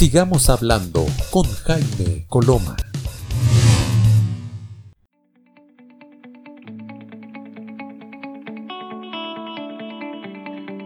Sigamos 0.00 0.48
hablando 0.48 1.04
con 1.30 1.44
Jaime 1.44 2.24
Coloma. 2.26 2.74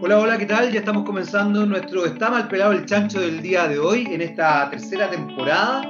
Hola, 0.01 0.19
hola, 0.19 0.37
¿qué 0.37 0.45
tal? 0.45 0.69
Ya 0.69 0.79
estamos 0.79 1.05
comenzando 1.05 1.65
nuestro 1.65 2.05
Está 2.05 2.29
mal 2.29 2.49
pelado 2.49 2.73
el 2.73 2.85
chancho 2.85 3.21
del 3.21 3.41
día 3.41 3.69
de 3.69 3.79
hoy 3.79 4.05
en 4.11 4.19
esta 4.21 4.69
tercera 4.69 5.09
temporada 5.09 5.83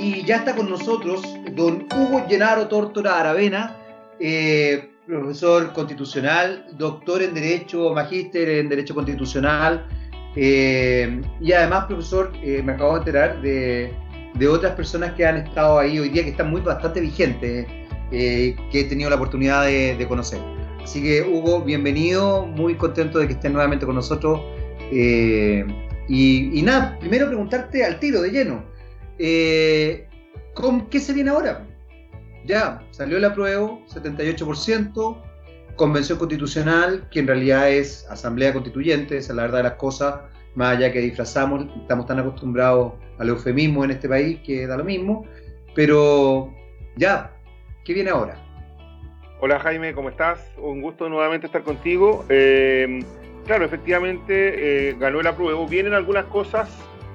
y 0.00 0.24
ya 0.24 0.36
está 0.36 0.54
con 0.54 0.70
nosotros 0.70 1.22
don 1.56 1.88
Hugo 1.92 2.28
Llenaro 2.28 2.68
Tórtora 2.68 3.18
Aravena, 3.18 3.76
eh, 4.20 4.92
profesor 5.04 5.72
constitucional, 5.72 6.68
doctor 6.78 7.22
en 7.22 7.34
Derecho, 7.34 7.92
magíster 7.92 8.48
en 8.48 8.68
Derecho 8.68 8.94
Constitucional 8.94 9.97
eh, 10.40 11.20
y 11.40 11.52
además 11.52 11.86
profesor, 11.86 12.32
eh, 12.44 12.62
me 12.64 12.72
acabo 12.72 12.92
de 12.92 12.98
enterar 12.98 13.42
de, 13.42 13.92
otras 14.48 14.74
personas 14.76 15.14
que 15.14 15.26
han 15.26 15.38
estado 15.38 15.80
ahí 15.80 15.98
hoy 15.98 16.10
día 16.10 16.22
que 16.22 16.30
están 16.30 16.50
muy 16.50 16.60
bastante 16.60 17.00
vigentes, 17.00 17.66
que 18.10 18.56
he 18.72 18.84
tenido 18.84 19.10
la 19.10 19.16
oportunidad 19.16 19.64
de, 19.64 20.06
conocer. 20.08 20.38
Así 20.80 21.02
que 21.02 21.22
Hugo, 21.22 21.62
bienvenido, 21.62 22.46
muy 22.46 22.76
contento 22.76 23.18
de 23.18 23.26
que 23.26 23.32
estés 23.32 23.50
nuevamente 23.50 23.84
con 23.84 23.96
nosotros. 23.96 24.40
y, 24.92 25.64
y, 26.08 26.62
nada, 26.62 26.96
primero 27.00 27.26
preguntarte 27.26 27.84
al 27.84 27.98
tiro 27.98 28.22
de 28.22 28.30
lleno. 28.30 28.64
¿Con 30.54 30.86
qué 30.88 31.00
se 31.00 31.12
viene 31.12 31.30
ahora? 31.30 31.66
Ya, 32.46 32.80
salió 32.92 33.16
el 33.16 33.24
apruebo, 33.24 33.82
78%, 33.92 35.27
convención 35.78 36.18
constitucional, 36.18 37.08
que 37.10 37.20
en 37.20 37.26
realidad 37.26 37.70
es 37.70 38.06
asamblea 38.10 38.52
constituyente, 38.52 39.16
esa 39.16 39.32
es 39.32 39.36
la 39.36 39.42
verdad 39.44 39.58
de 39.58 39.62
las 39.64 39.72
cosas, 39.74 40.16
más 40.54 40.76
allá 40.76 40.92
que 40.92 41.00
disfrazamos, 41.00 41.66
estamos 41.80 42.04
tan 42.04 42.18
acostumbrados 42.18 42.92
al 43.18 43.30
eufemismo 43.30 43.82
en 43.84 43.92
este 43.92 44.06
país 44.10 44.40
que 44.44 44.66
da 44.66 44.76
lo 44.76 44.84
mismo, 44.84 45.24
pero 45.74 46.52
ya, 46.96 47.32
¿qué 47.86 47.94
viene 47.94 48.10
ahora? 48.10 48.36
Hola 49.40 49.58
Jaime, 49.60 49.94
¿cómo 49.94 50.10
estás? 50.10 50.40
Un 50.58 50.82
gusto 50.82 51.08
nuevamente 51.08 51.46
estar 51.46 51.62
contigo. 51.62 52.26
Eh, 52.28 53.00
claro, 53.46 53.64
efectivamente 53.64 54.88
eh, 54.90 54.96
ganó 54.98 55.20
el 55.20 55.26
apruebo. 55.28 55.66
Vienen 55.66 55.94
algunas 55.94 56.24
cosas 56.24 56.68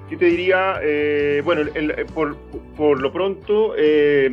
yo 0.09 0.17
te 0.17 0.25
diría, 0.25 0.79
eh, 0.83 1.41
bueno, 1.43 1.71
por, 2.13 2.37
por, 2.77 3.01
lo 3.01 3.11
pronto, 3.11 3.73
eh, 3.77 4.25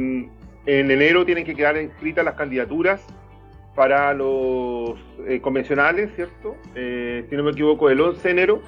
en 0.66 0.90
enero 0.90 1.24
tienen 1.24 1.44
que 1.44 1.54
quedar 1.54 1.76
inscritas 1.80 2.24
las 2.24 2.34
candidaturas 2.34 3.00
para 3.74 4.12
los 4.14 4.98
eh, 5.26 5.40
convencionales, 5.40 6.10
¿cierto? 6.16 6.56
si 6.74 7.36
no 7.36 7.44
me 7.44 7.52
equivoco, 7.52 7.88
el 7.90 8.00
11 8.00 8.22
de 8.22 8.30
enero, 8.30 8.62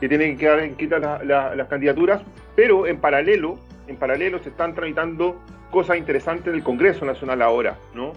que 0.00 0.08
tienen 0.08 0.32
que 0.32 0.44
quedar 0.44 0.64
inscritas 0.64 1.24
las 1.24 1.68
candidaturas, 1.68 2.22
pero 2.56 2.86
en 2.86 2.98
paralelo, 2.98 3.58
en 3.86 3.96
paralelo 3.96 4.38
se 4.38 4.50
están 4.50 4.74
tramitando 4.74 5.40
cosas 5.70 5.96
interesantes 5.96 6.52
del 6.52 6.62
Congreso 6.62 7.04
Nacional 7.04 7.42
ahora, 7.42 7.76
¿no? 7.94 8.12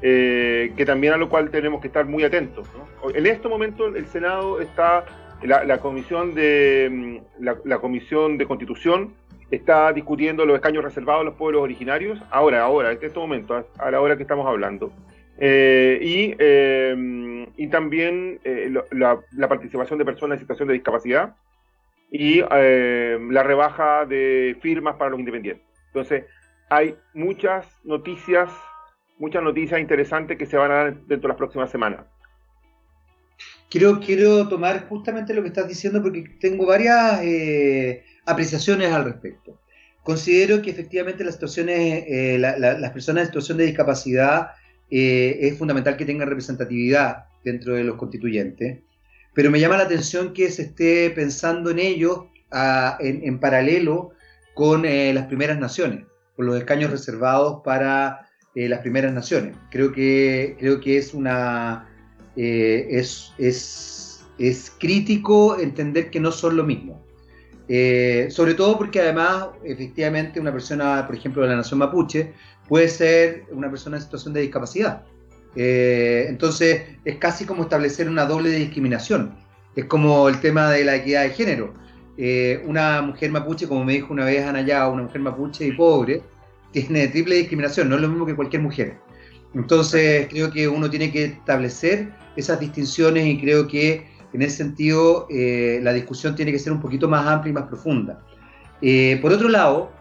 que 0.00 0.84
también 0.84 1.12
a 1.12 1.16
lo 1.16 1.28
cual 1.28 1.50
tenemos 1.50 1.80
que 1.80 1.86
estar 1.86 2.06
muy 2.06 2.24
atentos. 2.24 2.68
¿no? 2.76 3.10
En 3.10 3.26
este 3.26 3.48
momento 3.48 3.86
el 3.86 4.06
Senado 4.06 4.60
está 4.60 5.04
la, 5.44 5.78
comisión 5.78 6.34
de 6.34 6.88
mm, 6.90 7.44
la, 7.64 7.78
comisión 7.78 8.38
de 8.38 8.46
constitución 8.46 9.14
está 9.50 9.92
discutiendo 9.92 10.46
los 10.46 10.56
escaños 10.56 10.84
reservados 10.84 11.22
a 11.22 11.24
los 11.24 11.34
pueblos 11.34 11.62
originarios 11.62 12.18
ahora 12.30 12.62
ahora 12.62 12.92
en 12.92 12.98
este 13.02 13.18
momento 13.18 13.66
a 13.78 13.90
la 13.90 14.00
hora 14.00 14.16
que 14.16 14.22
estamos 14.22 14.46
hablando 14.46 14.92
eh, 15.38 15.98
y, 16.00 16.34
eh, 16.38 17.46
y 17.56 17.66
también 17.68 18.40
eh, 18.44 18.72
la, 18.90 19.48
participación 19.48 19.98
de 19.98 20.04
personas 20.04 20.36
en 20.36 20.40
situación 20.40 20.68
de 20.68 20.74
discapacidad 20.74 21.36
y 22.10 22.40
la 22.40 23.42
rebaja 23.42 24.04
de 24.04 24.56
firmas 24.60 24.96
para 24.96 25.10
los 25.10 25.18
independientes 25.18 25.66
entonces 25.86 26.24
hay 26.68 26.96
muchas 27.14 27.66
noticias 27.84 28.50
muchas 29.18 29.42
noticias 29.42 29.80
interesantes 29.80 30.36
que 30.36 30.46
se 30.46 30.58
van 30.58 30.70
a 30.70 30.74
dar 30.74 30.94
dentro 30.94 31.22
de 31.22 31.28
las 31.28 31.38
próximas 31.38 31.70
semanas 31.70 32.04
quiero, 33.70 33.98
quiero 34.00 34.46
tomar 34.48 34.86
justamente 34.88 35.32
lo 35.32 35.40
que 35.40 35.48
estás 35.48 35.68
diciendo 35.68 36.02
porque 36.02 36.24
tengo 36.38 36.66
varias 36.66 37.22
apreciaciones 38.26 38.92
al 38.92 39.04
respecto. 39.04 39.58
Considero 40.02 40.60
que 40.62 40.70
efectivamente 40.70 41.24
las 41.24 41.34
situaciones, 41.34 42.04
eh, 42.08 42.36
las 42.38 42.90
personas 42.90 43.22
en 43.22 43.26
situación 43.28 43.58
de 43.58 43.66
discapacidad 43.66 44.50
eh, 44.92 45.38
es 45.40 45.58
fundamental 45.58 45.96
que 45.96 46.04
tengan 46.04 46.28
representatividad 46.28 47.24
dentro 47.42 47.74
de 47.74 47.82
los 47.82 47.96
constituyentes, 47.96 48.78
pero 49.34 49.50
me 49.50 49.58
llama 49.58 49.78
la 49.78 49.84
atención 49.84 50.32
que 50.32 50.50
se 50.50 50.62
esté 50.62 51.10
pensando 51.10 51.70
en 51.70 51.80
ellos 51.80 52.20
en, 53.00 53.38
paralelo 53.40 54.10
con 54.54 54.82
las 54.82 55.26
primeras 55.26 55.58
naciones, 55.58 56.04
con 56.36 56.44
los 56.44 56.56
escaños 56.58 56.90
reservados 56.90 57.62
para 57.64 58.28
las 58.54 58.80
primeras 58.80 59.14
naciones. 59.14 59.56
Creo 59.70 59.90
que, 59.90 60.54
creo 60.60 60.78
que 60.80 60.98
es 60.98 61.14
una 61.14 61.88
eh, 62.36 62.86
es, 62.90 63.32
es, 63.36 64.24
es, 64.38 64.72
crítico 64.78 65.58
entender 65.58 66.10
que 66.10 66.20
no 66.20 66.32
son 66.32 66.56
lo 66.56 66.64
mismo. 66.64 67.04
Eh, 67.68 68.28
sobre 68.30 68.54
todo 68.54 68.78
porque 68.78 69.00
además, 69.00 69.48
efectivamente, 69.64 70.40
una 70.40 70.52
persona, 70.52 71.06
por 71.06 71.14
ejemplo, 71.14 71.42
de 71.42 71.48
la 71.48 71.56
nación 71.56 71.78
mapuche, 71.78 72.32
puede 72.72 72.88
ser 72.88 73.44
una 73.50 73.68
persona 73.68 73.98
en 73.98 74.02
situación 74.02 74.32
de 74.32 74.40
discapacidad. 74.40 75.02
Eh, 75.54 76.24
entonces, 76.26 76.84
es 77.04 77.16
casi 77.16 77.44
como 77.44 77.64
establecer 77.64 78.08
una 78.08 78.24
doble 78.24 78.48
discriminación. 78.48 79.34
Es 79.76 79.84
como 79.84 80.26
el 80.26 80.40
tema 80.40 80.70
de 80.70 80.82
la 80.82 80.96
equidad 80.96 81.24
de 81.24 81.30
género. 81.30 81.74
una 82.64 83.02
mujer 83.02 83.30
mapuche, 83.30 83.68
como 83.68 83.84
me 83.84 83.92
dijo 83.92 84.14
una 84.14 84.24
vez 84.24 84.42
Ana 84.46 84.88
una 84.88 85.02
mujer 85.02 85.20
mapuche 85.20 85.66
y 85.66 85.72
pobre, 85.72 86.22
tiene 86.72 87.08
triple 87.08 87.34
discriminación, 87.34 87.90
no 87.90 87.96
es 87.96 88.00
lo 88.00 88.08
mismo 88.08 88.24
que 88.24 88.34
cualquier 88.34 88.62
mujer. 88.62 88.96
Entonces, 89.52 90.28
creo 90.30 90.50
que 90.50 90.66
uno 90.66 90.88
tiene 90.88 91.12
que 91.12 91.24
establecer 91.24 92.08
esas 92.36 92.58
distinciones 92.58 93.26
y 93.26 93.38
creo 93.38 93.68
que 93.68 94.06
en 94.32 94.40
ese 94.40 94.56
sentido 94.56 95.26
eh, 95.28 95.78
la 95.82 95.92
discusión 95.92 96.34
tiene 96.34 96.52
que 96.52 96.58
ser 96.58 96.72
un 96.72 96.80
poquito 96.80 97.06
más 97.06 97.26
amplia 97.26 97.50
y 97.50 97.52
más 97.52 97.64
profunda. 97.64 98.24
Eh, 98.80 99.18
por 99.20 99.30
otro 99.30 99.50
lado, 99.50 99.92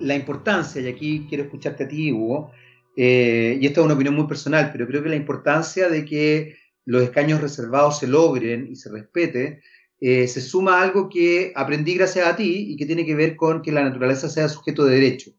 la 0.00 0.14
importancia, 0.14 0.80
y 0.80 0.88
aquí 0.88 1.26
quiero 1.28 1.44
escucharte 1.44 1.84
a 1.84 1.88
ti, 1.88 2.12
Hugo, 2.12 2.50
eh, 2.96 3.58
y 3.60 3.66
esta 3.66 3.80
es 3.80 3.84
una 3.84 3.94
opinión 3.94 4.14
muy 4.14 4.26
personal, 4.26 4.70
pero 4.72 4.86
creo 4.86 5.02
que 5.02 5.08
la 5.08 5.16
importancia 5.16 5.88
de 5.88 6.04
que 6.04 6.56
los 6.84 7.02
escaños 7.02 7.40
reservados 7.40 7.98
se 7.98 8.06
logren 8.06 8.68
y 8.70 8.76
se 8.76 8.90
respete, 8.90 9.60
se 10.00 10.40
suma 10.40 10.78
a 10.78 10.82
algo 10.84 11.08
que 11.08 11.52
aprendí 11.56 11.94
gracias 11.94 12.26
a 12.26 12.36
ti 12.36 12.66
y 12.70 12.76
que 12.76 12.86
tiene 12.86 13.04
que 13.04 13.16
ver 13.16 13.34
con 13.34 13.62
que 13.62 13.72
la 13.72 13.82
naturaleza 13.82 14.28
sea 14.28 14.48
sujeto 14.48 14.84
de 14.84 14.94
derecho. 14.94 15.32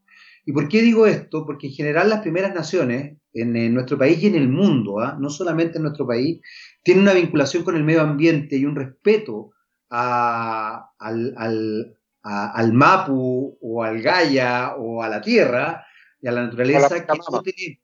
¿Y 0.46 0.52
por 0.52 0.68
qué 0.68 0.82
digo 0.82 1.06
esto? 1.06 1.46
Porque 1.46 1.68
en 1.68 1.74
general 1.74 2.10
las 2.10 2.22
primeras 2.22 2.56
naciones 2.56 3.18
en, 3.34 3.74
nuestro 3.74 3.98
país 3.98 4.22
y 4.24 4.28
en 4.28 4.36
el 4.36 4.50
mundo, 4.50 5.00
¿ah? 5.00 5.18
no 5.20 5.30
solamente 5.30 5.78
en 5.78 5.84
nuestro 5.84 6.08
país, 6.08 6.42
tienen 6.84 7.04
una 7.04 7.14
vinculación 7.14 7.64
con 7.64 7.76
el 7.76 7.84
medio 7.84 8.02
ambiente 8.02 8.56
y 8.56 8.66
un 8.66 8.76
respeto 8.76 9.52
al, 9.90 10.90
Mapu 12.74 13.58
o 13.62 13.84
al 13.84 14.02
Gaia 14.02 14.76
o 14.78 15.02
a 15.02 15.10
la 15.10 15.22
tierra 15.22 15.86
y 16.22 16.28
a 16.28 16.32
la 16.32 16.44
naturaleza 16.44 17.06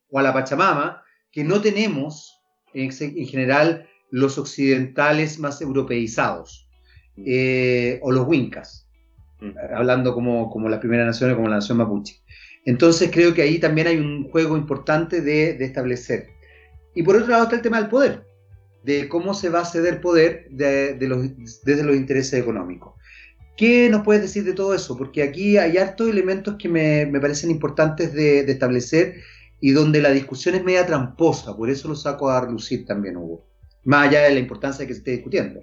o 0.09 0.19
a 0.19 0.23
la 0.23 0.33
Pachamama 0.33 1.03
que 1.31 1.43
no 1.43 1.61
tenemos 1.61 2.41
en, 2.73 2.91
general 2.91 3.87
los 4.11 4.37
occidentales 4.37 5.39
más 5.39 5.61
europeizados 5.61 6.69
mm. 7.15 7.23
eh, 7.25 7.99
o 8.01 8.11
los 8.11 8.27
Wincas, 8.27 8.87
mm. 9.39 9.51
hablando 9.75 10.13
como, 10.13 10.49
como 10.49 10.69
las 10.69 10.79
primeras 10.79 11.07
naciones, 11.07 11.35
como 11.35 11.49
la 11.49 11.55
nación 11.55 11.77
mapuche. 11.77 12.21
Entonces 12.65 13.11
creo 13.11 13.33
que 13.33 13.43
ahí 13.43 13.59
también 13.59 13.87
hay 13.87 13.97
un 13.97 14.29
juego 14.29 14.57
importante 14.57 15.21
de, 15.21 15.51
establecer. 15.63 16.29
Y 16.93 17.03
por 17.03 17.15
otro 17.15 17.29
lado 17.29 17.43
está 17.43 17.55
el 17.55 17.61
tema 17.61 17.79
del 17.79 17.89
poder, 17.89 18.25
de 18.83 19.07
cómo 19.07 19.33
se 19.33 19.49
va 19.49 19.61
a 19.61 19.65
ceder 19.65 20.01
poder 20.01 20.47
desde 20.49 21.07
los 21.07 21.95
intereses 21.95 22.39
económicos. 22.39 22.93
¿Qué 23.57 23.89
nos 23.89 24.03
puedes 24.03 24.21
decir 24.21 24.43
de 24.43 24.53
todo 24.53 24.73
eso? 24.73 24.97
Porque 24.97 25.23
aquí 25.23 25.57
hay 25.57 25.77
hartos 25.77 26.09
elementos 26.09 26.55
que 26.59 26.67
me, 26.67 27.07
parecen 27.19 27.51
importantes 27.51 28.13
de, 28.13 28.39
establecer 28.41 29.15
y 29.61 29.71
donde 29.71 30.01
la 30.01 30.11
discusión 30.11 30.55
es 30.55 30.63
media 30.63 30.85
tramposa, 30.85 31.55
por 31.55 31.69
eso 31.69 31.87
lo 31.87 31.95
saco 31.95 32.29
a 32.29 32.41
relucir 32.41 32.85
también, 32.85 33.15
Hugo, 33.15 33.45
más 33.85 34.09
allá 34.09 34.23
de 34.23 34.33
la 34.33 34.39
importancia 34.39 34.83
de 34.83 34.87
que 34.87 34.93
se 34.93 34.99
esté 34.99 35.11
discutiendo. 35.11 35.61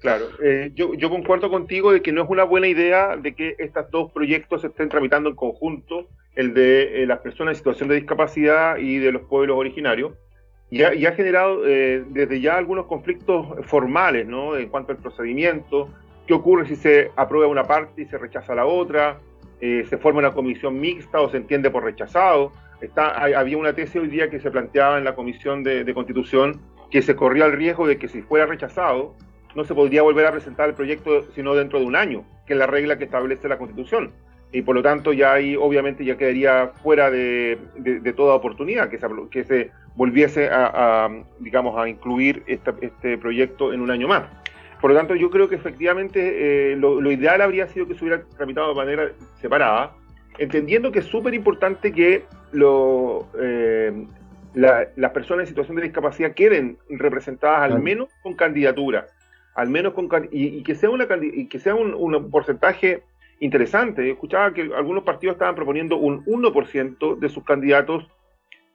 Claro, 0.00 0.26
eh, 0.42 0.72
yo, 0.74 0.94
yo 0.94 1.08
concuerdo 1.08 1.48
contigo 1.48 1.92
de 1.92 2.02
que 2.02 2.12
no 2.12 2.24
es 2.24 2.28
una 2.28 2.44
buena 2.44 2.66
idea 2.66 3.16
de 3.16 3.34
que 3.34 3.54
estos 3.58 3.90
dos 3.90 4.12
proyectos 4.12 4.60
se 4.60 4.66
estén 4.66 4.88
tramitando 4.88 5.30
en 5.30 5.36
conjunto, 5.36 6.08
el 6.34 6.52
de 6.52 7.02
eh, 7.02 7.06
las 7.06 7.20
personas 7.20 7.52
en 7.52 7.58
situación 7.58 7.88
de 7.88 7.94
discapacidad 7.94 8.76
y 8.76 8.98
de 8.98 9.12
los 9.12 9.22
pueblos 9.22 9.56
originarios, 9.56 10.12
y 10.68 10.82
ha, 10.82 10.92
y 10.92 11.06
ha 11.06 11.12
generado 11.12 11.66
eh, 11.66 12.04
desde 12.08 12.40
ya 12.40 12.56
algunos 12.56 12.86
conflictos 12.86 13.46
formales, 13.66 14.26
¿no? 14.26 14.56
En 14.56 14.68
cuanto 14.68 14.92
al 14.92 14.98
procedimiento, 14.98 15.88
qué 16.26 16.34
ocurre 16.34 16.66
si 16.66 16.76
se 16.76 17.10
aprueba 17.16 17.48
una 17.48 17.64
parte 17.64 18.02
y 18.02 18.06
se 18.06 18.18
rechaza 18.18 18.54
la 18.54 18.66
otra, 18.66 19.18
se 19.60 19.96
forma 19.98 20.18
una 20.18 20.32
comisión 20.32 20.78
mixta 20.78 21.20
o 21.20 21.30
se 21.30 21.38
entiende 21.38 21.70
por 21.70 21.84
rechazado. 21.84 22.52
Está, 22.80 23.16
había 23.16 23.56
una 23.56 23.72
tesis 23.72 23.96
hoy 23.96 24.08
día 24.08 24.28
que 24.28 24.40
se 24.40 24.50
planteaba 24.50 24.98
en 24.98 25.04
la 25.04 25.14
comisión 25.14 25.62
de, 25.62 25.90
constitución 25.94 26.60
que 26.90 27.00
se 27.02 27.16
corría 27.16 27.46
el 27.46 27.52
riesgo 27.52 27.86
de 27.86 27.96
que 27.96 28.08
si 28.08 28.20
fuera 28.22 28.46
rechazado, 28.46 29.14
no 29.54 29.64
se 29.64 29.74
podría 29.74 30.02
volver 30.02 30.26
a 30.26 30.32
presentar 30.32 30.68
el 30.68 30.74
proyecto 30.74 31.22
sino 31.34 31.54
dentro 31.54 31.78
de 31.78 31.86
un 31.86 31.96
año, 31.96 32.24
que 32.46 32.52
es 32.52 32.58
la 32.58 32.66
regla 32.66 32.98
que 32.98 33.04
establece 33.04 33.48
la 33.48 33.58
Constitución. 33.58 34.12
Y 34.52 34.62
por 34.62 34.76
lo 34.76 34.82
tanto 34.82 35.12
ya 35.12 35.32
ahí 35.32 35.56
obviamente 35.56 36.04
ya 36.04 36.16
quedaría 36.16 36.68
fuera 36.82 37.10
de, 37.10 37.58
toda 38.16 38.34
oportunidad 38.34 38.88
que 38.90 39.44
se, 39.44 39.70
volviese 39.96 40.48
a, 40.52 41.08
digamos, 41.40 41.76
a 41.78 41.88
incluir 41.88 42.42
este 42.46 43.18
proyecto 43.18 43.72
en 43.72 43.80
un 43.80 43.90
año 43.90 44.08
más. 44.08 44.24
Por 44.84 44.90
lo 44.90 44.98
tanto, 44.98 45.14
yo 45.14 45.30
creo 45.30 45.48
que 45.48 45.54
efectivamente 45.54 46.72
eh, 46.72 46.76
lo, 46.76 47.10
ideal 47.10 47.40
habría 47.40 47.66
sido 47.68 47.88
que 47.88 47.94
se 47.94 48.04
hubiera 48.04 48.22
tramitado 48.36 48.68
de 48.68 48.74
manera 48.74 49.12
separada, 49.40 49.94
entendiendo 50.36 50.92
que 50.92 50.98
es 50.98 51.06
súper 51.06 51.32
importante 51.32 51.90
que 51.90 52.24
lo, 52.52 53.26
eh, 53.40 54.06
las 54.52 55.10
personas 55.12 55.44
en 55.44 55.46
situación 55.46 55.78
de 55.78 55.84
discapacidad 55.84 56.34
queden 56.34 56.76
representadas 56.90 57.60
al 57.62 57.80
menos 57.80 58.10
con 58.22 58.34
candidatura, 58.34 59.06
al 59.54 59.70
menos 59.70 59.94
con 59.94 60.10
y, 60.30 60.62
que 60.62 60.74
sea 60.74 60.90
una 60.90 61.08
y 61.22 61.46
que 61.46 61.58
sea 61.58 61.74
un, 61.74 62.30
porcentaje 62.30 63.04
interesante. 63.40 64.10
Escuchaba 64.10 64.52
que 64.52 64.70
algunos 64.76 65.04
partidos 65.04 65.36
estaban 65.36 65.54
proponiendo 65.54 65.96
un 65.96 66.26
1% 66.26 67.18
de 67.18 67.28
sus 67.30 67.42
candidatos 67.42 68.06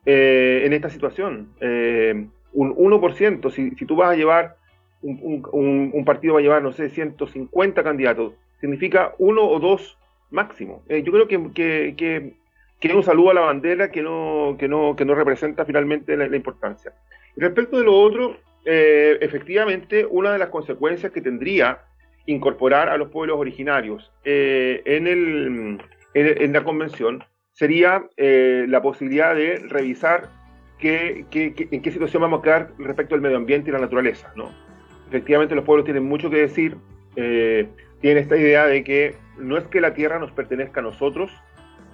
eh, 0.08 0.64
en 0.66 0.74
esta 0.74 0.90
situación. 0.90 1.50
Eh, 1.62 2.26
un 2.54 2.76
1%, 2.76 3.52
si, 3.52 3.70
si 3.76 3.86
tú 3.86 3.96
vas 3.96 4.10
a 4.10 4.16
llevar, 4.16 4.59
un, 5.02 6.04
partido 6.06 6.34
va 6.36 6.40
a 6.40 6.44
llevar, 6.44 6.64
no 6.64 6.72
sé, 6.72 6.90
150 6.90 7.84
candidatos, 7.84 8.34
significa 8.60 9.14
uno 9.18 9.44
o 9.48 9.60
dos 9.60 9.98
máximo. 10.30 10.84
Eh, 10.90 11.04
yo 11.04 11.12
creo 11.12 11.28
que, 11.28 11.52
que 11.96 12.34
que 12.80 12.94
un 12.94 13.04
saludo 13.04 13.32
a 13.32 13.34
la 13.34 13.42
bandera 13.42 13.92
que 13.92 14.02
no, 14.02 14.56
que 14.58 14.68
no, 14.68 14.96
que 14.96 15.06
no 15.06 15.14
representa 15.14 15.66
finalmente 15.66 16.16
la, 16.16 16.34
importancia. 16.36 16.94
respecto 17.36 17.78
de 17.78 17.84
lo 17.84 18.00
otro, 18.00 18.38
eh, 18.66 19.18
efectivamente, 19.22 20.06
una 20.10 20.32
de 20.32 20.40
las 20.40 20.50
consecuencias 20.50 21.12
que 21.12 21.22
tendría 21.22 21.80
incorporar 22.26 22.90
a 22.90 22.98
los 22.98 23.10
pueblos 23.10 23.38
originarios 23.38 24.12
eh, 24.24 24.82
en, 24.86 25.08
el, 25.08 25.82
en, 26.14 26.54
la 26.54 26.64
convención 26.64 27.24
sería 27.52 28.08
la 28.18 28.82
posibilidad 28.82 29.36
de 29.36 29.58
revisar 29.58 30.30
qué, 30.78 31.26
en 31.32 31.82
qué 31.82 31.92
situación 31.92 32.22
vamos 32.22 32.40
a 32.40 32.44
quedar 32.44 32.72
respecto 32.78 33.16
al 33.16 33.22
medio 33.22 33.38
ambiente 33.38 33.70
y 33.70 33.74
la 33.74 33.80
naturaleza. 33.80 34.32
¿no? 34.36 34.69
Efectivamente, 35.10 35.56
los 35.56 35.66
pueblos 35.66 35.86
tienen 35.86 36.04
mucho 36.04 36.30
que 36.30 36.38
decir, 36.38 36.78
tienen 37.16 38.24
esta 38.24 38.38
idea 38.38 38.66
de 38.68 38.84
que 38.84 39.16
no 39.40 39.58
es 39.58 39.66
que 39.66 39.82
la 39.82 39.94
tierra 39.94 40.20
nos 40.20 40.32
pertenezca 40.32 40.80
a 40.80 40.84
nosotros, 40.84 41.32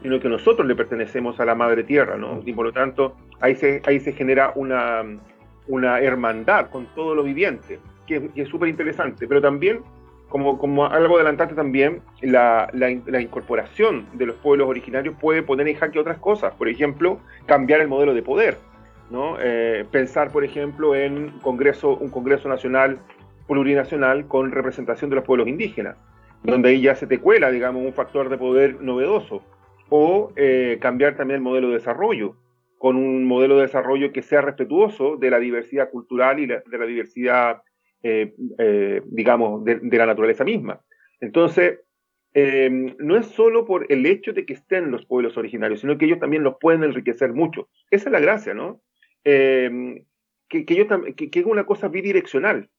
sino 0.01 0.19
que 0.19 0.29
nosotros 0.29 0.67
le 0.67 0.75
pertenecemos 0.75 1.39
a 1.39 1.45
la 1.45 1.55
madre 1.55 1.83
tierra, 1.83 2.17
¿no? 2.17 2.41
Y 2.45 2.53
por 2.53 2.65
lo 2.65 2.73
tanto, 2.73 3.15
ahí 3.39 3.55
se, 3.55 3.81
genera 4.11 4.51
una, 4.55 5.19
hermandad 5.99 6.69
con 6.69 6.87
todo 6.93 7.15
lo 7.15 7.23
viviente, 7.23 7.79
que, 8.05 8.29
es 8.35 8.49
súper 8.49 8.69
interesante, 8.69 9.27
pero 9.27 9.41
también, 9.41 9.79
como, 10.29 10.57
como 10.57 10.85
algo 10.85 11.15
adelantante 11.15 11.55
también, 11.55 12.01
la, 12.21 12.69
la, 12.73 13.21
incorporación 13.21 14.05
de 14.13 14.25
los 14.25 14.35
pueblos 14.35 14.67
originarios 14.67 15.15
puede 15.19 15.41
poner 15.41 15.67
en 15.69 15.75
jaque 15.75 15.99
otras 15.99 16.17
cosas, 16.17 16.53
por 16.53 16.67
ejemplo, 16.67 17.19
cambiar 17.45 17.81
el 17.81 17.87
modelo 17.87 18.13
de 18.13 18.21
poder, 18.21 18.57
¿no? 19.09 19.37
Eh, 19.39 19.85
pensar, 19.91 20.31
por 20.31 20.43
ejemplo, 20.43 20.95
en 20.95 21.31
congreso, 21.41 21.95
un 21.97 22.09
Congreso 22.09 22.49
Nacional 22.49 22.99
plurinacional 23.47 24.27
con 24.27 24.51
representación 24.51 25.09
de 25.09 25.17
los 25.17 25.25
pueblos 25.25 25.47
indígenas, 25.47 25.97
donde 26.43 26.69
ahí 26.69 26.81
ya 26.81 26.95
se 26.95 27.07
te 27.07 27.19
cuela, 27.19 27.51
digamos, 27.51 27.83
un 27.85 27.93
factor 27.93 28.29
de 28.29 28.37
poder 28.37 28.81
novedoso 28.81 29.43
o 29.89 30.31
eh, 30.35 30.77
cambiar 30.81 31.15
también 31.15 31.37
el 31.37 31.43
modelo 31.43 31.69
de 31.69 31.75
desarrollo, 31.75 32.35
con 32.77 32.95
un 32.95 33.25
modelo 33.25 33.55
de 33.55 33.63
desarrollo 33.63 34.11
que 34.11 34.21
sea 34.21 34.41
respetuoso 34.41 35.17
de 35.17 35.29
la 35.29 35.39
diversidad 35.39 35.89
cultural 35.89 36.39
y 36.39 36.45
de 36.45 36.61
la 36.77 36.85
diversidad, 36.85 37.61
eh, 38.03 38.35
eh, 38.57 39.01
digamos, 39.05 39.63
de, 39.63 39.79
la 39.97 40.05
naturaleza 40.05 40.43
misma. 40.43 40.81
Entonces, 41.19 41.79
no 42.33 43.15
es 43.15 43.27
solo 43.27 43.65
por 43.65 43.85
el 43.89 44.05
hecho 44.05 44.33
de 44.33 44.45
que 44.45 44.53
estén 44.53 44.91
los 44.91 45.05
pueblos 45.05 45.37
originarios, 45.37 45.79
sino 45.79 45.97
que 45.97 46.03
ellos 46.03 46.19
también 46.19 46.43
los 46.43 46.57
pueden 46.59 46.83
enriquecer 46.83 47.31
mucho. 47.31 47.69
Esa 47.89 48.09
es 48.09 48.11
la 48.11 48.19
gracia, 48.19 48.53
¿no? 48.53 48.81
Que, 49.25 50.65
que, 50.65 50.65
que, 50.65 51.39
es 51.39 51.45
una 51.45 51.65
cosa 51.65 51.89
bidireccional. 51.89 52.69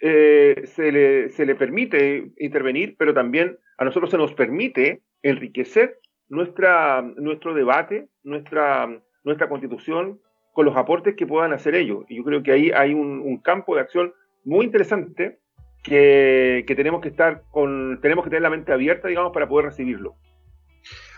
se, 0.00 0.92
le, 0.92 1.28
se 1.28 1.46
le 1.46 1.54
permite 1.54 2.32
intervenir, 2.38 2.96
pero 2.98 3.14
también 3.14 3.58
a 3.78 3.84
nosotros 3.84 4.10
se 4.10 4.18
nos 4.18 4.34
permite 4.34 5.02
enriquecer 5.22 6.00
nuestra, 6.28 7.02
nuestro 7.02 7.54
debate, 7.54 8.08
nuestra, 8.22 8.88
nuestra 9.24 9.48
constitución, 9.48 10.20
con 10.52 10.64
los 10.64 10.76
aportes 10.76 11.16
que 11.16 11.26
puedan 11.26 11.52
hacer 11.52 11.74
ellos. 11.74 12.04
Y 12.08 12.16
yo 12.16 12.24
creo 12.24 12.42
que 12.42 12.52
ahí 12.52 12.70
hay 12.70 12.94
un, 12.94 13.38
campo 13.38 13.74
de 13.74 13.82
acción 13.82 14.14
muy 14.44 14.64
interesante 14.64 15.38
que, 15.82 16.64
tenemos 16.66 17.00
que 17.00 17.08
estar 17.08 17.42
con, 17.50 18.00
tenemos 18.00 18.24
que 18.24 18.30
tener 18.30 18.42
la 18.42 18.50
mente 18.50 18.72
abierta, 18.72 19.08
digamos, 19.08 19.32
para 19.32 19.48
poder 19.48 19.66
recibirlo. 19.66 20.16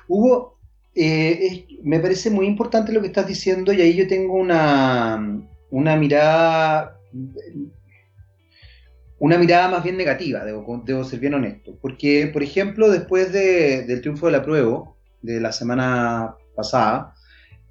Hugo, 0.08 0.58
eh, 0.94 1.67
me 1.83 1.99
parece 2.00 2.31
muy 2.31 2.47
importante 2.47 2.93
lo 2.93 3.00
que 3.00 3.09
estás 3.09 3.27
diciendo 3.27 3.73
y 3.73 3.81
ahí 3.81 3.94
yo 3.94 4.06
tengo 4.06 4.35
una, 4.35 5.43
una 5.71 5.97
mirada 5.97 6.99
una 9.19 9.39
mirada 9.39 9.69
más 9.69 9.85
bien 9.85 9.97
negativa, 9.97 10.44
debo, 10.44 10.83
debo, 10.85 11.05
ser 11.05 11.21
bien 11.21 11.35
honesto. 11.35 11.79
Porque, 11.81 12.27
por 12.33 12.43
ejemplo, 12.43 12.91
después 12.91 13.33
del 13.33 14.00
triunfo 14.00 14.27
de 14.27 14.33
la 14.33 14.43
prueba, 14.43 14.93
de 15.23 15.41
la 15.41 15.53
semana 15.53 16.35
pasada, 16.56 17.15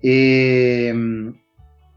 eh, 0.01 0.94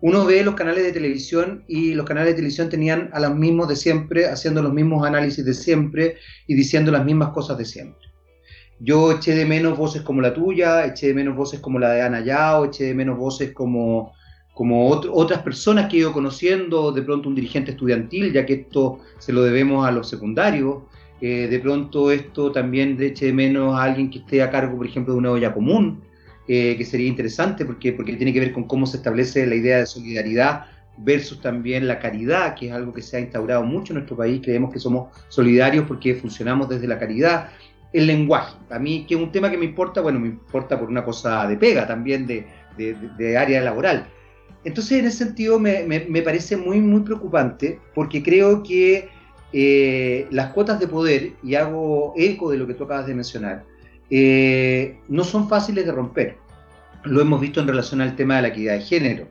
uno 0.00 0.24
ve 0.26 0.42
los 0.42 0.56
canales 0.56 0.82
de 0.82 0.92
televisión 0.92 1.64
y 1.68 1.94
los 1.94 2.04
canales 2.04 2.32
de 2.32 2.34
televisión 2.34 2.68
tenían 2.68 3.10
a 3.12 3.20
los 3.20 3.36
mismos 3.36 3.68
de 3.68 3.76
siempre, 3.76 4.26
haciendo 4.26 4.60
los 4.60 4.74
mismos 4.74 5.06
análisis 5.06 5.44
de 5.44 5.54
siempre 5.54 6.16
y 6.48 6.54
diciendo 6.54 6.90
las 6.90 7.04
mismas 7.04 7.28
cosas 7.28 7.56
de 7.56 7.64
siempre. 7.64 8.03
Yo 8.80 9.12
eché 9.12 9.34
de 9.34 9.46
menos 9.46 9.78
voces 9.78 10.02
como 10.02 10.20
la 10.20 10.34
tuya, 10.34 10.84
eché 10.84 11.08
de 11.08 11.14
menos 11.14 11.36
voces 11.36 11.60
como 11.60 11.78
la 11.78 11.90
de 11.92 12.02
Ana 12.02 12.20
Yao, 12.20 12.66
eché 12.66 12.84
de 12.84 12.94
menos 12.94 13.16
voces 13.16 13.52
como, 13.52 14.12
como 14.52 14.88
otras 14.88 15.42
personas 15.42 15.88
que 15.88 15.96
he 15.96 16.00
ido 16.00 16.12
conociendo, 16.12 16.92
de 16.92 17.02
pronto 17.02 17.28
un 17.28 17.34
dirigente 17.34 17.72
estudiantil, 17.72 18.32
ya 18.32 18.44
que 18.44 18.54
esto 18.54 19.00
se 19.18 19.32
lo 19.32 19.42
debemos 19.42 19.86
a 19.86 19.90
los 19.90 20.08
secundarios, 20.08 20.82
eh, 21.20 21.46
de 21.48 21.58
pronto 21.60 22.10
esto 22.10 22.52
también 22.52 23.00
eche 23.00 23.26
de 23.26 23.32
menos 23.32 23.74
a 23.74 23.84
alguien 23.84 24.10
que 24.10 24.18
esté 24.18 24.42
a 24.42 24.50
cargo, 24.50 24.76
por 24.76 24.86
ejemplo, 24.86 25.14
de 25.14 25.20
una 25.20 25.30
olla 25.30 25.54
común, 25.54 26.02
eh, 26.46 26.74
que 26.76 26.84
sería 26.84 27.08
interesante 27.08 27.64
porque, 27.64 27.92
porque 27.92 28.14
tiene 28.16 28.32
que 28.32 28.40
ver 28.40 28.52
con 28.52 28.64
cómo 28.64 28.86
se 28.86 28.98
establece 28.98 29.46
la 29.46 29.54
idea 29.54 29.78
de 29.78 29.86
solidaridad 29.86 30.66
versus 30.98 31.40
también 31.40 31.88
la 31.88 31.98
caridad, 31.98 32.54
que 32.54 32.66
es 32.66 32.72
algo 32.72 32.92
que 32.92 33.02
se 33.02 33.16
ha 33.16 33.20
instaurado 33.20 33.64
mucho 33.64 33.92
en 33.92 34.00
nuestro 34.00 34.16
país. 34.16 34.40
Creemos 34.42 34.72
que 34.72 34.78
somos 34.78 35.08
solidarios 35.28 35.86
porque 35.86 36.14
funcionamos 36.14 36.68
desde 36.68 36.86
la 36.86 36.98
caridad. 36.98 37.48
El 37.94 38.06
lenguaje, 38.08 38.54
a 38.68 38.78
mí 38.78 39.06
que 39.08 39.14
es 39.14 39.20
un 39.20 39.32
tema 39.32 39.50
que 39.50 39.56
me 39.56 39.64
importa, 39.64 40.02
bueno, 40.02 40.20
me 40.20 40.28
importa 40.28 40.78
por 40.78 40.90
una 40.90 41.02
cosa 41.02 41.46
de 41.46 41.56
pega 41.56 41.86
también, 41.86 42.26
de, 42.26 42.46
de, 42.76 43.38
área 43.38 43.62
laboral. 43.62 44.06
Entonces, 44.64 44.98
en 44.98 45.06
ese 45.06 45.24
sentido, 45.24 45.58
me, 45.58 45.84
me, 45.84 46.22
parece 46.22 46.56
muy, 46.56 46.80
muy 46.80 47.00
preocupante 47.00 47.78
porque 47.94 48.22
creo 48.22 48.62
que 48.62 49.08
eh, 49.52 50.26
las 50.30 50.52
cuotas 50.52 50.80
de 50.80 50.88
poder, 50.88 51.32
y 51.42 51.54
hago 51.54 52.12
eco 52.16 52.50
de 52.50 52.58
lo 52.58 52.66
que 52.66 52.74
tú 52.74 52.84
acabas 52.84 53.06
de 53.06 53.14
mencionar, 53.14 53.64
eh, 54.10 54.98
no 55.08 55.24
son 55.24 55.48
fáciles 55.48 55.86
de 55.86 55.92
romper. 55.92 56.36
Lo 57.04 57.20
hemos 57.20 57.40
visto 57.40 57.60
en 57.60 57.68
relación 57.68 58.00
al 58.00 58.16
tema 58.16 58.36
de 58.36 58.42
la 58.42 58.48
equidad 58.48 58.74
de 58.74 58.80
género. 58.80 59.28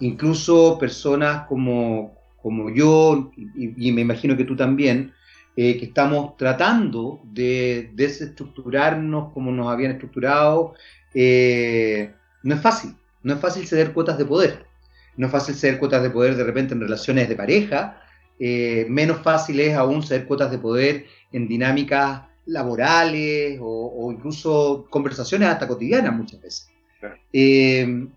Incluso 0.00 0.78
personas 0.78 1.46
como, 1.46 2.14
como 2.42 2.70
yo, 2.70 3.30
y, 3.36 3.92
me 3.92 4.00
imagino 4.00 4.36
que 4.36 4.44
tú 4.44 4.56
también, 4.56 5.12
eh, 5.56 5.78
que 5.78 5.86
estamos 5.86 6.36
tratando 6.36 7.20
de 7.24 7.90
desestructurarnos 7.94 9.32
como 9.32 9.52
nos 9.52 9.72
habían 9.72 9.92
estructurado, 9.92 10.74
no 11.14 12.54
es 12.54 12.60
fácil. 12.60 12.96
No 13.22 13.34
es 13.34 13.40
fácil 13.40 13.66
ceder 13.66 13.92
cuotas 13.92 14.18
de 14.18 14.24
poder. 14.24 14.66
No 15.16 15.26
es 15.26 15.32
fácil 15.32 15.54
ceder 15.54 15.78
cuotas 15.78 16.02
de 16.02 16.10
poder 16.10 16.36
de 16.36 16.44
repente 16.44 16.74
en 16.74 16.80
relaciones 16.80 17.28
de 17.28 17.36
pareja, 17.36 18.02
eh, 18.38 18.86
menos 18.88 19.22
fácil 19.22 19.60
es 19.60 19.76
aún 19.76 20.02
ser 20.02 20.26
cuotas 20.26 20.50
de 20.50 20.58
poder 20.58 21.06
en 21.30 21.46
dinámicas 21.46 22.22
laborales 22.46 23.58
o, 23.62 24.10
incluso 24.12 24.86
conversaciones 24.90 25.48
hasta 25.48 25.68
cotidianas 25.68 26.12
muchas 26.12 26.40
veces. 26.40 26.68
Eh, 27.32 28.08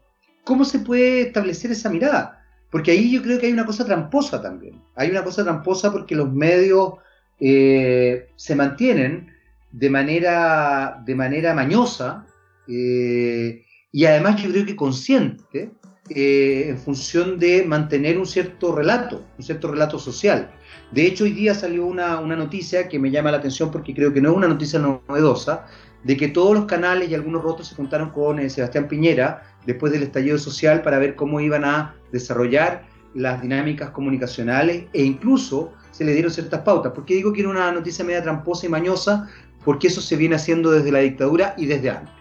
¿Cómo 0.44 0.66
se 0.66 0.80
puede 0.80 1.22
establecer 1.22 1.72
esa 1.72 1.90
mirada? 1.90 2.44
Porque 2.72 2.92
ahí 2.92 3.12
yo 3.12 3.22
creo 3.22 3.40
que 3.40 3.46
hay 3.46 3.54
una 3.54 3.66
cosa 3.66 3.86
tramposa 3.86 4.42
también. 4.42 4.82
Hay 4.96 5.12
una 5.12 5.24
cosa 5.24 5.44
tramposa 5.44 5.92
porque 5.92 6.16
los 6.16 6.32
medios 6.32 6.94
eh, 7.40 8.30
se 8.36 8.56
mantienen 8.56 9.32
de 9.72 9.90
manera, 9.90 11.02
de 11.06 11.16
manera 11.16 11.54
mañosa 11.54 12.26
y 12.68 14.06
además 14.06 14.42
yo 14.42 14.50
creo 14.50 14.66
que 14.66 14.76
consciente 14.76 15.72
eh, 16.10 16.66
en 16.70 16.78
función 16.78 17.40
de 17.40 17.64
mantener 17.64 18.20
un 18.20 18.28
cierto 18.28 18.76
relato, 18.76 19.24
un 19.40 19.44
cierto 19.44 19.72
relato 19.72 19.98
social. 19.98 20.52
De 20.92 21.08
hecho, 21.08 21.24
hoy 21.24 21.32
día 21.32 21.56
salió 21.56 21.84
una, 21.88 22.22
noticia 22.22 22.88
que 22.88 23.00
me 23.00 23.10
llama 23.10 23.32
la 23.32 23.38
atención 23.38 23.72
porque 23.72 23.96
creo 23.96 24.14
que 24.14 24.22
no 24.22 24.30
es 24.30 24.38
una 24.38 24.48
noticia 24.48 24.78
novedosa, 24.78 25.66
de 26.04 26.16
que 26.16 26.28
todos 26.28 26.54
los 26.54 26.66
canales 26.66 27.10
y 27.10 27.16
algunos 27.16 27.42
rostros 27.42 27.70
se 27.70 27.76
juntaron 27.76 28.12
con 28.12 28.38
eh, 28.38 28.52
Sebastián 28.52 28.88
Piñera 28.88 29.42
después 29.66 29.92
del 29.92 30.04
estallido 30.04 30.38
social 30.38 30.84
para 30.84 31.00
ver 31.00 31.16
cómo 31.16 31.42
iban 31.42 31.66
a 31.66 31.96
desarrollar 32.12 32.86
las 33.16 33.42
dinámicas 33.42 33.90
comunicacionales 33.92 34.86
e 34.94 35.04
incluso 35.04 35.72
se 35.92 36.04
le 36.04 36.14
dieron 36.14 36.32
ciertas 36.32 36.62
pautas. 36.62 36.92
¿Por 36.92 37.06
qué 37.06 37.16
digo 37.16 37.34
que 37.34 37.42
era 37.42 37.50
una 37.50 37.72
noticia 37.72 38.06
media 38.06 38.22
tramposa 38.22 38.66
y 38.68 38.70
mañosa? 38.70 39.30
Porque 39.64 39.88
eso 39.88 40.02
se 40.02 40.18
viene 40.18 40.36
haciendo 40.36 40.70
desde 40.70 40.92
la 40.92 41.00
dictadura 41.00 41.56
y 41.58 41.66
desde 41.66 41.90
antes. 41.90 42.14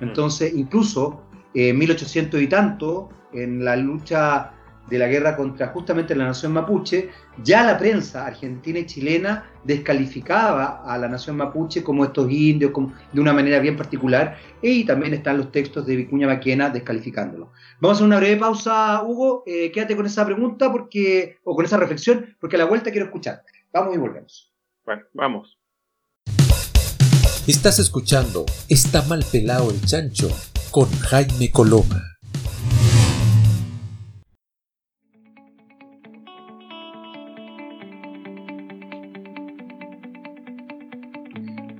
Mm. 0.00 0.04
Entonces, 0.04 0.52
incluso 0.54 1.22
en 1.54 1.78
1800 1.78 2.42
y 2.42 2.48
tanto, 2.48 3.08
en 3.32 3.64
la 3.64 3.76
lucha 3.76 4.52
de 4.92 4.98
la 4.98 5.08
guerra 5.08 5.34
contra 5.34 5.68
justamente 5.68 6.14
la 6.14 6.26
nación 6.26 6.52
mapuche, 6.52 7.08
ya 7.42 7.64
la 7.64 7.78
prensa 7.78 8.26
argentina 8.26 8.78
y 8.78 8.84
chilena 8.84 9.50
descalificaba 9.64 10.82
a 10.84 10.98
la 10.98 11.08
nación 11.08 11.36
mapuche 11.36 11.82
como 11.82 12.04
estos 12.04 12.30
indios, 12.30 12.72
como, 12.72 12.92
de 13.10 13.18
una 13.18 13.32
manera 13.32 13.58
bien 13.58 13.74
particular, 13.74 14.36
y 14.60 14.84
también 14.84 15.14
están 15.14 15.38
los 15.38 15.50
textos 15.50 15.86
de 15.86 15.96
Vicuña 15.96 16.26
Maquena 16.26 16.68
descalificándolo. 16.68 17.52
Vamos 17.80 17.96
a 17.96 17.98
hacer 17.98 18.06
una 18.06 18.18
breve 18.18 18.36
pausa, 18.36 19.02
Hugo, 19.02 19.44
eh, 19.46 19.72
quédate 19.72 19.96
con 19.96 20.04
esa 20.04 20.26
pregunta 20.26 20.70
porque, 20.70 21.38
o 21.42 21.56
con 21.56 21.64
esa 21.64 21.78
reflexión, 21.78 22.36
porque 22.38 22.56
a 22.56 22.58
la 22.58 22.66
vuelta 22.66 22.90
quiero 22.90 23.06
escuchar. 23.06 23.42
Vamos 23.72 23.94
y 23.94 23.98
volvemos. 23.98 24.52
Bueno, 24.84 25.04
vamos. 25.14 25.58
Estás 27.46 27.78
escuchando 27.78 28.44
Está 28.68 29.02
mal 29.02 29.24
pelado 29.32 29.70
el 29.70 29.80
chancho 29.86 30.28
con 30.70 30.88
Jaime 31.00 31.50
Coloma. 31.50 32.11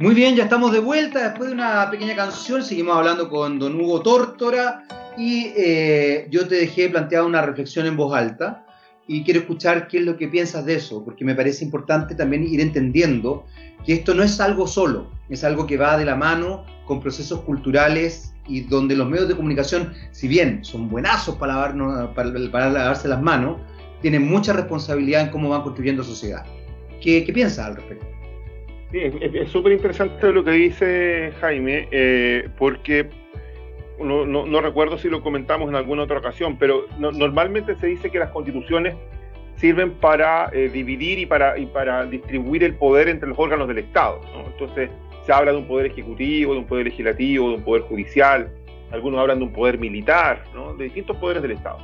Muy 0.02 0.16
bien, 0.16 0.34
ya 0.34 0.42
estamos 0.42 0.72
de 0.72 0.80
vuelta 0.80 1.22
después 1.28 1.50
de 1.50 1.54
una 1.54 1.88
pequeña 1.88 2.16
canción. 2.16 2.64
Seguimos 2.64 2.96
hablando 2.96 3.28
con 3.28 3.60
don 3.60 3.80
Hugo 3.80 4.02
Tórtora 4.02 4.82
y 5.16 5.52
eh, 5.56 6.26
yo 6.28 6.48
te 6.48 6.56
dejé 6.56 6.88
planteada 6.88 7.24
una 7.24 7.40
reflexión 7.40 7.86
en 7.86 7.96
voz 7.96 8.12
alta 8.12 8.66
y 9.06 9.22
quiero 9.22 9.38
escuchar 9.38 9.86
qué 9.86 9.98
es 9.98 10.04
lo 10.04 10.16
que 10.16 10.26
piensas 10.26 10.66
de 10.66 10.74
eso, 10.74 11.04
porque 11.04 11.24
me 11.24 11.36
parece 11.36 11.64
importante 11.64 12.16
también 12.16 12.42
ir 12.42 12.60
entendiendo 12.60 13.46
que 13.86 13.92
esto 13.92 14.12
no 14.12 14.24
es 14.24 14.40
algo 14.40 14.66
solo, 14.66 15.08
es 15.28 15.44
algo 15.44 15.68
que 15.68 15.76
va 15.76 15.96
de 15.96 16.04
la 16.04 16.16
mano 16.16 16.66
con 16.84 17.00
procesos 17.00 17.42
culturales 17.42 18.34
y 18.48 18.62
donde 18.62 18.96
los 18.96 19.08
medios 19.08 19.28
de 19.28 19.36
comunicación, 19.36 19.94
si 20.10 20.26
bien 20.26 20.64
son 20.64 20.88
buenazos 20.88 21.36
para, 21.36 21.52
lavarnos, 21.52 22.10
para, 22.12 22.70
lavarse 22.70 23.06
las 23.06 23.22
manos, 23.22 23.58
tienen 24.00 24.28
mucha 24.28 24.52
responsabilidad 24.52 25.20
en 25.20 25.30
cómo 25.30 25.50
van 25.50 25.62
construyendo 25.62 26.02
sociedad. 26.02 26.44
¿Qué, 27.00 27.24
qué 27.24 27.32
piensas 27.32 27.66
al 27.66 27.76
respecto? 27.76 28.11
Es 28.92 29.48
súper 29.48 29.72
interesante 29.72 30.32
lo 30.32 30.44
que 30.44 30.50
dice 30.50 31.32
Jaime, 31.40 31.88
eh, 31.90 32.48
porque 32.58 33.08
no, 33.98 34.26
no, 34.26 34.60
recuerdo 34.60 34.98
si 34.98 35.08
lo 35.08 35.22
comentamos 35.22 35.70
en 35.70 35.76
alguna 35.76 36.02
otra 36.02 36.18
ocasión, 36.18 36.58
pero 36.58 36.84
normalmente 36.98 37.74
se 37.76 37.86
dice 37.86 38.10
que 38.10 38.18
las 38.18 38.30
constituciones 38.30 38.94
sirven 39.56 39.92
para 39.92 40.50
eh, 40.52 40.68
dividir 40.68 41.20
y 41.20 41.26
para, 41.26 41.56
y 41.58 41.66
para 41.66 42.04
distribuir 42.04 42.64
el 42.64 42.74
poder 42.74 43.08
entre 43.08 43.28
los 43.28 43.38
órganos 43.38 43.66
del 43.68 43.78
Estado. 43.78 44.20
Entonces 44.46 44.90
se 45.24 45.32
habla 45.32 45.52
de 45.52 45.58
un 45.58 45.66
poder 45.66 45.86
ejecutivo, 45.86 46.52
de 46.52 46.58
un 46.58 46.66
poder 46.66 46.84
legislativo, 46.86 47.48
de 47.48 47.56
un 47.56 47.62
poder 47.62 47.82
judicial, 47.82 48.50
algunos 48.90 49.20
hablan 49.20 49.38
de 49.38 49.44
un 49.44 49.52
poder 49.52 49.78
militar, 49.78 50.44
de 50.76 50.84
distintos 50.84 51.16
poderes 51.16 51.42
del 51.42 51.52
Estado. 51.52 51.78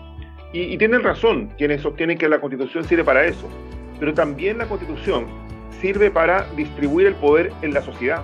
Y, 0.53 0.61
y 0.61 0.77
tienen 0.77 1.03
razón 1.03 1.50
quienes 1.57 1.81
sostienen 1.81 2.19
que 2.19 2.29
la 2.29 2.38
constitución 2.38 2.85
sirve 2.85 3.05
para 3.05 3.25
eso, 3.25 3.49
pero 3.99 4.12
también 4.12 4.59
la 4.59 4.67
constitución 4.67 5.48
sirve 5.81 6.11
para 6.11 6.47
distribuir 6.57 7.07
el 7.07 7.15
poder 7.15 7.53
en 7.63 7.75
la 7.75 7.83
sociedad. 7.83 8.23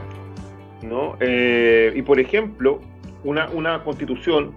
¿no? 0.82 1.16
Eh, 1.20 1.92
y 1.94 2.02
por 2.02 2.20
ejemplo, 2.20 2.80
una, 3.22 3.48
una 3.50 3.82
constitución 3.82 4.52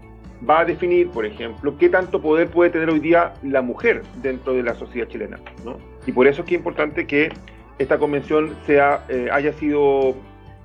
va 0.48 0.60
a 0.60 0.66
definir, 0.66 1.10
por 1.10 1.26
ejemplo, 1.26 1.78
qué 1.78 1.90
tanto 1.90 2.22
poder 2.22 2.50
puede 2.50 2.70
tener 2.70 2.90
hoy 2.90 3.00
día 3.00 3.34
la 3.44 3.62
mujer 3.62 4.04
dentro 4.22 4.54
de 4.54 4.64
la 4.64 4.76
sociedad 4.76 5.08
chilena. 5.08 5.40
¿no? 5.64 5.78
Y 6.06 6.12
por 6.12 6.28
eso 6.28 6.42
es 6.42 6.48
que 6.48 6.56
es 6.56 6.60
importante 6.60 7.08
que 7.08 7.32
esta 7.80 7.98
convención 7.98 8.56
sea, 8.66 9.06
eh, 9.10 9.30
haya 9.32 9.54
sido 9.54 10.16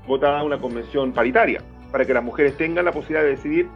votada 0.07 0.43
una 0.43 0.59
convención 0.59 1.13
paritaria, 1.13 1.63
para 1.91 2.05
que 2.05 2.15
las 2.15 2.25
mujeres 2.25 2.57
tengan 2.57 2.85
la 2.87 2.93
posibilidad 2.93 3.23
de 3.23 3.31
decidir 3.31 3.69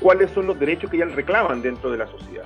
cuáles 0.00 0.30
son 0.30 0.46
los 0.46 0.58
derechos 0.58 0.90
que 0.90 0.98
ellas 0.98 1.14
reclaman 1.14 1.62
dentro 1.62 1.90
de 1.90 1.98
la 1.98 2.06
sociedad. 2.06 2.44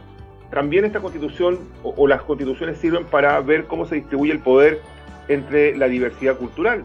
También 0.51 0.85
esta 0.85 1.01
constitución 1.01 1.59
o 1.83 2.07
las 2.07 2.23
constituciones 2.23 2.79
sirven 2.79 3.05
para 3.05 3.39
ver 3.41 3.65
cómo 3.67 3.85
se 3.85 3.97
distribuye 3.97 4.33
el 4.33 4.39
poder 4.39 4.81
entre 5.29 5.77
la 5.77 5.89
diversidad 5.89 6.37
cultural, 6.37 6.83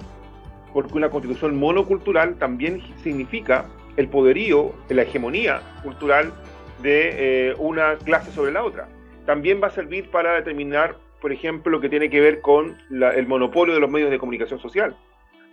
porque 0.74 0.94
una 0.98 1.10
constitución 1.10 1.58
monocultural 1.58 2.36
también 2.36 2.82
significa 3.04 3.66
el 3.98 4.08
poderío, 4.08 4.74
la 4.90 5.04
hegemonía 5.04 5.62
cultural 5.84 6.34
de 6.82 7.50
eh, 7.50 7.56
una 7.58 7.96
clase 7.98 8.32
sobre 8.32 8.52
la 8.52 8.64
otra. 8.64 8.88
También 9.26 9.62
va 9.62 9.68
a 9.68 9.72
servir 9.72 10.10
para 10.10 10.36
determinar, 10.36 10.98
por 11.22 11.32
ejemplo, 11.32 11.72
lo 11.72 11.80
que 11.80 11.90
tiene 11.90 12.10
que 12.10 12.20
ver 12.20 12.42
con 12.42 12.78
el 12.92 13.28
monopolio 13.28 13.74
de 13.74 13.80
los 13.80 13.90
medios 13.90 14.12
de 14.12 14.18
comunicación 14.18 14.60
social. 14.60 14.96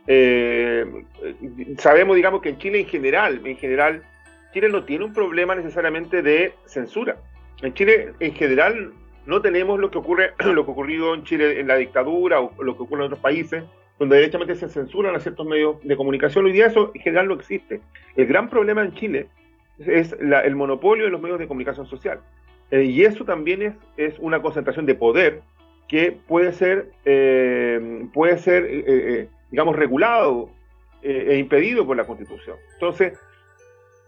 Eh, 0.06 1.04
sabemos, 1.78 2.16
digamos, 2.16 2.40
que 2.42 2.48
en 2.48 2.58
Chile 2.58 2.80
en 2.80 2.86
general, 2.86 3.40
en 3.44 3.56
general, 3.56 4.02
Chile 4.52 4.68
no 4.68 4.84
tiene 4.84 5.04
un 5.04 5.12
problema 5.12 5.54
necesariamente 5.54 6.22
de 6.22 6.54
censura. 6.66 7.16
En 7.62 7.74
Chile, 7.74 8.14
en 8.18 8.34
general, 8.34 8.92
no 9.26 9.42
tenemos 9.42 9.78
lo 9.78 9.90
que 9.90 9.98
ocurre, 9.98 10.32
lo 10.44 10.64
que 10.64 10.70
ocurrido 10.70 11.14
en 11.14 11.24
Chile 11.24 11.60
en 11.60 11.68
la 11.68 11.76
dictadura 11.76 12.40
o 12.40 12.62
lo 12.62 12.76
que 12.76 12.82
ocurre 12.82 13.02
en 13.02 13.06
otros 13.06 13.20
países, 13.20 13.64
donde 13.98 14.16
derechamente 14.16 14.54
se 14.54 14.68
censuran 14.68 15.14
a 15.14 15.20
ciertos 15.20 15.46
medios 15.46 15.76
de 15.82 15.96
comunicación. 15.96 16.46
Hoy 16.46 16.52
día 16.52 16.66
eso 16.66 16.90
en 16.94 17.02
general 17.02 17.28
no 17.28 17.34
existe. 17.34 17.80
El 18.16 18.26
gran 18.26 18.48
problema 18.48 18.82
en 18.82 18.94
Chile 18.94 19.28
es 19.78 20.16
el 20.20 20.56
monopolio 20.56 21.04
de 21.04 21.10
los 21.10 21.20
medios 21.20 21.38
de 21.38 21.46
comunicación 21.46 21.86
social. 21.86 22.20
Eh, 22.70 22.84
y 22.84 23.04
eso 23.04 23.24
también 23.24 23.62
es, 23.62 23.74
es, 23.96 24.18
una 24.18 24.40
concentración 24.40 24.86
de 24.86 24.94
poder 24.94 25.42
que 25.88 26.12
puede 26.12 26.52
ser, 26.52 26.90
eh, 27.04 28.06
puede 28.14 28.38
ser 28.38 28.66
eh, 28.68 29.28
digamos, 29.50 29.76
regulado 29.76 30.50
e 31.02 31.36
impedido 31.38 31.86
por 31.86 31.96
la 31.96 32.04
Constitución. 32.04 32.58
Entonces, 32.74 33.18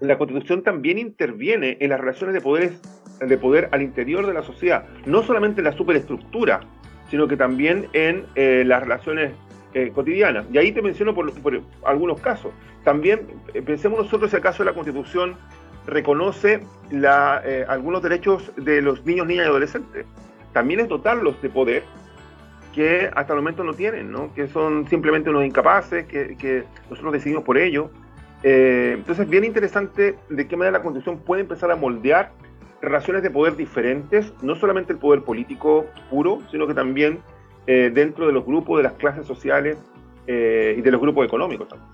la 0.01 0.19
Constitución 0.19 0.63
también 0.63 0.99
interviene 0.99 1.79
en 1.81 1.89
las 1.89 1.99
relaciones 1.99 2.35
de 2.35 2.43
poderes 2.43 3.02
de 3.21 3.39
poder 3.39 3.69
al 3.73 3.83
interior 3.83 4.27
de 4.27 4.35
la 4.35 4.43
sociedad, 4.43 4.85
no 5.07 5.23
solamente 5.23 5.61
en 5.61 5.67
la 5.67 5.73
superestructura, 5.73 6.61
sino 7.13 7.29
que 7.29 7.37
también 7.37 7.89
en 7.93 8.25
eh, 8.37 8.65
las 8.67 8.83
relaciones 8.83 9.33
eh, 9.75 9.93
cotidianas. 9.95 10.47
Y 10.51 10.57
ahí 10.57 10.73
te 10.73 10.81
menciono 10.81 11.15
por, 11.15 11.31
algunos 11.85 12.19
casos. 12.23 12.53
También 12.85 13.27
eh, 13.53 13.61
pensemos 13.61 13.99
nosotros 13.99 14.31
si 14.31 14.37
acaso 14.39 14.65
la 14.65 14.73
Constitución 14.73 15.37
reconoce 15.87 16.65
algunos 17.69 18.03
derechos 18.03 18.53
de 18.57 18.81
los 18.81 19.05
niños, 19.05 19.27
niñas 19.27 19.45
y 19.45 19.49
adolescentes. 19.49 20.07
También 20.55 20.81
es 20.81 20.89
dotarlos 20.89 21.41
de 21.43 21.51
poder 21.51 21.83
que 22.75 23.11
hasta 23.15 23.35
el 23.35 23.41
momento 23.41 23.63
no 23.63 23.75
tienen, 23.75 24.11
¿no? 24.11 24.33
que 24.33 24.47
son 24.49 24.89
simplemente 24.89 25.29
unos 25.29 25.45
incapaces, 25.45 26.07
que, 26.07 26.37
que 26.39 26.65
nosotros 26.89 27.13
decidimos 27.13 27.45
por 27.45 27.59
ello. 27.59 27.91
entonces, 28.43 29.29
bien 29.29 29.45
interesante 29.45 30.17
de 30.31 30.49
qué 30.49 30.57
manera 30.57 30.79
la 30.79 30.83
Constitución 30.83 31.19
puede 31.19 31.43
empezar 31.43 31.71
a 31.71 31.77
moldear 31.77 32.31
relaciones 32.83 33.23
de 33.23 33.31
poder 33.31 33.57
diferentes, 33.57 34.33
no 34.43 34.57
solamente 34.57 34.93
el 34.93 34.99
poder 34.99 35.23
político 35.23 35.87
puro, 36.11 36.41
sino 36.51 36.67
que 36.67 36.75
también 36.75 37.21
eh, 37.67 37.91
dentro 37.95 38.27
de 38.27 38.33
los 38.33 38.45
grupos, 38.45 38.79
de 38.79 38.83
las 38.83 38.95
clases 38.95 39.25
sociales 39.25 39.79
eh, 40.27 40.75
y 40.77 40.83
de 40.83 40.91
los 40.91 41.01
grupos 41.01 41.25
económicos 41.25 41.69
también. 41.69 41.89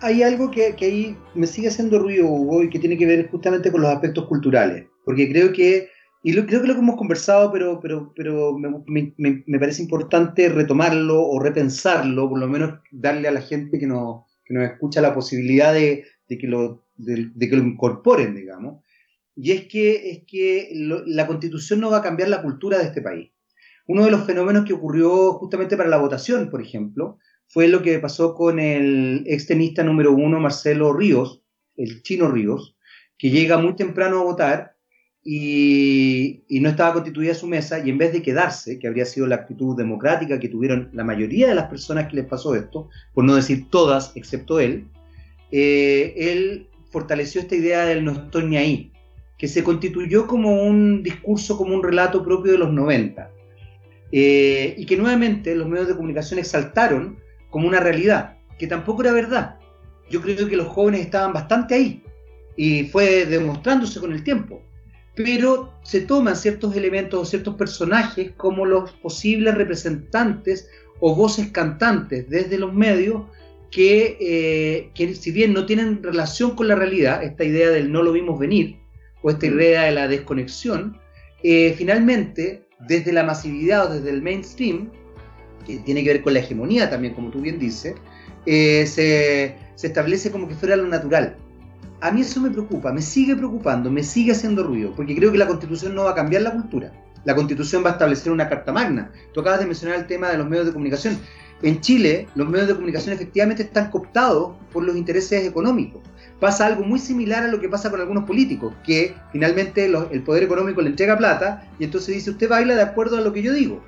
Hay 0.00 0.22
algo 0.22 0.50
que, 0.50 0.74
ahí 0.80 1.16
me 1.34 1.46
sigue 1.46 1.68
haciendo 1.68 1.98
ruido, 1.98 2.26
Hugo, 2.26 2.62
y 2.62 2.70
que 2.70 2.78
tiene 2.78 2.96
que 2.96 3.04
ver 3.04 3.28
justamente 3.30 3.70
con 3.70 3.82
los 3.82 3.90
aspectos 3.90 4.26
culturales, 4.26 4.86
porque 5.04 5.30
creo 5.30 5.52
que, 5.52 5.88
y 6.22 6.32
creo 6.32 6.62
que 6.62 6.68
lo 6.68 6.74
que 6.74 6.80
hemos 6.80 6.96
conversado, 6.96 7.50
pero, 7.52 7.80
pero, 7.80 8.12
pero 8.14 8.56
me, 8.56 9.12
me, 9.18 9.58
parece 9.58 9.82
importante 9.82 10.48
retomarlo 10.48 11.20
o 11.20 11.38
repensarlo, 11.40 12.30
por 12.30 12.38
lo 12.38 12.48
menos 12.48 12.78
darle 12.92 13.28
a 13.28 13.32
la 13.32 13.42
gente 13.42 13.78
que 13.78 13.86
nos, 13.86 14.22
que 14.44 14.54
nos 14.54 14.70
escucha 14.70 15.02
la 15.02 15.14
posibilidad 15.14 15.74
de, 15.74 16.04
de 16.28 16.38
que 16.38 16.46
lo, 16.46 16.86
de 16.96 17.48
que 17.48 17.56
lo 17.56 17.62
incorporen, 17.62 18.34
digamos 18.34 18.82
y 19.42 19.52
es 19.52 19.68
que, 19.68 20.10
es 20.10 20.22
que 20.26 20.68
la 21.06 21.26
constitución 21.26 21.80
no 21.80 21.90
va 21.90 21.98
a 21.98 22.02
cambiar 22.02 22.28
la 22.28 22.42
cultura 22.42 22.76
de 22.76 22.84
este 22.84 23.00
país. 23.00 23.30
Uno 23.86 24.04
de 24.04 24.10
los 24.10 24.26
fenómenos 24.26 24.66
que 24.66 24.74
ocurrió 24.74 25.32
justamente 25.32 25.78
para 25.78 25.88
la 25.88 25.96
votación, 25.96 26.50
por 26.50 26.60
ejemplo, 26.60 27.16
fue 27.48 27.66
lo 27.66 27.80
que 27.80 27.98
pasó 28.00 28.34
con 28.34 28.60
el 28.60 29.24
extenista 29.26 29.82
número 29.82 30.12
uno, 30.12 30.40
Marcelo 30.40 30.92
Ríos, 30.92 31.42
el 31.76 32.02
chino 32.02 32.30
Ríos, 32.30 32.76
que 33.16 33.30
llega 33.30 33.56
muy 33.56 33.74
temprano 33.76 34.20
a 34.20 34.24
votar 34.24 34.76
y, 35.24 36.44
no 36.60 36.68
estaba 36.68 36.92
constituida 36.92 37.32
su 37.32 37.46
mesa 37.46 37.78
y 37.78 37.88
en 37.88 37.96
vez 37.96 38.12
de 38.12 38.20
quedarse, 38.20 38.78
que 38.78 38.88
habría 38.88 39.06
sido 39.06 39.26
la 39.26 39.36
actitud 39.36 39.74
democrática 39.74 40.38
que 40.38 40.50
tuvieron 40.50 40.90
la 40.92 41.02
mayoría 41.04 41.48
de 41.48 41.54
las 41.54 41.70
personas 41.70 42.08
que 42.08 42.16
les 42.16 42.26
pasó 42.26 42.54
esto, 42.54 42.90
por 43.14 43.24
no 43.24 43.36
decir 43.36 43.70
todas 43.70 44.12
excepto 44.16 44.60
él, 44.60 44.86
eh, 45.50 46.12
él 46.16 46.68
fortaleció 46.90 47.40
esta 47.40 47.56
idea 47.56 47.86
del 47.86 48.04
no 48.04 48.12
estoy 48.12 48.44
ni 48.44 48.58
ahí 48.58 48.89
que 49.40 49.48
se 49.48 49.64
constituyó 49.64 50.26
como 50.26 50.64
un 50.64 51.02
discurso, 51.02 51.56
como 51.56 51.74
un 51.74 51.82
relato 51.82 52.22
propio 52.22 52.52
de 52.52 52.58
los 52.58 52.70
90, 52.70 53.30
eh, 54.12 54.74
y 54.76 54.84
que 54.84 54.98
nuevamente 54.98 55.54
los 55.54 55.66
medios 55.66 55.88
de 55.88 55.96
comunicación 55.96 56.38
exaltaron 56.38 57.18
como 57.48 57.66
una 57.66 57.80
realidad, 57.80 58.36
que 58.58 58.66
tampoco 58.66 59.00
era 59.00 59.12
verdad. 59.12 59.56
Yo 60.10 60.20
creo 60.20 60.46
que 60.46 60.56
los 60.58 60.68
jóvenes 60.68 61.00
estaban 61.00 61.32
bastante 61.32 61.74
ahí, 61.74 62.02
y 62.54 62.84
fue 62.84 63.24
demostrándose 63.24 63.98
con 63.98 64.12
el 64.12 64.22
tiempo. 64.22 64.62
pero 65.14 65.72
se 65.82 66.02
toman 66.02 66.36
ciertos 66.36 66.76
elementos 66.76 67.20
o 67.20 67.24
ciertos 67.24 67.56
personajes 67.56 68.32
como 68.36 68.64
los 68.64 68.92
posibles 68.92 69.54
representantes 69.54 70.68
o 71.00 71.14
voces 71.14 71.48
cantantes 71.50 72.28
desde 72.30 72.58
los 72.58 72.72
medios 72.72 73.22
que, 73.70 74.16
eh, 74.20 74.90
que, 74.94 75.14
si 75.14 75.30
bien 75.30 75.52
no 75.52 75.66
tienen 75.66 76.02
relación 76.02 76.54
con 76.54 76.68
la 76.68 76.74
realidad, 76.74 77.22
esta 77.22 77.44
idea 77.44 77.70
del 77.70 77.90
no 77.92 78.02
lo 78.02 78.12
vimos 78.12 78.38
venir, 78.38 78.79
o 79.22 79.30
esta 79.30 79.46
mm. 79.46 79.54
idea 79.54 79.82
de 79.82 79.92
la 79.92 80.08
desconexión, 80.08 80.98
eh, 81.42 81.74
finalmente, 81.76 82.66
desde 82.86 83.12
la 83.12 83.22
masividad 83.22 83.86
o 83.86 83.94
desde 83.94 84.10
el 84.10 84.22
mainstream, 84.22 84.90
que 85.66 85.78
tiene 85.78 86.02
que 86.02 86.10
ver 86.10 86.22
con 86.22 86.34
la 86.34 86.40
hegemonía 86.40 86.88
también, 86.88 87.14
como 87.14 87.30
tú 87.30 87.40
bien 87.40 87.58
dices, 87.58 87.94
eh, 88.46 88.86
se, 88.86 89.56
se 89.74 89.86
establece 89.86 90.30
como 90.30 90.48
que 90.48 90.54
fuera 90.54 90.76
lo 90.76 90.86
natural. 90.86 91.36
A 92.00 92.10
mí 92.10 92.22
eso 92.22 92.40
me 92.40 92.50
preocupa, 92.50 92.92
me 92.92 93.02
sigue 93.02 93.36
preocupando, 93.36 93.90
me 93.90 94.02
sigue 94.02 94.32
haciendo 94.32 94.62
ruido, 94.62 94.94
porque 94.96 95.14
creo 95.14 95.30
que 95.30 95.38
la 95.38 95.46
constitución 95.46 95.94
no 95.94 96.04
va 96.04 96.12
a 96.12 96.14
cambiar 96.14 96.42
la 96.42 96.52
cultura. 96.52 96.92
La 97.24 97.34
constitución 97.34 97.84
va 97.84 97.90
a 97.90 97.92
establecer 97.92 98.32
una 98.32 98.48
carta 98.48 98.72
magna. 98.72 99.12
Tú 99.34 99.40
acabas 99.40 99.60
de 99.60 99.66
mencionar 99.66 99.98
el 99.98 100.06
tema 100.06 100.30
de 100.30 100.38
los 100.38 100.48
medios 100.48 100.66
de 100.66 100.72
comunicación. 100.72 101.18
En 101.62 101.80
Chile, 101.80 102.26
los 102.34 102.48
medios 102.48 102.68
de 102.68 102.74
comunicación 102.74 103.14
efectivamente 103.14 103.64
están 103.64 103.90
cooptados 103.90 104.52
por 104.72 104.82
los 104.82 104.96
intereses 104.96 105.46
económicos. 105.46 106.02
Pasa 106.38 106.64
algo 106.64 106.84
muy 106.84 106.98
similar 106.98 107.44
a 107.44 107.48
lo 107.48 107.60
que 107.60 107.68
pasa 107.68 107.90
con 107.90 108.00
algunos 108.00 108.24
políticos, 108.24 108.72
que 108.84 109.14
finalmente 109.30 109.84
el 109.84 110.22
poder 110.22 110.44
económico 110.44 110.80
le 110.80 110.88
entrega 110.88 111.18
plata 111.18 111.68
y 111.78 111.84
entonces 111.84 112.14
dice, 112.14 112.30
usted 112.30 112.48
baila 112.48 112.74
de 112.74 112.82
acuerdo 112.82 113.18
a 113.18 113.20
lo 113.20 113.32
que 113.32 113.42
yo 113.42 113.52
digo. 113.52 113.82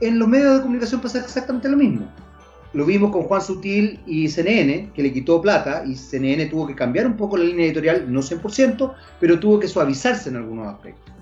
En 0.00 0.18
los 0.18 0.26
medios 0.26 0.56
de 0.56 0.62
comunicación 0.62 1.00
pasa 1.00 1.20
exactamente 1.20 1.68
lo 1.68 1.76
mismo. 1.76 2.10
Lo 2.72 2.84
vimos 2.84 3.12
con 3.12 3.22
Juan 3.22 3.40
Sutil 3.40 4.00
y 4.04 4.28
CNN, 4.28 4.90
que 4.92 5.02
le 5.02 5.12
quitó 5.12 5.40
plata 5.40 5.84
y 5.86 5.94
CNN 5.94 6.46
tuvo 6.46 6.66
que 6.66 6.74
cambiar 6.74 7.06
un 7.06 7.16
poco 7.16 7.36
la 7.36 7.44
línea 7.44 7.66
editorial, 7.66 8.12
no 8.12 8.20
100%, 8.20 8.94
pero 9.20 9.38
tuvo 9.38 9.60
que 9.60 9.68
suavizarse 9.68 10.28
en 10.28 10.36
algunos 10.36 10.66
aspectos. 10.66 11.14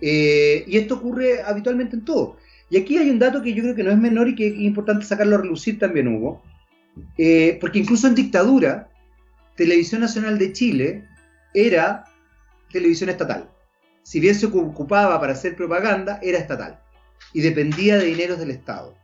Eh, 0.00 0.64
y 0.66 0.76
esto 0.76 0.96
ocurre 0.96 1.42
habitualmente 1.42 1.96
en 1.96 2.04
todo. 2.04 2.36
Y 2.70 2.76
aquí 2.76 2.98
hay 2.98 3.10
un 3.10 3.18
dato 3.18 3.42
que 3.42 3.54
yo 3.54 3.62
creo 3.62 3.74
que 3.74 3.84
no 3.84 3.90
es 3.90 3.98
menor 3.98 4.28
y 4.28 4.34
que 4.34 4.48
es 4.48 4.54
importante 4.58 5.04
sacarlo 5.04 5.36
a 5.36 5.40
relucir 5.40 5.78
también, 5.78 6.08
Hugo, 6.08 6.42
eh, 7.16 7.58
porque 7.60 7.78
incluso 7.78 8.06
en 8.06 8.14
dictadura, 8.14 8.90
Televisión 9.56 10.00
Nacional 10.00 10.38
de 10.38 10.52
Chile 10.52 11.08
era 11.54 12.04
televisión 12.70 13.10
estatal. 13.10 13.50
Si 14.02 14.20
bien 14.20 14.34
se 14.34 14.46
ocupaba 14.46 15.18
para 15.20 15.32
hacer 15.32 15.56
propaganda, 15.56 16.18
era 16.22 16.38
estatal 16.38 16.80
y 17.32 17.40
dependía 17.40 17.96
de 17.96 18.06
dineros 18.06 18.38
del 18.38 18.50
Estado. 18.50 18.96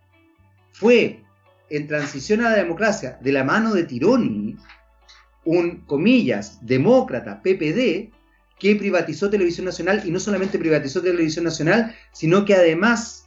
Fue 0.73 1.23
en 1.71 1.87
transición 1.87 2.41
a 2.41 2.51
la 2.51 2.57
democracia 2.57 3.19
de 3.21 3.33
la 3.33 3.45
mano 3.45 3.75
de 3.75 3.85
Tironi, 3.85 4.57
un, 5.45 5.81
comillas, 5.87 6.65
demócrata, 6.65 7.43
PPD, 7.43 8.13
que 8.59 8.77
privatizó 8.77 9.29
Televisión 9.29 9.67
Nacional 9.67 10.03
y 10.05 10.11
no 10.11 10.21
solamente 10.21 10.59
privatizó 10.59 11.03
Televisión 11.03 11.45
Nacional, 11.45 11.95
sino 12.13 12.45
que 12.45 12.55
además 12.55 13.24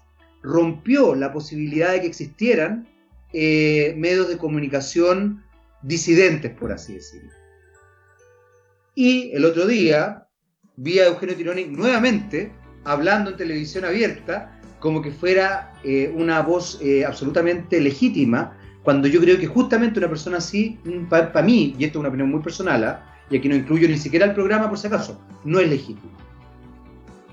rompió 0.48 1.14
la 1.16 1.34
posibilidad 1.34 1.92
de 1.92 2.02
que 2.02 2.08
existieran 2.08 2.88
eh, 3.34 3.94
medios 3.98 4.30
de 4.30 4.38
comunicación 4.38 5.44
disidentes, 5.82 6.52
por 6.52 6.72
así 6.72 6.94
decirlo. 6.94 7.32
Y 8.96 9.32
el 9.34 9.46
otro 9.46 9.68
día 9.68 10.28
vi 10.78 11.00
a 11.00 11.08
Eugenio 11.08 11.36
Tironi 11.36 11.66
nuevamente 11.66 12.52
hablando 12.84 13.32
en 13.32 13.38
televisión 13.38 13.86
abierta 13.86 14.60
como 14.80 15.02
que 15.02 15.12
fuera 15.12 15.74
eh, 15.84 16.12
una 16.16 16.42
voz 16.42 16.80
eh, 16.82 17.04
absolutamente 17.04 17.82
legítima, 17.82 18.58
cuando 18.84 19.08
yo 19.08 19.20
creo 19.20 19.38
que 19.38 19.48
justamente 19.48 20.00
una 20.00 20.08
persona 20.08 20.38
así, 20.38 20.80
mm, 20.86 21.10
para 21.10 21.42
mí, 21.42 21.76
y 21.78 21.84
esto 21.84 21.98
es 21.98 22.02
una 22.02 22.10
opinión 22.10 22.30
muy 22.30 22.42
personal, 22.42 22.84
¿ah? 22.84 23.16
y 23.30 23.38
aquí 23.38 23.50
no 23.50 23.56
incluyo 23.56 23.88
ni 23.88 23.98
siquiera 23.98 24.26
el 24.26 24.34
programa 24.34 24.70
por 24.70 24.78
si 24.78 24.88
acaso, 24.88 25.20
no 25.44 25.60
es 25.60 25.70
legítimo. 25.70 26.27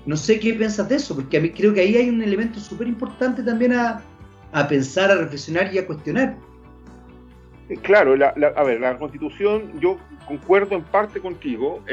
No 0.05 0.15
sé 0.15 0.39
qué 0.39 0.53
piensas 0.53 0.87
de 0.87 0.95
eso, 0.95 1.15
porque 1.15 1.37
a 1.37 1.41
mí 1.41 1.49
creo 1.49 1.73
que 1.73 1.81
ahí 1.81 1.95
hay 1.95 2.09
un 2.09 2.21
elemento 2.21 2.59
súper 2.59 2.87
importante 2.87 3.41
también 3.43 3.73
a, 3.73 4.01
pensar, 4.69 5.11
a 5.11 5.15
reflexionar 5.15 5.73
y 5.73 5.79
a 5.79 5.87
cuestionar. 5.87 6.37
Eh, 7.69 7.77
claro, 7.81 8.13
a 8.13 8.63
ver, 8.63 8.79
la 8.79 8.97
constitución, 8.97 9.79
yo 9.79 9.97
concuerdo 10.27 10.75
en 10.75 10.83
parte 10.83 11.19
contigo, 11.19 11.83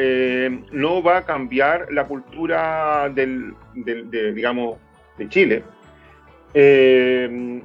no 0.72 1.02
va 1.02 1.18
a 1.18 1.24
cambiar 1.24 1.90
la 1.90 2.06
cultura 2.06 3.10
del, 3.14 3.54
del 3.74 4.34
digamos, 4.34 4.76
de 5.16 5.28
Chile, 5.28 5.64
eh, 6.54 7.62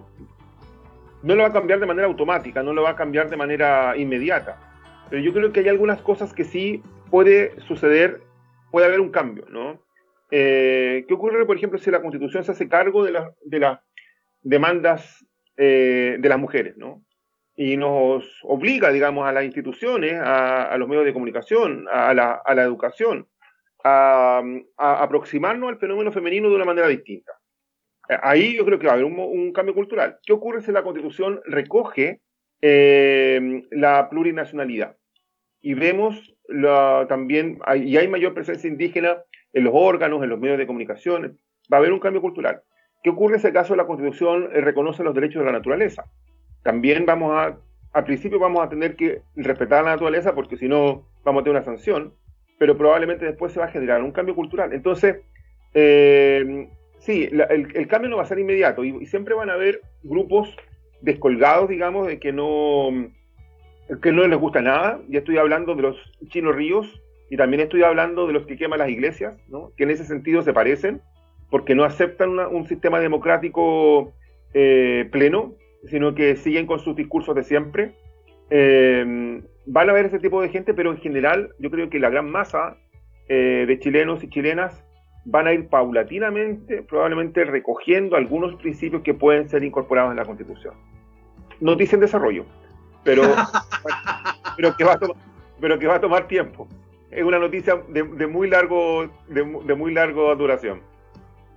no 1.23 1.35
lo 1.35 1.41
va 1.41 1.49
a 1.49 1.53
cambiar 1.53 1.79
de 1.79 1.85
manera 1.85 2.07
automática, 2.07 2.63
no 2.63 2.73
lo 2.73 2.83
va 2.83 2.91
a 2.91 2.95
cambiar 2.95 3.29
de 3.29 3.37
manera 3.37 3.97
inmediata. 3.97 4.57
Pero 5.09 5.21
yo 5.21 5.33
creo 5.33 5.51
que 5.51 5.61
hay 5.61 5.67
algunas 5.67 6.01
cosas 6.01 6.33
que 6.33 6.43
sí 6.43 6.83
puede 7.09 7.59
suceder, 7.61 8.21
puede 8.71 8.87
haber 8.87 8.99
un 8.99 9.09
cambio, 9.09 9.45
¿no? 9.49 9.79
Eh, 10.29 11.05
¿Qué 11.07 11.13
ocurre, 11.13 11.45
por 11.45 11.55
ejemplo, 11.55 11.79
si 11.79 11.89
la 11.91 12.01
Constitución 12.01 12.43
se 12.43 12.51
hace 12.51 12.67
cargo 12.67 13.03
de, 13.03 13.11
las 13.11 13.79
demandas 14.41 15.25
eh, 15.55 16.17
de 16.19 16.29
las 16.29 16.39
mujeres, 16.39 16.77
¿no? 16.77 17.03
Y 17.55 17.77
nos 17.77 18.39
obliga, 18.43 18.91
digamos, 18.91 19.27
a 19.27 19.31
las 19.31 19.45
instituciones, 19.45 20.13
a, 20.21 20.75
los 20.77 20.87
medios 20.87 21.05
de 21.05 21.13
comunicación, 21.13 21.87
a 21.91 22.13
la, 22.13 22.39
a 22.45 22.53
la 22.53 22.63
educación, 22.63 23.27
a, 23.83 24.43
aproximarnos 24.77 25.69
al 25.69 25.79
fenómeno 25.79 26.11
femenino 26.11 26.49
de 26.49 26.55
una 26.55 26.65
manera 26.65 26.87
distinta. 26.87 27.31
Ahí 28.21 28.55
yo 28.55 28.63
creo 28.63 28.77
que 28.77 28.85
va 28.85 28.93
a 28.93 28.95
haber 28.95 29.05
un, 29.05 29.51
cambio 29.53 29.73
cultural. 29.73 30.19
¿Qué 30.23 30.33
ocurre 30.33 30.61
si 30.61 30.71
la 30.71 30.83
Constitución 30.83 31.41
recoge 31.45 32.21
eh, 32.61 33.63
la 33.71 34.07
plurinacionalidad? 34.09 34.95
Y 35.59 35.73
vemos 35.73 36.35
también, 37.09 37.59
y 37.75 37.97
hay 37.97 38.07
mayor 38.07 38.35
presencia 38.35 38.69
indígena 38.69 39.17
en 39.57 39.63
los 39.63 39.73
órganos, 39.75 40.21
en 40.21 40.29
los 40.29 40.39
medios 40.39 40.59
de 40.59 40.67
comunicación, 40.67 41.39
va 41.71 41.77
a 41.77 41.79
haber 41.79 41.91
un 41.91 41.99
cambio 41.99 42.21
cultural. 42.21 42.61
¿Qué 43.03 43.09
ocurre 43.09 43.39
si 43.39 43.47
acaso 43.47 43.75
la 43.75 43.87
Constitución 43.87 44.49
eh, 44.53 44.61
reconoce 44.61 45.03
los 45.03 45.15
derechos 45.15 45.39
de 45.39 45.47
la 45.47 45.57
naturaleza? 45.57 46.05
También 46.61 47.07
vamos 47.07 47.33
a, 47.33 47.57
al 47.93 48.03
principio 48.03 48.37
vamos 48.37 48.63
a 48.63 48.69
tener 48.69 48.95
que 48.95 49.21
respetar 49.35 49.83
la 49.83 49.91
naturaleza 49.91 50.35
porque 50.35 50.57
si 50.57 50.67
no 50.67 51.07
vamos 51.23 51.41
a 51.41 51.43
tener 51.43 51.57
una 51.57 51.65
sanción, 51.65 52.13
pero 52.59 52.77
probablemente 52.77 53.25
después 53.25 53.51
se 53.51 53.59
va 53.59 53.65
a 53.65 53.71
generar 53.71 54.03
un 54.03 54.11
cambio 54.11 54.35
cultural. 54.35 54.73
Entonces, 54.73 55.21
eh, 55.73 56.69
sí, 56.99 57.27
el, 57.31 57.87
cambio 57.87 58.11
no 58.11 58.17
va 58.17 58.23
a 58.23 58.27
ser 58.27 58.37
inmediato 58.37 58.83
y, 58.83 59.07
siempre 59.07 59.33
van 59.33 59.49
a 59.49 59.53
haber 59.53 59.81
grupos 60.03 60.55
descolgados, 61.01 61.67
digamos, 61.67 62.05
de 62.05 62.19
que 62.19 62.31
no, 62.31 62.89
que 64.03 64.11
no 64.11 64.27
les 64.27 64.39
gusta 64.39 64.61
nada. 64.61 64.99
Ya 65.09 65.19
estoy 65.19 65.39
hablando 65.39 65.73
de 65.73 65.81
los 65.81 66.13
chinos 66.29 66.55
ríos 66.55 67.01
y 67.29 67.37
también 67.37 67.61
estoy 67.61 67.83
hablando 67.83 68.27
de 68.27 68.33
los 68.33 68.45
que 68.45 68.57
queman 68.57 68.79
las 68.79 68.89
iglesias, 68.89 69.35
¿no? 69.49 69.71
que 69.75 69.83
en 69.83 69.91
ese 69.91 70.05
sentido 70.05 70.41
se 70.41 70.53
parecen, 70.53 71.01
porque 71.49 71.75
no 71.75 71.83
aceptan 71.83 72.37
un 72.39 72.67
sistema 72.67 72.99
democrático 72.99 74.13
eh, 74.53 75.07
pleno, 75.11 75.53
sino 75.85 76.15
que 76.15 76.35
siguen 76.35 76.67
con 76.67 76.79
sus 76.79 76.95
discursos 76.95 77.35
de 77.35 77.43
siempre. 77.43 77.95
Eh, 78.49 79.41
van 79.65 79.89
a 79.89 79.91
haber 79.91 80.05
ese 80.05 80.19
tipo 80.19 80.41
de 80.41 80.49
gente, 80.49 80.73
pero 80.73 80.91
en 80.91 80.97
general 80.97 81.51
yo 81.59 81.69
creo 81.69 81.89
que 81.89 81.99
la 81.99 82.09
gran 82.09 82.29
masa 82.29 82.77
eh, 83.27 83.65
de 83.67 83.79
chilenos 83.79 84.23
y 84.23 84.29
chilenas 84.29 84.83
van 85.25 85.47
a 85.47 85.53
ir 85.53 85.67
paulatinamente, 85.67 86.83
probablemente 86.83 87.43
recogiendo 87.43 88.15
algunos 88.15 88.55
principios 88.55 89.01
que 89.01 89.13
pueden 89.13 89.49
ser 89.49 89.63
incorporados 89.63 90.11
en 90.11 90.17
la 90.17 90.25
Constitución. 90.25 90.73
No 91.59 91.75
dicen 91.75 91.99
desarrollo, 91.99 92.45
pero, 93.03 93.23
pero, 94.55 94.75
que 94.77 94.83
va 94.85 94.93
a 94.93 94.99
tomar, 94.99 95.17
pero 95.59 95.77
que 95.77 95.87
va 95.87 95.95
a 95.95 96.01
tomar 96.01 96.27
tiempo. 96.27 96.67
Es 97.11 97.23
una 97.23 97.39
noticia 97.39 97.81
de, 97.87 98.03
muy 98.27 98.49
largo 98.49 99.09
de, 99.29 99.43
muy 99.43 99.93
largo 99.93 100.35
duración. 100.35 100.81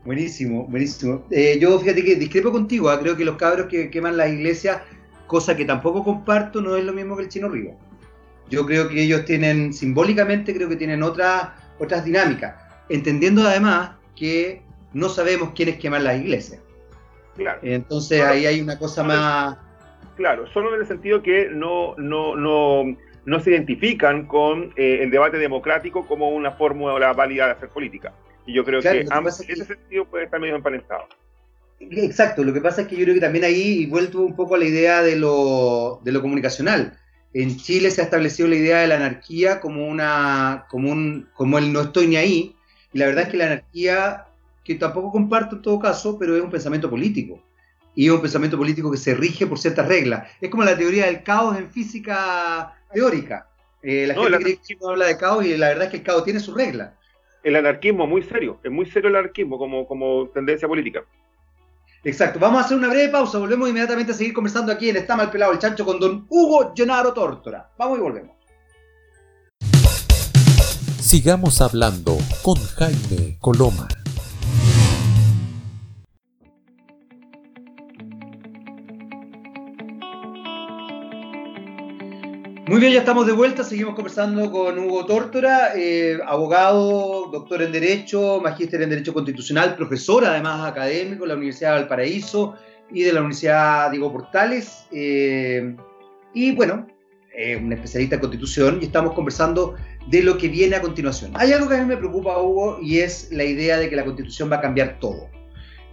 Buenísimo, 0.04 0.66
buenísimo. 0.66 1.24
Eh, 1.30 1.58
yo 1.60 1.78
fíjate 1.78 2.04
que 2.04 2.14
discrepo 2.14 2.52
contigo, 2.52 2.88
¿ah? 2.88 2.98
creo 3.00 3.16
que 3.16 3.24
los 3.24 3.36
cabros 3.36 3.66
que 3.66 3.90
queman 3.90 4.16
las 4.16 4.30
iglesias, 4.30 4.82
cosa 5.26 5.56
que 5.56 5.64
tampoco 5.64 6.02
comparto, 6.04 6.60
no 6.60 6.76
es 6.76 6.84
lo 6.84 6.92
mismo 6.92 7.16
que 7.16 7.24
el 7.24 7.28
chino 7.28 7.48
río. 7.48 7.72
Yo 8.48 8.64
creo 8.64 8.88
que 8.88 9.02
ellos 9.02 9.24
tienen, 9.24 9.72
simbólicamente, 9.72 10.54
creo 10.54 10.68
que 10.68 10.76
tienen 10.76 11.02
otras 11.02 11.50
otras 11.80 12.04
dinámicas, 12.04 12.54
entendiendo 12.88 13.42
además 13.42 13.92
que 14.14 14.62
no 14.92 15.08
sabemos 15.08 15.50
quiénes 15.54 15.78
queman 15.78 16.04
las 16.04 16.20
iglesias. 16.20 16.60
Claro. 17.36 17.58
Entonces 17.62 18.22
ahí 18.22 18.46
hay 18.46 18.60
una 18.60 18.78
cosa 18.78 19.02
más... 19.02 19.56
Claro, 20.16 20.46
solo 20.52 20.74
en 20.74 20.82
el 20.82 20.86
sentido 20.86 21.22
que 21.22 21.48
no, 21.48 21.94
no, 21.96 22.36
no, 22.36 22.96
no 23.24 23.40
se 23.40 23.50
identifican 23.50 24.26
con 24.26 24.72
eh, 24.76 25.00
el 25.02 25.10
debate 25.10 25.38
democrático 25.38 26.06
como 26.06 26.30
una 26.30 26.52
fórmula 26.52 27.12
válida 27.12 27.46
de 27.46 27.52
hacer 27.52 27.68
política. 27.68 28.12
Y 28.46 28.54
yo 28.54 28.64
creo 28.64 28.80
que 28.80 29.06
ambos, 29.10 29.40
en 29.40 29.50
ese 29.50 29.64
sentido 29.64 30.06
puede 30.06 30.24
estar 30.24 30.40
medio 30.40 30.56
empanestado. 30.56 31.06
Exacto, 31.78 32.44
lo 32.44 32.52
que 32.52 32.60
pasa 32.60 32.82
es 32.82 32.88
que 32.88 32.96
yo 32.96 33.04
creo 33.04 33.14
que 33.14 33.20
también 33.20 33.44
ahí 33.44 33.86
vuelto 33.86 34.20
un 34.20 34.36
poco 34.36 34.54
a 34.54 34.58
la 34.58 34.66
idea 34.66 35.02
de 35.02 35.16
lo, 35.16 36.00
de 36.04 36.12
lo 36.12 36.20
comunicacional. 36.20 36.98
En 37.32 37.56
Chile 37.56 37.90
se 37.90 38.00
ha 38.00 38.04
establecido 38.04 38.48
la 38.48 38.56
idea 38.56 38.78
de 38.80 38.88
la 38.88 38.96
anarquía 38.96 39.60
como 39.60 39.86
una 39.86 40.66
como 40.68 40.90
un 40.90 41.28
como 41.32 41.58
el 41.58 41.72
no 41.72 41.82
estoy 41.82 42.08
ni 42.08 42.16
ahí 42.16 42.56
y 42.92 42.98
la 42.98 43.06
verdad 43.06 43.24
es 43.24 43.28
que 43.30 43.36
la 43.36 43.46
anarquía 43.46 44.26
que 44.64 44.74
tampoco 44.74 45.12
comparto 45.12 45.56
en 45.56 45.62
todo 45.62 45.78
caso, 45.78 46.18
pero 46.18 46.36
es 46.36 46.42
un 46.42 46.50
pensamiento 46.50 46.90
político 46.90 47.40
y 47.94 48.06
es 48.06 48.12
un 48.12 48.20
pensamiento 48.20 48.56
político 48.56 48.90
que 48.90 48.96
se 48.96 49.14
rige 49.14 49.46
por 49.46 49.58
ciertas 49.58 49.88
reglas. 49.88 50.30
Es 50.40 50.50
como 50.50 50.64
la 50.64 50.76
teoría 50.76 51.06
del 51.06 51.22
caos 51.22 51.56
en 51.56 51.70
física 51.70 52.74
teórica. 52.92 53.48
Eh, 53.82 54.06
la 54.06 54.14
gente 54.14 54.38
cree 54.38 54.58
que 54.66 54.76
uno 54.80 54.90
habla 54.90 55.06
de 55.06 55.16
caos 55.16 55.44
y 55.44 55.56
la 55.56 55.68
verdad 55.68 55.84
es 55.84 55.90
que 55.90 55.96
el 55.98 56.02
caos 56.02 56.24
tiene 56.24 56.40
sus 56.40 56.54
reglas. 56.54 56.92
el 57.42 57.56
anarquismo 57.56 58.06
muy 58.06 58.22
serio, 58.22 58.60
es 58.62 58.70
muy 58.70 58.84
serio 58.84 59.08
el 59.08 59.16
anarquismo 59.16 59.56
como, 59.58 59.86
como 59.86 60.28
tendencia 60.28 60.68
política. 60.68 61.02
Exacto, 62.04 62.38
vamos 62.38 62.62
a 62.62 62.64
hacer 62.64 62.76
una 62.78 62.88
breve 62.88 63.10
pausa, 63.10 63.38
volvemos 63.38 63.68
inmediatamente 63.68 64.12
a 64.12 64.14
seguir 64.14 64.32
conversando 64.32 64.72
aquí 64.72 64.88
en 64.88 64.96
Está 64.96 65.16
mal 65.16 65.30
pelado 65.30 65.52
el 65.52 65.58
chancho 65.58 65.84
con 65.84 65.98
don 65.98 66.26
Hugo 66.28 66.72
Gennaro 66.74 67.12
Tórtora. 67.12 67.70
Vamos 67.78 67.98
y 67.98 68.02
volvemos. 68.02 68.36
Sigamos 70.98 71.60
hablando 71.60 72.16
con 72.42 72.56
Jaime 72.56 73.36
Coloma. 73.40 73.88
Muy 82.70 82.78
bien, 82.78 82.92
ya 82.92 83.00
estamos 83.00 83.26
de 83.26 83.32
vuelta, 83.32 83.64
seguimos 83.64 83.96
conversando 83.96 84.48
con 84.52 84.78
Hugo 84.78 85.04
Tórtora, 85.04 85.72
eh, 85.74 86.20
abogado, 86.24 87.28
doctor 87.32 87.62
en 87.62 87.72
Derecho, 87.72 88.40
magíster 88.40 88.80
en 88.80 88.90
Derecho 88.90 89.12
Constitucional, 89.12 89.74
profesor 89.74 90.24
además 90.24 90.70
académico 90.70 91.24
de 91.24 91.30
la 91.30 91.34
Universidad 91.34 91.74
de 91.74 91.80
Valparaíso 91.80 92.54
y 92.92 93.02
de 93.02 93.12
la 93.12 93.22
Universidad 93.22 93.90
Diego 93.90 94.12
Portales. 94.12 94.86
Eh, 94.92 95.74
y 96.32 96.52
bueno, 96.52 96.86
un 97.60 97.72
especialista 97.72 98.14
en 98.14 98.20
Constitución 98.20 98.78
y 98.80 98.84
estamos 98.84 99.14
conversando 99.14 99.74
de 100.06 100.22
lo 100.22 100.38
que 100.38 100.46
viene 100.46 100.76
a 100.76 100.80
continuación. 100.80 101.32
Hay 101.34 101.52
algo 101.52 101.68
que 101.68 101.74
a 101.74 101.80
mí 101.80 101.86
me 101.86 101.96
preocupa, 101.96 102.40
Hugo, 102.40 102.78
y 102.80 103.00
es 103.00 103.32
la 103.32 103.42
idea 103.42 103.78
de 103.78 103.90
que 103.90 103.96
la 103.96 104.04
Constitución 104.04 104.48
va 104.48 104.58
a 104.58 104.60
cambiar 104.60 105.00
todo. 105.00 105.28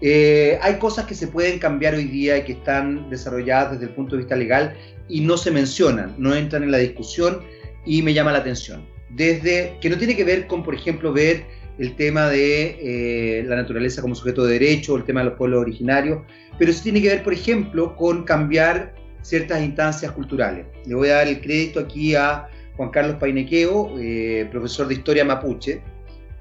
Eh, 0.02 0.60
hay 0.62 0.76
cosas 0.76 1.06
que 1.06 1.16
se 1.16 1.28
pueden 1.28 1.60
cambiar 1.60 1.96
hoy 1.96 2.06
día 2.06 2.38
y 2.38 2.44
que 2.44 2.54
están 2.54 3.10
desarrolladas 3.10 3.74
desde 3.74 3.86
el 3.86 3.92
punto 3.92 4.16
de 4.16 4.20
vista 4.20 4.36
legal 4.36 4.76
y 5.10 5.22
no 5.22 5.38
se 5.38 5.50
mencionan, 5.52 6.14
no 6.18 6.36
entran 6.36 6.64
en 6.64 6.72
la 6.72 6.78
discusión 6.78 7.42
y 7.86 8.02
me 8.02 8.14
llama 8.14 8.32
la 8.32 8.40
atención. 8.40 8.86
Desde 9.10 9.78
que 9.82 9.90
no 9.90 9.98
tiene 9.98 10.16
que 10.16 10.24
ver 10.24 10.48
con, 10.48 10.64
por 10.64 10.76
ejemplo, 10.76 11.14
ver 11.14 11.46
el 11.80 11.96
tema 11.96 12.30
de 12.30 12.78
eh, 12.82 13.44
la 13.46 13.56
naturaleza 13.56 14.02
como 14.02 14.16
sujeto 14.16 14.46
de 14.46 14.54
derecho, 14.54 14.96
el 14.96 15.04
tema 15.04 15.22
de 15.22 15.28
los 15.28 15.38
pueblos 15.38 15.62
originarios, 15.62 16.20
pero 16.58 16.74
sí 16.74 16.84
tiene 16.84 17.02
que 17.02 17.10
ver, 17.10 17.24
por 17.24 17.34
ejemplo, 17.34 17.96
con 17.96 18.24
cambiar 18.24 18.96
ciertas 19.22 19.62
instancias 19.62 20.12
culturales. 20.12 20.66
Le 20.86 20.96
voy 20.96 21.10
a 21.10 21.16
dar 21.16 21.28
el 21.28 21.42
crédito 21.42 21.80
aquí 21.80 22.16
a 22.16 22.48
Juan 22.76 22.90
Carlos 22.90 23.18
Painequeo, 23.20 23.96
eh, 24.00 24.48
profesor 24.52 24.88
de 24.88 24.96
historia 24.96 25.26
mapuche, 25.26 25.82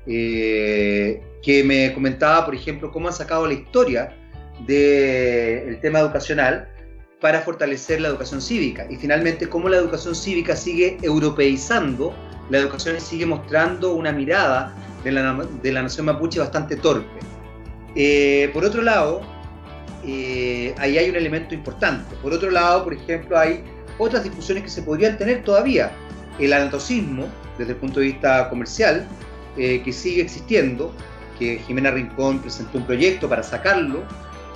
eh, 0.07 1.21
que 1.47 1.63
me 1.63 1.95
comentaba, 1.95 2.45
por 2.45 2.57
ejemplo, 2.57 2.91
cómo 2.91 3.07
han 3.07 3.15
sacado 3.15 3.47
la 3.47 3.55
historia 3.55 4.15
del 4.67 5.81
tema 5.81 6.01
educacional 6.01 6.69
para 7.21 7.41
fortalecer 7.41 8.01
la 8.01 8.09
educación 8.09 8.43
cívica 8.43 8.87
y 8.91 8.97
finalmente 8.97 9.49
cómo 9.49 9.69
la 9.69 9.77
educación 9.77 10.15
cívica 10.15 10.57
sigue 10.57 10.99
europeizando 11.03 12.13
la 12.51 12.59
educación 12.59 13.01
sigue 13.01 13.27
mostrando 13.27 13.95
una 13.95 14.13
mirada 14.13 14.75
de 15.03 15.13
la, 15.13 15.47
de 15.63 15.73
la 15.73 15.83
nación 15.83 16.07
mapuche 16.07 16.39
bastante 16.39 16.77
torpe. 16.77 17.21
Eh, 17.95 18.51
por 18.53 18.65
otro 18.65 18.83
lado, 18.83 19.21
eh, 20.05 20.75
ahí 20.79 20.99
hay 20.99 21.11
un 21.11 21.17
elemento 21.17 21.55
importante. 21.55 22.15
Por 22.23 22.33
otro 22.33 22.51
lado, 22.51 22.85
por 22.85 22.95
ejemplo, 22.95 23.39
hay 23.39 23.65
otras 23.99 24.23
discusiones 24.23 24.65
que 24.65 24.71
se 24.71 24.83
podrían 24.83 25.19
tener 25.19 25.43
todavía. 25.43 25.91
El 26.39 26.53
anatocismo, 26.53 27.27
desde 27.59 27.73
el 27.73 27.79
punto 27.79 28.01
de 28.01 28.07
vista 28.07 28.49
comercial, 28.49 29.07
eh, 29.57 29.81
que 29.83 29.93
sigue 29.93 30.23
existiendo, 30.23 30.95
que 31.39 31.59
Jimena 31.59 31.91
Rincón 31.91 32.41
presentó 32.41 32.79
un 32.79 32.87
proyecto 32.87 33.29
para 33.29 33.43
sacarlo, 33.43 34.03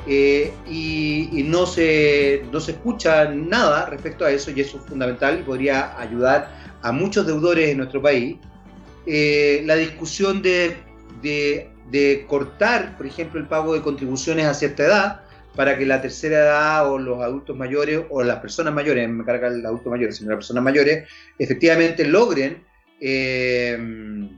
eh, 0.06 0.52
y, 0.68 1.44
no, 1.46 1.66
se, 1.66 2.44
no 2.50 2.60
se 2.60 2.72
escucha 2.72 3.26
nada 3.26 3.86
respecto 3.86 4.24
a 4.24 4.30
eso 4.30 4.50
y 4.50 4.60
eso 4.60 4.78
es 4.78 4.84
fundamental 4.84 5.40
y 5.40 5.42
podría 5.42 5.98
ayudar 6.00 6.50
a 6.82 6.92
muchos 6.92 7.26
deudores 7.26 7.68
en 7.68 7.78
nuestro 7.78 8.00
país. 8.00 8.36
Eh, 9.06 9.62
la 9.66 9.76
discusión 9.76 10.42
de, 10.42 10.76
de, 11.22 12.24
cortar, 12.26 12.96
por 12.96 13.06
ejemplo, 13.06 13.40
el 13.40 13.46
pago 13.46 13.74
de 13.74 13.82
contribuciones 13.82 14.46
a 14.46 14.54
cierta 14.54 14.84
edad 14.84 15.20
para 15.54 15.76
que 15.76 15.84
la 15.84 16.00
tercera 16.00 16.38
edad 16.38 16.90
o 16.90 16.98
los 16.98 17.20
adultos 17.20 17.56
mayores 17.56 18.02
o 18.08 18.22
las 18.22 18.38
personas 18.38 18.72
mayores, 18.72 19.08
me 19.08 19.24
carga 19.24 19.48
el 19.48 19.66
adulto 19.66 19.90
mayor, 19.90 20.12
sino 20.12 20.30
las 20.30 20.38
personas 20.38 20.62
mayores, 20.62 21.08
efectivamente 21.38 22.06
logren 22.06 22.62
eh, 23.00 24.30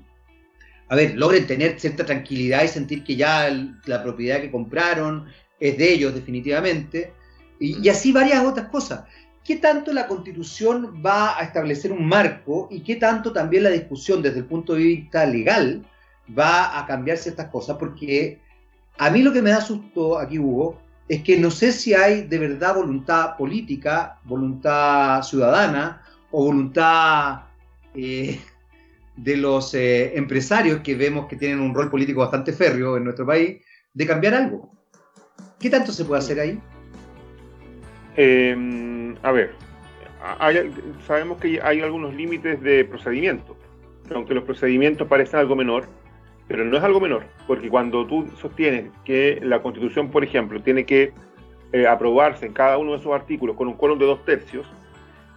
a 0.92 0.94
ver, 0.94 1.14
logren 1.16 1.46
tener 1.46 1.80
cierta 1.80 2.04
tranquilidad 2.04 2.64
y 2.64 2.68
sentir 2.68 3.02
que 3.02 3.16
ya 3.16 3.48
la 3.86 4.02
propiedad 4.02 4.42
que 4.42 4.50
compraron 4.50 5.24
es 5.58 5.78
de 5.78 5.90
ellos 5.90 6.14
definitivamente, 6.14 7.14
y, 7.58 7.88
así 7.88 8.12
varias 8.12 8.44
otras 8.44 8.68
cosas. 8.68 9.04
¿Qué 9.42 9.56
tanto 9.56 9.90
la 9.94 10.06
constitución 10.06 11.02
va 11.02 11.38
a 11.38 11.44
establecer 11.44 11.92
un 11.92 12.06
marco 12.06 12.68
y 12.70 12.80
qué 12.80 12.96
tanto 12.96 13.32
también 13.32 13.62
la 13.62 13.70
discusión 13.70 14.20
desde 14.20 14.40
el 14.40 14.44
punto 14.44 14.74
de 14.74 14.80
vista 14.80 15.24
legal 15.24 15.82
va 16.38 16.78
a 16.78 16.84
cambiar 16.84 17.16
ciertas 17.16 17.48
cosas? 17.48 17.78
Porque 17.78 18.38
a 18.98 19.08
mí 19.08 19.22
lo 19.22 19.32
que 19.32 19.40
me 19.40 19.48
da 19.48 19.62
susto 19.62 20.18
aquí, 20.18 20.38
Hugo, 20.38 20.78
es 21.08 21.22
que 21.22 21.38
no 21.38 21.50
sé 21.50 21.72
si 21.72 21.94
hay 21.94 22.26
de 22.26 22.38
verdad 22.38 22.74
voluntad 22.74 23.38
política, 23.38 24.20
voluntad 24.24 25.22
ciudadana 25.22 26.02
o 26.30 26.44
voluntad 26.44 27.44
eh, 27.94 28.38
de 29.16 29.36
los 29.36 29.74
eh, 29.74 30.16
empresarios 30.16 30.80
que 30.80 30.94
vemos 30.94 31.26
que 31.26 31.36
tienen 31.36 31.60
un 31.60 31.74
rol 31.74 31.90
político 31.90 32.20
bastante 32.20 32.52
férreo 32.52 32.96
en 32.96 33.04
nuestro 33.04 33.26
país 33.26 33.62
de 33.92 34.06
cambiar 34.06 34.34
algo. 34.34 34.72
¿Qué 35.58 35.70
tanto 35.70 35.92
se 35.92 36.04
puede 36.04 36.20
hacer 36.20 36.40
ahí? 36.40 36.58
Em, 38.16 39.14
a 39.22 39.32
ver, 39.32 39.54
sabemos 41.06 41.38
que 41.38 41.60
hay 41.62 41.80
algunos 41.80 42.14
límites 42.14 42.60
de 42.62 42.84
procedimiento, 42.84 43.56
aunque 44.14 44.34
los 44.34 44.44
procedimientos 44.44 45.08
parecen 45.08 45.40
algo 45.40 45.56
menor, 45.56 45.86
pero 46.48 46.64
no 46.64 46.76
es 46.76 46.82
algo 46.82 47.00
menor, 47.00 47.24
porque 47.46 47.68
cuando 47.68 48.06
tú 48.06 48.28
sostienes 48.40 48.90
que 49.04 49.40
la 49.42 49.62
Constitución, 49.62 50.10
por 50.10 50.24
ejemplo, 50.24 50.60
tiene 50.62 50.84
que 50.84 51.12
eh, 51.72 51.86
aprobarse 51.86 52.46
en 52.46 52.52
cada 52.52 52.76
uno 52.78 52.92
de 52.92 52.98
esos 52.98 53.12
artículos 53.12 53.56
con 53.56 53.68
un 53.68 53.74
quórum 53.74 53.98
de 53.98 54.06
dos 54.06 54.24
tercios, 54.24 54.66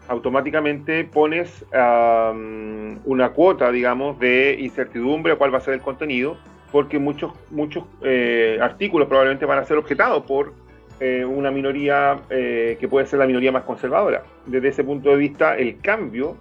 automáticamente 0.08 1.04
pones 1.06 1.66
una 1.72 3.30
cuota, 3.30 3.72
digamos, 3.72 4.20
de 4.20 4.58
incertidumbre 4.60 5.36
cuál 5.36 5.54
va 5.54 5.58
a 5.60 5.62
ser 5.62 5.76
el 5.76 5.82
contenido, 5.82 6.38
porque 6.72 7.00
muchos, 7.00 7.32
muchos 7.52 7.86
eh, 8.02 8.60
artículos 8.62 9.08
probablemente 9.08 9.46
van 9.46 9.60
a 9.60 9.66
ser 9.66 9.78
objetados 9.78 10.26
por 10.26 10.54
eh, 11.00 11.24
una 11.24 11.52
minoría 11.52 12.20
eh, 12.30 12.78
que 12.80 12.88
puede 12.88 13.06
ser 13.06 13.20
la 13.20 13.28
minoría 13.28 13.52
más 13.52 13.64
conservadora. 13.64 14.24
Desde 14.46 14.70
ese 14.70 14.84
punto 14.84 15.10
de 15.10 15.16
vista, 15.16 15.58
el 15.58 15.80
cambio 15.80 16.38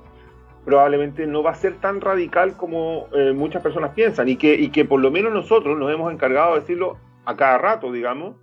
probablemente 0.65 1.27
no 1.27 1.43
va 1.43 1.51
a 1.51 1.55
ser 1.55 1.75
tan 1.75 2.01
radical 2.01 2.57
como 2.57 3.07
muchas 3.35 3.63
personas 3.63 3.91
piensan 3.91 4.29
y 4.29 4.37
que, 4.37 4.55
y 4.55 4.71
que 4.71 4.87
por 4.87 4.99
lo 4.99 5.11
menos 5.11 5.31
nosotros 5.31 5.79
nos 5.79 5.93
hemos 5.93 6.11
encargado 6.11 6.55
de 6.55 6.61
decirlo 6.61 6.97
a 7.27 7.37
cada 7.37 7.59
rato, 7.59 7.93
digamos, 7.93 8.35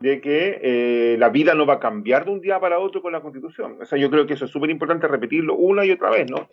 de 0.00 0.20
que 0.20 1.16
la 1.18 1.28
vida 1.28 1.54
no 1.54 1.66
va 1.66 1.74
a 1.74 1.80
cambiar 1.80 2.24
de 2.24 2.30
un 2.30 2.40
día 2.40 2.58
para 2.58 2.78
otro 2.78 3.02
con 3.02 3.12
la 3.12 3.20
constitución. 3.20 3.76
O 3.80 3.84
sea, 3.84 3.98
yo 3.98 4.10
creo 4.10 4.26
que 4.26 4.34
eso 4.34 4.46
es 4.46 4.50
súper 4.50 4.70
importante 4.70 5.06
repetirlo 5.06 5.54
una 5.54 5.84
y 5.84 5.90
otra 5.90 6.10
vez, 6.10 6.30
¿no? 6.30 6.48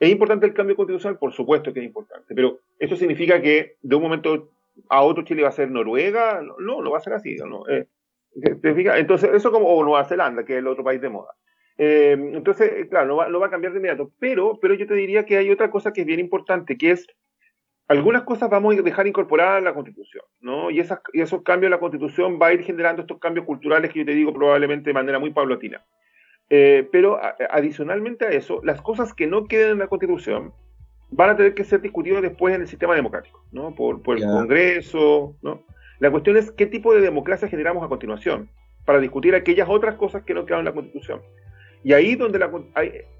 ¿Es 0.00 0.10
importante 0.10 0.46
el 0.46 0.54
cambio 0.54 0.76
constitucional? 0.76 1.18
Por 1.18 1.32
supuesto 1.32 1.72
que 1.72 1.80
es 1.80 1.86
importante, 1.86 2.34
pero 2.34 2.60
¿eso 2.78 2.94
significa 2.94 3.42
que 3.42 3.76
de 3.82 3.96
un 3.96 4.02
momento 4.02 4.50
a 4.88 5.02
otro 5.02 5.24
Chile 5.24 5.42
va 5.42 5.48
a 5.48 5.52
ser 5.52 5.70
Noruega? 5.70 6.40
No, 6.40 6.82
no 6.82 6.90
va 6.90 6.98
a 6.98 7.02
ser 7.02 7.14
así. 7.14 7.34
¿no? 7.36 7.66
Eh, 7.68 7.86
¿te, 8.40 8.98
Entonces, 8.98 9.30
eso 9.34 9.50
como 9.50 9.68
o 9.68 9.84
Nueva 9.84 10.04
Zelanda, 10.04 10.44
que 10.44 10.54
es 10.54 10.58
el 10.60 10.68
otro 10.68 10.84
país 10.84 11.00
de 11.00 11.08
moda. 11.08 11.32
Eh, 11.78 12.16
entonces, 12.34 12.88
claro, 12.88 13.06
no 13.06 13.16
va, 13.16 13.28
no 13.28 13.40
va, 13.40 13.46
a 13.46 13.50
cambiar 13.50 13.72
de 13.72 13.78
inmediato, 13.78 14.12
pero, 14.18 14.58
pero 14.60 14.74
yo 14.74 14.86
te 14.86 14.94
diría 14.94 15.24
que 15.24 15.36
hay 15.36 15.50
otra 15.50 15.70
cosa 15.70 15.92
que 15.92 16.00
es 16.02 16.06
bien 16.06 16.20
importante, 16.20 16.76
que 16.76 16.90
es 16.90 17.06
algunas 17.88 18.22
cosas 18.22 18.50
vamos 18.50 18.76
a 18.76 18.82
dejar 18.82 19.06
incorporadas 19.06 19.58
en 19.58 19.64
la 19.64 19.74
Constitución, 19.74 20.22
¿no? 20.40 20.70
Y, 20.70 20.78
esas, 20.78 21.00
y 21.12 21.22
esos 21.22 21.42
cambios 21.42 21.68
en 21.68 21.72
la 21.72 21.80
Constitución 21.80 22.38
va 22.40 22.48
a 22.48 22.52
ir 22.52 22.62
generando 22.62 23.02
estos 23.02 23.18
cambios 23.18 23.46
culturales 23.46 23.90
que 23.90 24.00
yo 24.00 24.04
te 24.04 24.14
digo 24.14 24.32
probablemente 24.32 24.90
de 24.90 24.94
manera 24.94 25.18
muy 25.18 25.30
paulatina. 25.30 25.82
Eh, 26.50 26.88
pero 26.92 27.18
adicionalmente 27.50 28.26
a 28.26 28.30
eso, 28.30 28.60
las 28.62 28.80
cosas 28.80 29.12
que 29.14 29.26
no 29.26 29.46
queden 29.46 29.72
en 29.72 29.78
la 29.78 29.86
Constitución 29.86 30.52
van 31.10 31.30
a 31.30 31.36
tener 31.36 31.54
que 31.54 31.64
ser 31.64 31.80
discutidas 31.80 32.22
después 32.22 32.54
en 32.54 32.60
el 32.60 32.68
sistema 32.68 32.94
democrático, 32.94 33.42
¿no? 33.52 33.74
Por, 33.74 34.00
el 34.16 34.24
Congreso, 34.24 35.36
¿no? 35.42 35.64
La 35.98 36.10
cuestión 36.10 36.36
es 36.36 36.50
qué 36.52 36.66
tipo 36.66 36.94
de 36.94 37.00
democracia 37.00 37.48
generamos 37.48 37.82
a 37.82 37.88
continuación 37.88 38.50
para 38.84 39.00
discutir 39.00 39.34
aquellas 39.34 39.68
otras 39.68 39.96
cosas 39.96 40.22
que 40.24 40.34
no 40.34 40.44
quedan 40.44 40.60
en 40.60 40.66
la 40.66 40.72
Constitución. 40.72 41.22
Y 41.84 41.92
ahí 41.92 42.16
donde 42.16 42.38
la, 42.38 42.50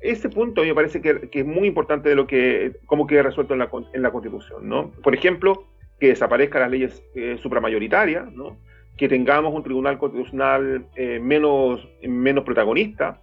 ese 0.01 0.29
punto 0.29 0.63
me 0.63 0.75
parece 0.75 1.01
que, 1.01 1.29
es 1.31 1.47
muy 1.47 1.69
importante 1.69 2.09
de 2.09 2.17
lo 2.17 2.27
que 2.27 2.73
cómo 2.87 3.07
queda 3.07 3.23
resuelto 3.23 3.55
en 3.55 3.61
la, 3.61 3.71
en 3.93 4.03
la 4.03 4.11
Constitución, 4.11 4.69
¿no? 4.69 4.91
Por 5.03 5.15
ejemplo, 5.15 5.65
que 6.01 6.09
desaparezcan 6.09 6.63
las 6.63 6.71
leyes 6.71 7.03
eh, 7.15 7.39
supramayoritarias, 7.41 8.33
¿no? 8.33 8.59
que 8.99 9.09
tengamos 9.09 9.55
un 9.55 9.63
tribunal 9.63 9.97
constitucional 9.97 10.87
eh, 10.97 11.21
menos, 11.21 11.89
menos 12.03 12.45
protagonista, 12.45 13.21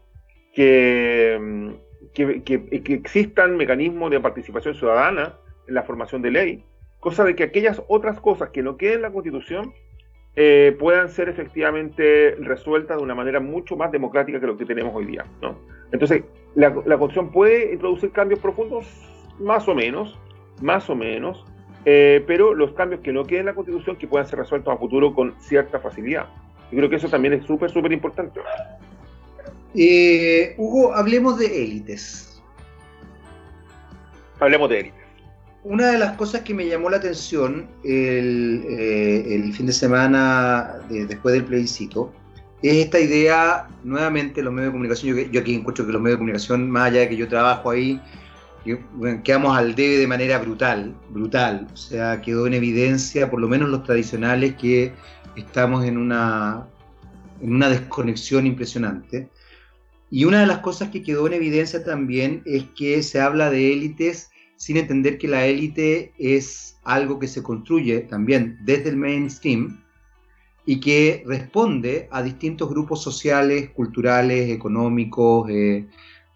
que, 0.54 1.76
que, 2.14 2.42
que, 2.42 2.94
existan 2.94 3.58
mecanismos 3.58 4.10
de 4.10 4.22
participación 4.22 4.74
ciudadana 4.74 5.38
en 5.68 5.74
la 5.76 5.84
formación 5.84 6.22
de 6.22 6.32
ley, 6.32 6.64
cosa 7.02 7.26
de 7.26 7.36
que 7.36 7.44
aquellas 7.44 7.82
otras 7.90 8.22
cosas 8.22 8.52
que 8.52 8.64
no 8.64 8.78
queden 8.78 8.96
en 8.96 9.02
la 9.02 9.12
Constitución 9.12 9.74
eh, 10.36 10.76
puedan 10.80 11.10
ser 11.10 11.30
efectivamente 11.30 12.36
resueltas 12.40 12.98
de 12.98 13.04
una 13.04 13.16
manera 13.16 13.40
mucho 13.40 13.76
más 13.76 13.92
democrática 13.92 14.40
que 14.40 14.48
lo 14.48 14.58
que 14.58 14.66
tenemos 14.66 14.94
hoy 14.96 15.06
día. 15.06 15.26
¿no? 15.42 15.58
Entonces, 15.92 16.24
la, 16.56 16.70
la 16.86 16.98
Constitución 16.98 17.32
puede 17.32 17.74
introducir 17.74 18.12
cambios 18.12 18.40
profundos, 18.40 18.86
más 19.40 19.68
o 19.68 19.76
menos, 19.76 20.18
más 20.62 20.90
o 20.90 20.96
menos, 20.96 21.46
eh, 21.86 22.24
pero 22.26 22.56
los 22.56 22.74
cambios 22.74 23.02
que 23.02 23.14
no 23.14 23.26
queden 23.26 23.42
en 23.42 23.46
la 23.48 23.54
Constitución 23.54 23.96
que 23.96 24.08
puedan 24.08 24.28
ser 24.28 24.40
resueltos 24.40 24.74
a 24.74 24.78
futuro 24.78 25.14
con 25.14 25.40
cierta 25.40 25.80
facilidad. 25.80 26.28
Yo 26.72 26.78
creo 26.78 26.90
que 26.90 26.96
eso 26.96 27.10
también 27.10 27.36
es 27.36 27.46
súper, 27.46 27.70
súper 27.70 27.92
importante. 27.92 28.40
Eh, 29.76 30.56
Hugo, 30.58 30.94
hablemos 30.94 31.38
de 31.38 31.64
élites. 31.64 32.42
Hablemos 34.40 34.70
de 34.70 34.80
élites. 34.80 35.05
Una 35.66 35.88
de 35.88 35.98
las 35.98 36.16
cosas 36.16 36.42
que 36.42 36.54
me 36.54 36.68
llamó 36.68 36.92
la 36.92 36.98
atención 36.98 37.68
el, 37.84 38.64
eh, 38.70 39.52
fin 39.52 39.66
de 39.66 39.74
semana 39.74 40.76
después 40.90 41.34
del 41.34 41.44
plebiscito 41.44 42.14
es 42.62 42.86
esta 42.86 43.00
idea, 43.00 43.68
nuevamente, 43.84 44.44
los 44.44 44.54
medios 44.54 44.70
de 44.70 44.74
comunicación. 44.74 45.18
Yo, 45.18 45.24
yo, 45.32 45.42
aquí 45.42 45.56
encuentro 45.56 45.84
que 45.88 45.92
los 45.92 46.02
medios 46.02 46.18
de 46.18 46.20
comunicación, 46.20 46.70
más 46.70 46.92
allá 46.92 47.00
de 47.00 47.10
que 47.10 47.18
yo 47.18 47.28
trabajo 47.28 47.72
ahí, 47.72 48.00
quedamos 49.24 49.58
al 49.58 49.74
debe 49.74 49.98
de 49.98 50.06
manera 50.06 50.38
brutal, 50.38 50.96
brutal. 51.10 51.68
O 51.74 51.78
sea, 51.78 52.22
quedó 52.22 52.46
en 52.46 52.54
evidencia, 52.54 53.32
por 53.32 53.42
lo 53.42 53.48
menos 53.48 53.70
los 53.70 53.84
tradicionales, 53.84 54.54
que 54.56 54.94
estamos 55.36 55.84
en 55.84 55.98
una, 55.98 56.68
en 57.42 57.56
una 57.56 57.70
desconexión 57.70 58.46
impresionante. 58.46 59.30
Y 60.12 60.26
una 60.26 60.42
de 60.42 60.46
las 60.48 60.60
cosas 60.60 60.90
que 60.90 61.02
quedó 61.02 61.26
en 61.26 61.34
evidencia 61.34 61.84
también 61.84 62.44
es 62.46 62.66
que 62.76 63.02
se 63.02 63.20
habla 63.20 63.50
de 63.50 63.74
élites 63.74 64.30
sin 64.58 64.78
entender 64.78 65.18
que 65.18 65.28
la 65.28 65.46
élite 65.46 66.14
es 66.18 66.78
algo 66.84 67.20
que 67.20 67.28
se 67.28 67.44
construye 67.44 68.02
también 68.02 68.58
desde 68.64 68.90
el 68.90 68.98
mainstream 68.98 69.82
y 70.66 70.80
que 70.80 71.24
responde 71.26 72.08
a 72.12 72.24
distintos 72.24 72.70
grupos 72.70 73.02
sociales, 73.04 73.70
culturales, 73.72 74.50
económicos. 74.50 75.50
Eh, 75.50 75.88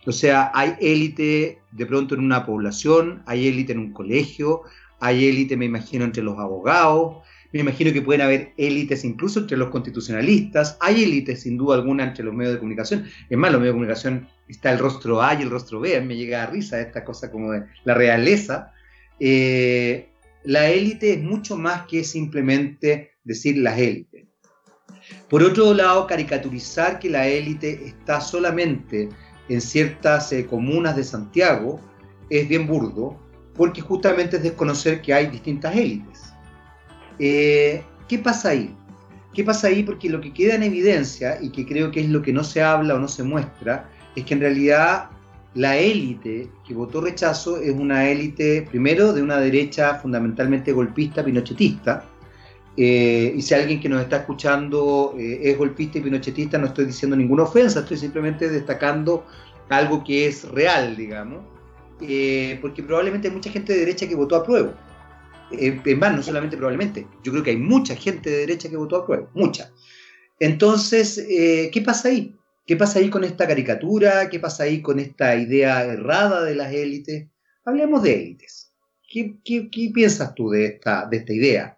o 0.05 0.11
sea, 0.11 0.51
hay 0.53 0.75
élite 0.79 1.59
de 1.71 1.85
pronto 1.85 2.15
en 2.15 2.21
una 2.21 2.45
población, 2.45 3.23
hay 3.25 3.47
élite 3.47 3.73
en 3.73 3.79
un 3.79 3.93
colegio, 3.93 4.61
hay 4.99 5.27
élite, 5.27 5.57
me 5.57 5.65
imagino, 5.65 6.05
entre 6.05 6.23
los 6.23 6.37
abogados, 6.37 7.17
me 7.51 7.61
imagino 7.61 7.91
que 7.91 8.01
pueden 8.01 8.21
haber 8.21 8.53
élites 8.57 9.03
incluso 9.03 9.39
entre 9.39 9.57
los 9.57 9.69
constitucionalistas, 9.69 10.77
hay 10.79 11.03
élites 11.03 11.41
sin 11.41 11.57
duda 11.57 11.75
alguna 11.75 12.03
entre 12.03 12.23
los 12.23 12.33
medios 12.33 12.53
de 12.53 12.59
comunicación, 12.59 13.05
es 13.29 13.37
más, 13.37 13.51
los 13.51 13.59
medios 13.59 13.73
de 13.73 13.77
comunicación 13.77 14.27
está 14.47 14.71
el 14.71 14.79
rostro 14.79 15.21
A 15.21 15.33
y 15.33 15.41
el 15.41 15.49
rostro 15.49 15.79
B, 15.79 15.99
me 16.01 16.15
llega 16.15 16.43
a 16.43 16.47
risa 16.47 16.79
esta 16.79 17.03
cosa 17.03 17.31
como 17.31 17.51
de 17.51 17.63
la 17.85 17.93
realeza. 17.93 18.73
Eh, 19.19 20.09
la 20.43 20.69
élite 20.69 21.13
es 21.13 21.21
mucho 21.21 21.57
más 21.57 21.85
que 21.87 22.03
simplemente 22.03 23.11
decir 23.23 23.57
las 23.57 23.77
élites. 23.77 24.25
Por 25.29 25.43
otro 25.43 25.73
lado, 25.73 26.07
caricaturizar 26.07 26.99
que 26.99 27.09
la 27.09 27.27
élite 27.27 27.85
está 27.85 28.21
solamente 28.21 29.09
en 29.47 29.61
ciertas 29.61 30.31
eh, 30.31 30.45
comunas 30.45 30.95
de 30.95 31.03
Santiago 31.03 31.79
es 32.29 32.47
bien 32.47 32.67
burdo, 32.67 33.19
porque 33.55 33.81
justamente 33.81 34.37
es 34.37 34.43
desconocer 34.43 35.01
que 35.01 35.13
hay 35.13 35.27
distintas 35.27 35.75
élites. 35.75 36.28
Eh, 37.19 37.83
¿Qué 38.07 38.17
pasa 38.17 38.49
ahí? 38.49 38.73
¿Qué 39.33 39.43
pasa 39.43 39.67
ahí? 39.67 39.83
Porque 39.83 40.09
lo 40.09 40.21
que 40.21 40.33
queda 40.33 40.55
en 40.55 40.63
evidencia, 40.63 41.37
y 41.41 41.49
que 41.49 41.65
creo 41.65 41.91
que 41.91 41.99
es 41.99 42.09
lo 42.09 42.21
que 42.21 42.33
no 42.33 42.43
se 42.43 42.63
habla 42.63 42.95
o 42.95 42.99
no 42.99 43.07
se 43.07 43.23
muestra, 43.23 43.89
es 44.15 44.23
que 44.23 44.33
en 44.33 44.39
realidad 44.39 45.09
la 45.53 45.77
élite 45.77 46.49
que 46.65 46.73
votó 46.73 47.01
rechazo 47.01 47.57
es 47.57 47.71
una 47.71 48.09
élite, 48.09 48.65
primero, 48.69 49.13
de 49.13 49.21
una 49.21 49.37
derecha 49.37 49.95
fundamentalmente 49.95 50.71
golpista, 50.71 51.23
pinochetista. 51.23 52.05
Eh, 52.77 53.33
y 53.35 53.41
si 53.41 53.53
alguien 53.53 53.79
que 53.81 53.89
nos 53.89 54.01
está 54.01 54.17
escuchando 54.17 55.13
eh, 55.17 55.41
es 55.43 55.57
golpista 55.57 55.97
y 55.97 56.01
pinochetista, 56.01 56.57
no 56.57 56.67
estoy 56.67 56.85
diciendo 56.85 57.15
ninguna 57.15 57.43
ofensa, 57.43 57.81
estoy 57.81 57.97
simplemente 57.97 58.49
destacando 58.49 59.25
algo 59.67 60.03
que 60.03 60.27
es 60.27 60.47
real, 60.49 60.95
digamos. 60.95 61.43
porque 62.61 62.81
probablemente 62.81 63.27
hay 63.27 63.33
mucha 63.33 63.51
gente 63.51 63.73
de 63.73 63.79
derecha 63.79 64.07
que 64.07 64.15
votó 64.15 64.37
a 64.37 64.43
prueba 64.43 64.73
en 65.51 65.99
más, 65.99 66.15
no 66.15 66.23
solamente 66.23 66.57
probablemente, 66.57 67.07
yo 67.23 67.31
creo 67.31 67.43
que 67.43 67.51
hay 67.51 67.57
mucha 67.57 67.95
gente 67.95 68.29
de 68.29 68.37
derecha 68.37 68.69
que 68.69 68.77
votó 68.77 68.97
a 68.97 69.05
prueba, 69.05 69.29
mucha. 69.33 69.71
Entonces, 70.39 71.17
eh, 71.29 71.69
¿qué 71.73 71.81
pasa 71.81 72.09
ahí? 72.09 72.35
¿Qué 72.65 72.75
pasa 72.75 72.99
ahí 72.99 73.09
con 73.09 73.23
esta 73.23 73.47
caricatura? 73.47 74.29
¿Qué 74.29 74.39
pasa 74.39 74.63
ahí 74.63 74.81
con 74.81 74.99
esta 74.99 75.35
idea 75.35 75.83
errada 75.83 76.43
de 76.43 76.55
las 76.55 76.71
élites? 76.71 77.27
Hablemos 77.65 78.03
de 78.03 78.13
élites. 78.13 78.71
¿Qué, 79.11 79.33
piensas 79.93 80.35
tú 80.35 80.51
de 80.51 80.65
esta, 80.65 81.07
de 81.07 81.17
esta 81.17 81.33
idea? 81.33 81.77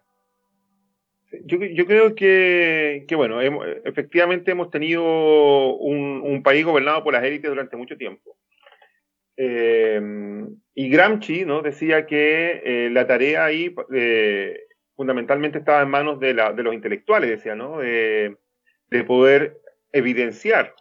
Yo, 1.46 1.86
creo 1.86 2.14
que, 2.14 3.06
bueno, 3.16 3.40
efectivamente 3.40 4.50
hemos 4.50 4.70
tenido 4.70 5.02
un, 5.76 6.42
país 6.42 6.64
gobernado 6.64 7.02
por 7.02 7.14
las 7.14 7.24
élites 7.24 7.50
durante 7.50 7.76
mucho 7.76 7.96
tiempo. 7.96 8.36
Eh, 9.36 10.00
y 10.74 10.88
Gramsci 10.88 11.44
¿no? 11.44 11.62
decía 11.62 12.06
que 12.06 12.62
eh, 12.64 12.90
la 12.90 13.06
tarea 13.06 13.44
ahí 13.44 13.74
eh, 13.94 14.60
fundamentalmente 14.94 15.58
estaba 15.58 15.82
en 15.82 15.90
manos 15.90 16.20
de, 16.20 16.34
la, 16.34 16.52
de 16.52 16.62
los 16.62 16.74
intelectuales, 16.74 17.30
decía, 17.30 17.54
¿no? 17.54 17.78
de 17.78 18.36
poder 19.06 19.58
evidenciar 19.92 20.74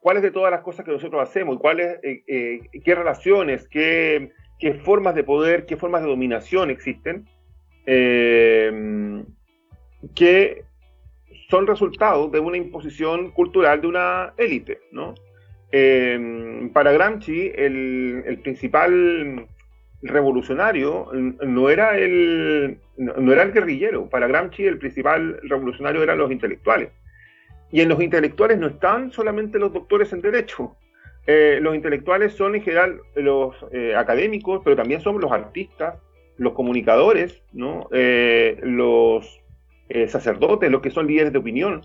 cuáles 0.00 0.22
de 0.22 0.30
todas 0.30 0.50
las 0.50 0.62
cosas 0.62 0.86
que 0.86 0.92
nosotros 0.92 1.22
hacemos 1.22 1.56
y 1.56 1.58
cuáles, 1.58 1.98
qué 2.02 2.94
relaciones, 2.94 3.68
qué, 3.68 4.32
qué, 4.58 4.74
formas 4.74 5.14
de 5.14 5.24
poder, 5.24 5.66
qué 5.66 5.76
formas 5.76 6.02
de 6.02 6.08
dominación 6.08 6.70
existen, 6.70 7.26
que 10.14 10.64
son 11.50 11.66
resultados 11.66 12.32
de 12.32 12.40
una 12.40 12.56
imposición 12.56 13.32
cultural 13.32 13.82
de 13.82 13.86
una 13.86 14.32
élite, 14.38 14.80
¿no? 14.92 15.14
Em, 15.72 16.70
para 16.70 16.92
Gramsci, 16.92 17.52
el, 17.54 18.40
principal 18.42 19.46
revolucionario 20.02 21.10
no 21.12 21.68
era 21.68 21.96
el, 21.98 22.78
no 22.96 23.32
era 23.32 23.42
el 23.42 23.52
guerrillero. 23.52 24.08
Para 24.08 24.26
Gramsci, 24.26 24.64
el 24.64 24.78
principal 24.78 25.40
revolucionario 25.42 26.02
eran 26.02 26.18
los 26.18 26.32
intelectuales. 26.32 26.90
Y 27.70 27.80
en 27.82 27.88
los 27.88 28.02
intelectuales 28.02 28.58
no 28.58 28.66
están 28.66 29.12
solamente 29.12 29.58
los 29.58 29.72
doctores 29.72 30.12
en 30.12 30.22
derecho. 30.22 30.76
Eh, 31.26 31.60
los 31.62 31.76
intelectuales 31.76 32.32
son 32.32 32.56
en 32.56 32.62
general 32.62 33.00
los 33.14 33.54
eh, 33.72 33.94
académicos, 33.94 34.62
pero 34.64 34.74
también 34.74 35.00
son 35.00 35.20
los 35.20 35.30
artistas, 35.30 35.94
los 36.36 36.54
comunicadores. 36.54 37.42
Eh, 37.92 38.58
los 38.62 39.40
sacerdotes, 40.08 40.70
los 40.70 40.82
que 40.82 40.90
son 40.90 41.06
líderes 41.06 41.32
de 41.32 41.38
opinión. 41.38 41.84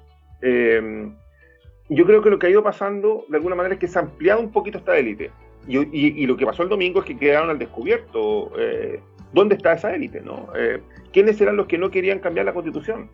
Yo 1.90 2.06
creo 2.06 2.22
que 2.22 2.30
lo 2.30 2.40
que 2.40 2.48
ha 2.48 2.50
ido 2.50 2.64
pasando 2.64 3.26
de 3.30 3.38
alguna 3.38 3.56
manera 3.56 3.76
es 3.76 3.80
que 3.80 3.88
se 3.88 4.00
ha 4.00 4.02
ampliado 4.02 4.40
un 4.40 4.52
poquito 4.52 4.78
esta 4.78 4.98
élite. 4.98 5.32
Y, 5.68 6.26
lo 6.28 6.38
que 6.38 6.46
pasó 6.46 6.64
el 6.64 6.70
domingo 6.70 7.00
es 7.00 7.06
que 7.06 7.18
quedaron 7.18 7.50
al 7.50 7.58
descubierto 7.58 8.52
eh, 8.58 9.00
dónde 9.34 9.56
está 9.56 9.74
esa 9.74 9.96
élite, 9.96 10.22
¿no? 10.22 10.48
Eh, 10.56 10.80
¿Quiénes 11.12 11.42
eran 11.42 11.58
los 11.58 11.66
que 11.66 11.78
no 11.78 11.90
querían 11.90 12.20
cambiar 12.20 12.46
la 12.46 12.54
constitución? 12.54 13.10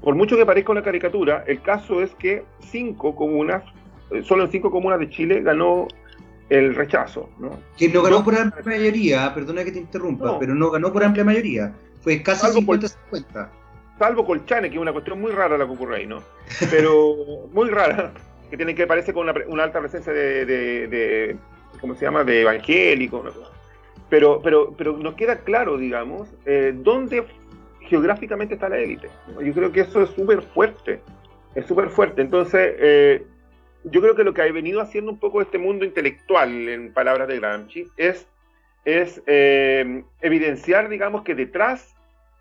Por 0.00 0.14
mucho 0.14 0.36
que 0.36 0.46
parezca 0.46 0.70
una 0.70 0.82
caricatura, 0.82 1.42
el 1.46 1.60
caso 1.60 2.00
es 2.00 2.14
que 2.14 2.44
cinco 2.60 3.16
comunas, 3.16 3.64
eh, 4.12 4.22
solo 4.22 4.44
en 4.44 4.50
cinco 4.52 4.70
comunas 4.70 5.00
de 5.00 5.10
Chile 5.10 5.40
ganó 5.42 5.88
el 6.50 6.74
rechazo, 6.76 7.28
¿no? 7.38 7.50
Que 7.76 7.88
no 7.88 8.02
ganó 8.02 8.24
por 8.24 8.36
amplia 8.36 8.64
mayoría, 8.64 9.34
perdona 9.34 9.64
que 9.64 9.72
te 9.72 9.80
interrumpa, 9.80 10.38
pero 10.38 10.54
no 10.54 10.70
ganó 10.70 10.92
por 10.92 11.02
amplia 11.02 11.24
mayoría. 11.24 11.74
Fue 12.00 12.22
casi 12.22 12.46
50-50 12.46 13.48
salvo 13.98 14.24
Colchane, 14.24 14.68
que 14.68 14.76
es 14.76 14.80
una 14.80 14.92
cuestión 14.92 15.20
muy 15.20 15.32
rara 15.32 15.58
la 15.58 15.66
que 15.66 15.72
ocurre 15.72 15.96
ahí, 15.96 16.06
¿no? 16.06 16.22
Pero 16.70 17.16
muy 17.52 17.68
rara, 17.68 18.12
que 18.50 18.56
tiene 18.56 18.74
que 18.74 18.86
parece 18.86 19.12
con 19.12 19.28
una, 19.28 19.62
alta 19.62 19.80
presencia 19.80 20.12
de, 20.12 21.36
¿cómo 21.80 21.94
se 21.94 22.04
llama?, 22.04 22.24
de 22.24 22.42
evangélico. 22.42 23.24
Pero, 24.08 24.40
pero, 24.42 24.74
pero 24.76 24.96
nos 24.96 25.14
queda 25.14 25.36
claro, 25.40 25.76
digamos, 25.76 26.28
eh, 26.46 26.72
dónde 26.74 27.24
geográficamente 27.80 28.54
está 28.54 28.68
la 28.68 28.78
élite. 28.78 29.08
Yo 29.42 29.52
creo 29.52 29.72
que 29.72 29.80
eso 29.80 30.02
es 30.02 30.10
súper 30.10 30.42
fuerte, 30.42 31.00
es 31.54 31.66
súper 31.66 31.90
fuerte. 31.90 32.22
Entonces, 32.22 32.74
eh, 32.78 33.26
yo 33.84 34.00
creo 34.00 34.14
que 34.14 34.24
lo 34.24 34.32
que 34.32 34.42
ha 34.42 34.52
venido 34.52 34.80
haciendo 34.80 35.10
un 35.10 35.18
poco 35.18 35.42
este 35.42 35.58
mundo 35.58 35.84
intelectual, 35.84 36.68
en 36.68 36.92
palabras 36.92 37.28
de 37.28 37.38
Gramsci, 37.38 37.86
es, 37.96 38.26
es 38.84 39.22
eh, 39.26 40.04
evidenciar, 40.20 40.88
digamos, 40.88 41.22
que 41.22 41.34
detrás 41.34 41.94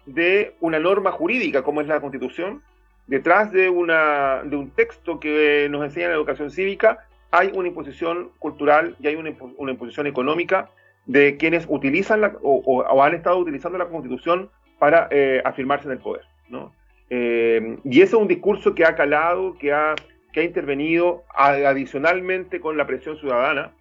de 0.08 0.56
una 0.60 0.80
norma 0.80 1.12
jurídica 1.12 1.62
como 1.62 1.82
es 1.82 1.88
la 1.88 2.02
Constitución, 2.02 2.63
detrás 3.06 3.52
de, 3.52 3.70
una, 3.70 4.41
de 4.43 4.56
un 4.56 4.72
texto 4.72 5.20
que 5.20 5.67
nos 5.70 5.84
enseña 5.84 6.08
la 6.08 6.15
educación 6.15 6.50
cívica, 6.50 7.06
hay 7.30 7.52
una 7.54 7.67
imposición 7.67 8.32
cultural 8.39 8.96
y 9.00 9.08
hay 9.08 9.15
una, 9.15 9.30
imposición 9.30 10.08
económica 10.08 10.70
de 11.06 11.38
quienes 11.38 11.65
utilizan 11.67 12.22
la, 12.22 12.34
o, 12.41 13.04
han 13.04 13.13
estado 13.13 13.38
utilizando 13.38 13.78
la 13.78 13.88
Constitución 13.88 14.50
para 14.80 15.08
eh, 15.12 15.41
afirmarse 15.43 15.86
en 15.86 15.91
el 15.91 16.00
poder. 16.00 16.24
¿no? 16.50 16.74
Eh, 17.10 17.78
y 17.84 18.02
ese 18.02 18.15
es 18.15 18.22
un 18.22 18.28
discurso 18.28 18.74
que 18.74 18.86
ha 18.86 18.96
calado, 18.96 19.58
que 19.58 19.74
ha, 19.74 19.96
que 20.32 20.41
ha 20.41 20.43
intervenido 20.43 21.24
adicionalmente 21.36 22.60
con 22.60 22.78
la 22.78 22.88
presión 22.88 23.17
ciudadana 23.17 23.72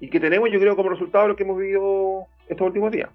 y 0.00 0.08
que 0.08 0.20
tenemos, 0.20 0.50
yo 0.50 0.58
creo, 0.58 0.76
como 0.76 0.88
resultado 0.88 1.28
lo 1.28 1.36
que 1.36 1.42
hemos 1.42 1.58
vivido 1.58 2.26
estos 2.48 2.66
últimos 2.66 2.90
días. 2.90 3.10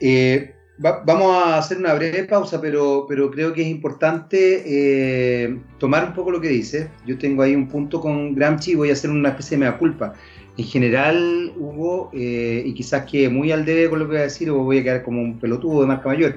Eh, 0.00 0.54
vamos 0.78 1.32
a 1.32 1.58
hacer 1.58 1.78
una 1.78 1.94
breve 1.94 2.24
pausa, 2.24 2.60
pero, 2.60 3.06
pero 3.08 3.30
creo 3.30 3.52
que 3.52 3.62
es 3.62 3.68
importante 3.68 4.62
eh, 4.66 5.58
tomar 5.78 6.04
un 6.04 6.14
poco 6.14 6.30
lo 6.30 6.40
que 6.40 6.48
dice. 6.48 6.90
Yo 7.06 7.18
tengo 7.18 7.42
ahí 7.42 7.54
un 7.54 7.68
punto 7.68 8.00
con 8.00 8.34
Gramsci 8.34 8.72
y 8.72 8.74
voy 8.74 8.90
a 8.90 8.92
hacer 8.92 9.10
una 9.10 9.30
especie 9.30 9.56
de 9.56 9.64
mea 9.64 9.78
culpa. 9.78 10.14
En 10.58 10.64
general, 10.64 11.52
Hugo, 11.56 12.10
eh, 12.14 12.62
y 12.64 12.72
quizás 12.74 13.04
que 13.10 13.28
muy 13.28 13.52
al 13.52 13.64
debe 13.64 13.90
con 13.90 13.98
lo 13.98 14.06
que 14.06 14.12
voy 14.12 14.20
a 14.20 14.22
decir, 14.22 14.50
o 14.50 14.58
voy 14.58 14.78
a 14.78 14.82
quedar 14.82 15.02
como 15.02 15.20
un 15.20 15.38
pelotudo 15.38 15.82
de 15.82 15.86
marca 15.86 16.08
mayor. 16.08 16.36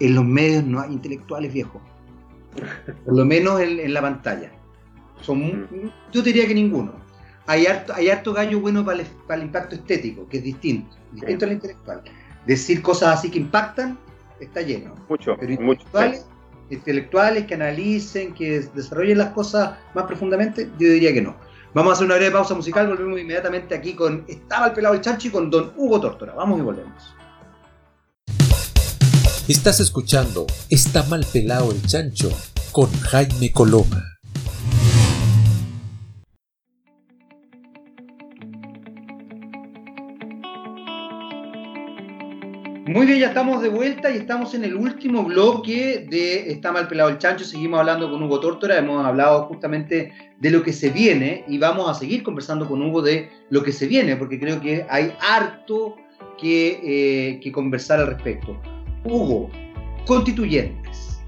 En 0.00 0.14
los 0.14 0.24
medios 0.24 0.64
no 0.64 0.80
hay 0.80 0.92
intelectuales 0.92 1.52
viejos. 1.52 1.82
Por 3.04 3.16
lo 3.16 3.24
menos 3.24 3.60
en, 3.60 3.92
la 3.92 4.00
pantalla. 4.00 4.52
Son, 5.22 5.68
yo 6.12 6.22
diría 6.22 6.46
que 6.46 6.54
ninguno. 6.54 7.03
Hay 7.46 7.66
harto, 7.66 7.92
hay 7.94 8.08
harto 8.08 8.32
gallo 8.32 8.60
bueno 8.60 8.84
para 8.84 9.00
el, 9.00 9.06
para 9.26 9.40
el 9.40 9.46
impacto 9.46 9.74
estético, 9.74 10.26
que 10.28 10.38
es 10.38 10.44
distinto, 10.44 10.96
distinto 11.12 11.44
al 11.44 11.52
intelectual 11.52 12.02
decir 12.46 12.82
cosas 12.82 13.18
así 13.18 13.30
que 13.30 13.38
impactan, 13.38 13.98
está 14.40 14.60
lleno. 14.62 14.94
Mucho, 15.08 15.36
Pero 15.38 15.52
intelectuales, 15.52 16.26
intelectuales 16.70 17.46
que 17.46 17.54
analicen, 17.54 18.34
que 18.34 18.60
desarrollen 18.74 19.18
las 19.18 19.32
cosas 19.32 19.78
más 19.94 20.04
profundamente, 20.04 20.70
yo 20.78 20.88
diría 20.88 21.12
que 21.12 21.22
no. 21.22 21.36
Vamos 21.72 21.90
a 21.90 21.94
hacer 21.94 22.06
una 22.06 22.16
breve 22.16 22.30
pausa 22.30 22.54
musical, 22.54 22.86
volvemos 22.86 23.18
inmediatamente 23.18 23.74
aquí 23.74 23.94
con 23.94 24.24
Estaba 24.28 24.66
el 24.66 24.72
pelado 24.72 24.94
el 24.94 25.00
chancho 25.00 25.28
y 25.28 25.30
con 25.30 25.50
Don 25.50 25.72
Hugo 25.76 26.00
Tórtora. 26.00 26.34
Vamos 26.34 26.60
y 26.60 26.62
volvemos. 26.62 27.14
Estás 29.48 29.80
escuchando 29.80 30.46
Está 30.70 31.02
mal 31.04 31.26
pelado 31.30 31.72
el 31.72 31.82
chancho 31.82 32.30
con 32.72 32.90
Jaime 33.00 33.52
Coloma. 33.52 34.13
Muy 42.86 43.06
bien, 43.06 43.18
ya 43.18 43.28
estamos 43.28 43.62
de 43.62 43.70
vuelta 43.70 44.10
y 44.10 44.18
estamos 44.18 44.52
en 44.52 44.62
el 44.62 44.76
último 44.76 45.24
bloque 45.24 46.06
de 46.06 46.52
Está 46.52 46.70
mal 46.70 46.86
pelado 46.86 47.08
el 47.08 47.16
chancho. 47.16 47.42
Seguimos 47.42 47.80
hablando 47.80 48.10
con 48.10 48.22
Hugo 48.22 48.40
Tórtora, 48.40 48.76
hemos 48.76 49.02
hablado 49.06 49.46
justamente 49.46 50.12
de 50.38 50.50
lo 50.50 50.62
que 50.62 50.74
se 50.74 50.90
viene 50.90 51.46
y 51.48 51.56
vamos 51.56 51.88
a 51.88 51.94
seguir 51.94 52.22
conversando 52.22 52.68
con 52.68 52.82
Hugo 52.82 53.00
de 53.00 53.30
lo 53.48 53.62
que 53.62 53.72
se 53.72 53.86
viene, 53.86 54.16
porque 54.16 54.38
creo 54.38 54.60
que 54.60 54.84
hay 54.90 55.14
harto 55.18 55.96
que, 56.38 57.40
eh, 57.42 57.52
conversar 57.52 58.00
al 58.00 58.08
respecto. 58.08 58.60
Hugo, 59.04 59.48
constituyentes. 60.04 61.22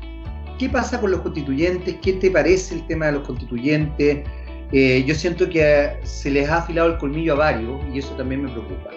¿Qué 0.59 0.69
pasa 0.69 1.01
con 1.01 1.11
los 1.11 1.23
constituyentes? 1.23 1.97
¿Qué 2.03 2.13
te 2.13 2.31
parece 2.31 2.75
el 2.75 2.87
tema 2.87 3.07
de 3.07 3.13
los 3.13 3.27
constituyentes? 3.27 4.29
Eh, 4.73 5.05
yo 5.07 5.15
siento 5.15 5.49
que 5.49 5.97
se 6.03 6.31
les 6.31 6.51
ha 6.51 6.59
afilado 6.59 6.93
el 6.93 6.99
colmillo 6.99 7.33
a 7.33 7.37
varios 7.37 7.81
y 7.95 8.01
eso 8.01 8.15
también 8.15 8.43
me 8.43 8.51
preocupa 8.51 8.91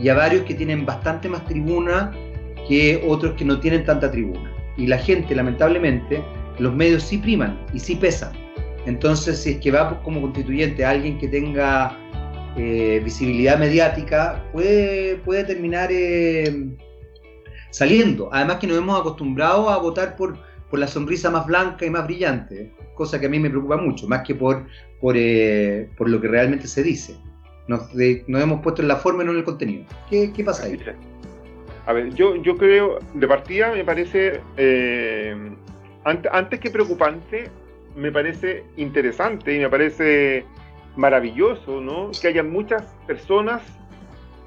y 0.00 0.08
a 0.08 0.14
varios 0.14 0.42
que 0.44 0.54
tienen 0.54 0.86
bastante 0.86 1.28
más 1.28 1.44
tribuna 1.44 2.12
que 2.68 3.02
otros 3.06 3.34
que 3.34 3.44
no 3.44 3.60
tienen 3.60 3.84
tanta 3.84 4.10
tribuna. 4.10 4.50
Y 4.76 4.86
la 4.86 4.98
gente, 4.98 5.34
lamentablemente, 5.34 6.22
los 6.58 6.74
medios 6.74 7.02
sí 7.02 7.18
priman 7.18 7.58
y 7.74 7.80
sí 7.80 7.96
pesan. 7.96 8.32
Entonces, 8.86 9.42
si 9.42 9.50
es 9.50 9.56
que 9.58 9.70
va 9.70 10.02
como 10.02 10.22
constituyente 10.22 10.84
alguien 10.84 11.18
que 11.18 11.28
tenga 11.28 11.96
eh, 12.56 13.00
visibilidad 13.04 13.58
mediática, 13.58 14.42
puede, 14.52 15.16
puede 15.16 15.44
terminar 15.44 15.90
eh, 15.92 16.70
saliendo. 17.70 18.30
Además 18.32 18.56
que 18.56 18.66
nos 18.66 18.78
hemos 18.78 18.98
acostumbrado 18.98 19.68
a 19.68 19.78
votar 19.78 20.16
por, 20.16 20.38
por 20.70 20.78
la 20.78 20.86
sonrisa 20.86 21.30
más 21.30 21.46
blanca 21.46 21.84
y 21.84 21.90
más 21.90 22.04
brillante, 22.04 22.72
cosa 22.94 23.20
que 23.20 23.26
a 23.26 23.28
mí 23.28 23.38
me 23.38 23.50
preocupa 23.50 23.76
mucho, 23.76 24.08
más 24.08 24.22
que 24.26 24.34
por, 24.34 24.66
por, 25.00 25.14
eh, 25.16 25.90
por 25.96 26.08
lo 26.08 26.20
que 26.20 26.28
realmente 26.28 26.66
se 26.66 26.82
dice. 26.82 27.16
Nos, 27.66 27.88
hemos 27.94 28.60
puesto 28.62 28.82
en 28.82 28.88
la 28.88 28.96
forma 28.96 29.22
y 29.22 29.26
no 29.26 29.32
en 29.32 29.38
el 29.38 29.44
contenido. 29.44 29.84
¿Qué, 30.08 30.32
pasa 30.44 30.64
ahí? 30.64 30.78
A 31.86 31.92
ver, 31.92 32.14
yo, 32.14 32.36
yo 32.36 32.56
creo, 32.56 32.98
de 33.14 33.26
partida 33.26 33.72
me 33.72 33.84
parece, 33.84 34.40
eh, 34.56 35.34
antes, 36.04 36.60
que 36.60 36.70
preocupante, 36.70 37.44
me 37.96 38.12
parece 38.12 38.64
interesante 38.76 39.54
y 39.54 39.58
me 39.58 39.68
parece 39.68 40.44
maravilloso, 40.96 41.80
¿no? 41.80 42.10
Que 42.20 42.28
haya 42.28 42.42
muchas 42.42 42.82
personas 43.06 43.62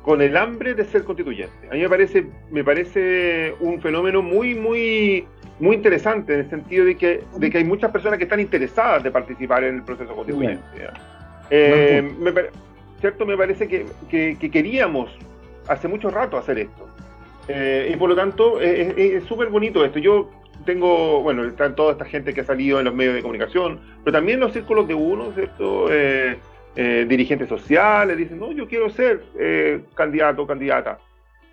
con 0.04 0.21
el 0.21 0.36
hambre 0.36 0.73
de 0.73 0.86
ser 0.86 1.04
constituyente. 1.04 1.67
A 1.69 1.73
mí 1.73 1.80
me 1.80 1.89
parece, 1.89 2.28
me 2.52 2.63
parece 2.63 3.56
un 3.62 3.82
fenómeno 3.82 4.21
muy, 4.21 4.54
muy, 4.54 5.26
muy 5.60 5.78
interesante 5.78 6.34
en 6.34 6.39
el 6.41 6.49
sentido 6.49 6.86
de 6.86 6.97
que, 6.97 7.23
de 7.38 7.49
que 7.49 7.58
hay 7.58 7.63
muchas 7.63 7.89
personas 7.91 8.17
que 8.17 8.26
están 8.26 8.41
interesadas 8.41 9.04
de 9.04 9.12
participar 9.12 9.63
en 9.63 9.76
el 9.76 9.84
proceso 9.84 10.13
constituyente. 10.13 10.63
Eh, 11.49 12.02
me, 12.19 12.32
¿cierto? 13.03 13.25
Me 13.25 13.35
parece 13.35 13.67
que, 13.67 14.37
queríamos 14.49 15.11
hace 15.67 15.89
mucho 15.89 16.09
rato 16.09 16.37
hacer 16.37 16.57
esto. 16.59 16.87
Eh, 17.49 17.91
y 17.93 17.97
por 17.97 18.07
lo 18.07 18.15
tanto, 18.15 18.61
es 18.61 19.25
súper 19.25 19.49
bonito 19.49 19.83
esto. 19.83 19.99
Yo 19.99 20.31
tengo, 20.65 21.21
bueno, 21.21 21.43
están 21.43 21.75
toda 21.75 21.91
esta 21.91 22.05
gente 22.05 22.33
que 22.33 22.39
ha 22.39 22.45
salido 22.45 22.79
en 22.79 22.85
los 22.85 22.95
medios 22.95 23.15
de 23.15 23.21
comunicación, 23.21 23.81
pero 24.05 24.13
también 24.13 24.39
los 24.39 24.53
círculos 24.53 24.87
de 24.87 24.93
uno, 24.93 25.33
¿cierto? 25.33 25.87
Eh, 25.91 26.37
eh, 26.77 27.05
dirigentes 27.05 27.49
sociales 27.49 28.15
dicen, 28.15 28.39
no, 28.39 28.53
yo 28.53 28.69
quiero 28.69 28.89
ser 28.89 29.21
candidato 29.95 30.43
o 30.43 30.47
candidata. 30.47 30.97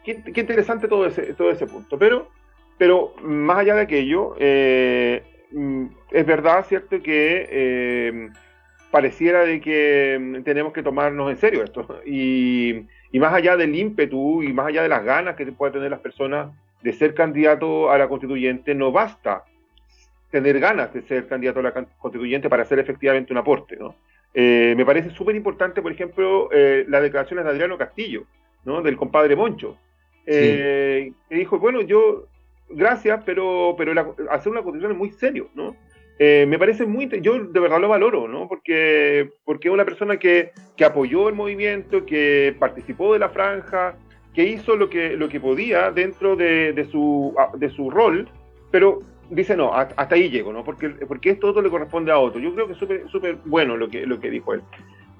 Qué, 0.04 0.22
interesante 0.36 0.86
todo 0.86 1.04
ese, 1.06 1.34
todo 1.34 1.50
ese 1.50 1.66
punto. 1.66 1.98
Pero, 1.98 2.28
pero 2.78 3.12
más 3.24 3.58
allá 3.58 3.74
de 3.74 3.80
aquello, 3.80 4.36
mm, 5.50 5.86
es 6.12 6.26
verdad, 6.26 6.64
¿cierto? 6.68 7.02
Que 7.02 8.30
pareciera 8.90 9.44
de 9.44 9.60
que 9.60 10.18
mm, 10.20 10.42
tenemos 10.42 10.72
que 10.72 10.82
tomarnos 10.82 11.30
en 11.30 11.36
serio 11.36 11.62
esto. 11.62 11.86
Y, 12.06 12.86
más 13.18 13.34
allá 13.34 13.56
del 13.56 13.74
ímpetu 13.74 14.42
y 14.42 14.52
más 14.52 14.68
allá 14.68 14.82
de 14.82 14.88
las 14.88 15.04
ganas 15.04 15.34
que 15.34 15.44
pueden 15.46 15.74
tener 15.74 15.90
las 15.90 15.98
personas 15.98 16.52
de 16.80 16.92
ser 16.92 17.12
candidato 17.12 17.90
a 17.90 17.98
la 17.98 18.08
constituyente, 18.08 18.72
no 18.72 18.92
basta 18.92 19.44
tener 20.30 20.60
ganas 20.60 20.94
de 20.94 21.02
ser 21.02 21.26
candidato 21.26 21.58
a 21.58 21.62
la 21.64 21.72
constituyente 21.98 22.48
para 22.48 22.62
hacer 22.62 22.78
efectivamente 22.78 23.32
un 23.32 23.38
aporte. 23.38 23.76
¿no? 23.76 23.96
Eh, 24.32 24.74
me 24.76 24.86
parece 24.86 25.10
súper 25.10 25.34
importante, 25.34 25.82
por 25.82 25.90
ejemplo, 25.90 26.48
eh, 26.52 26.84
las 26.88 27.02
declaraciones 27.02 27.44
de 27.44 27.50
Adriano 27.50 27.76
Castillo, 27.76 28.24
¿no? 28.64 28.80
del 28.80 28.96
compadre 28.96 29.34
Moncho, 29.34 29.76
eh, 30.24 31.12
que 31.28 31.34
dijo, 31.34 31.58
bueno, 31.58 31.80
yo, 31.80 32.26
gracias, 32.68 33.22
pero, 33.26 33.74
pero 33.76 33.92
hacer 34.30 34.52
una 34.52 34.62
constitución 34.62 34.92
es 34.92 34.98
muy 34.98 35.10
serio, 35.10 35.48
¿no? 35.54 35.74
Eh, 36.22 36.44
me 36.46 36.58
parece 36.58 36.84
muy, 36.84 37.08
yo 37.22 37.42
de 37.42 37.60
verdad 37.60 37.80
lo 37.80 37.88
valoro, 37.88 38.28
¿no? 38.28 38.46
Porque, 38.46 39.30
porque 39.42 39.68
es 39.68 39.74
una 39.74 39.86
persona 39.86 40.18
que, 40.18 40.50
que, 40.76 40.84
apoyó 40.84 41.30
el 41.30 41.34
movimiento, 41.34 42.04
que 42.04 42.54
participó 42.58 43.14
de 43.14 43.20
la 43.20 43.30
franja, 43.30 43.96
que 44.34 44.44
hizo 44.44 44.76
lo 44.76 44.90
que, 44.90 45.16
lo 45.16 45.30
que 45.30 45.40
podía 45.40 45.90
dentro 45.90 46.36
de, 46.36 46.74
de 46.74 46.84
su, 46.84 47.34
de 47.56 47.70
su 47.70 47.90
rol, 47.90 48.28
pero 48.70 49.00
dice 49.30 49.56
no, 49.56 49.72
hasta 49.72 50.14
ahí 50.14 50.28
llego, 50.28 50.52
¿no? 50.52 50.62
Porque, 50.62 50.90
porque 50.90 51.30
esto 51.30 51.48
otro 51.48 51.62
le 51.62 51.70
corresponde 51.70 52.12
a 52.12 52.18
otro. 52.18 52.38
Yo 52.38 52.52
creo 52.52 52.66
que 52.66 52.74
es 52.74 53.10
súper 53.10 53.38
bueno 53.46 53.78
lo 53.78 53.88
que, 53.88 54.04
lo 54.04 54.20
que 54.20 54.28
dijo 54.28 54.52
él. 54.52 54.60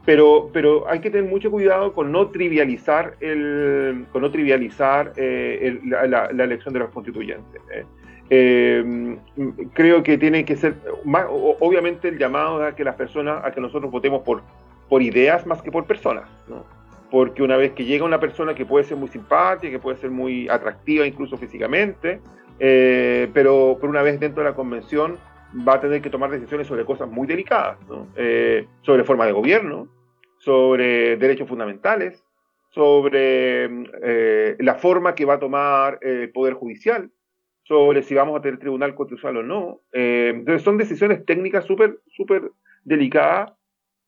Pero, 0.05 0.51
pero 0.53 0.87
hay 0.87 1.01
que 1.01 1.11
tener 1.11 1.31
mucho 1.31 1.51
cuidado 1.51 1.95
con 1.95 2.13
no 2.13 2.29
trivializar 2.29 3.17
el, 3.21 4.05
con 4.13 4.21
no 4.21 4.31
trivializar 4.31 5.15
eh, 5.17 5.81
la, 5.87 6.31
la, 6.31 6.45
elección 6.45 6.75
de 6.75 6.81
los 6.81 6.91
constituyentes. 6.91 7.63
¿eh? 7.73 7.85
Eh, 8.31 9.19
creo 9.75 10.03
que 10.05 10.17
tiene 10.17 10.45
que 10.45 10.57
ser, 10.57 10.77
más, 11.05 11.27
obviamente 11.29 12.09
el 12.09 12.19
llamado 12.19 12.63
a 12.65 12.77
que 12.77 12.85
las 12.85 12.95
personas, 12.95 13.45
a 13.45 13.51
que 13.51 13.61
nosotros 13.61 13.91
votemos 13.91 14.23
por, 14.23 14.43
por 14.89 15.03
ideas 15.03 15.47
más 15.47 15.61
que 15.63 15.73
por 15.73 15.85
personas, 15.85 16.29
¿no? 16.49 16.65
porque 17.11 17.43
una 17.43 17.57
vez 17.57 17.73
que 17.73 17.85
llega 17.85 18.05
una 18.05 18.21
persona 18.21 18.55
que 18.55 18.65
puede 18.65 18.85
ser 18.85 18.97
muy 18.97 19.09
simpática, 19.09 19.71
que 19.71 19.79
puede 19.79 19.97
ser 19.97 20.11
muy 20.11 20.49
atractiva 20.49 21.07
incluso 21.07 21.37
físicamente, 21.37 22.21
eh, 22.59 23.29
pero 23.35 23.77
por 23.81 23.91
una 23.91 24.03
vez 24.03 24.21
dentro 24.21 24.43
de 24.43 24.51
la 24.51 24.57
convención 24.57 25.19
va 25.67 25.75
a 25.75 25.81
tener 25.81 26.01
que 26.01 26.11
tomar 26.11 26.31
decisiones 26.31 26.69
sobre 26.69 26.85
cosas 26.85 27.11
muy 27.11 27.27
delicadas, 27.27 27.79
eh, 28.17 28.67
sobre 28.83 29.05
forma 29.05 29.27
de 29.27 29.33
gobierno, 29.33 29.89
sobre 30.39 31.17
derechos 31.17 31.49
fundamentales, 31.49 32.25
sobre 32.71 33.65
eh, 34.03 34.57
la 34.61 34.77
forma 34.77 35.17
que 35.17 35.25
va 35.25 35.35
a 35.35 35.39
tomar 35.41 35.99
el 36.03 36.31
Poder 36.31 36.55
Judicial, 36.55 37.11
sobre 37.71 38.03
si 38.03 38.17
vamos 38.17 38.37
a 38.37 38.43
tener 38.43 38.59
tribunal 38.59 38.97
constitucional 38.97 39.37
o 39.37 39.43
no. 39.45 39.81
Eh, 39.93 40.33
entonces 40.35 40.63
son 40.65 40.77
decisiones 40.77 41.25
técnicas 41.25 41.65
súper, 41.65 42.01
súper 42.09 42.51
delicadas 42.83 43.53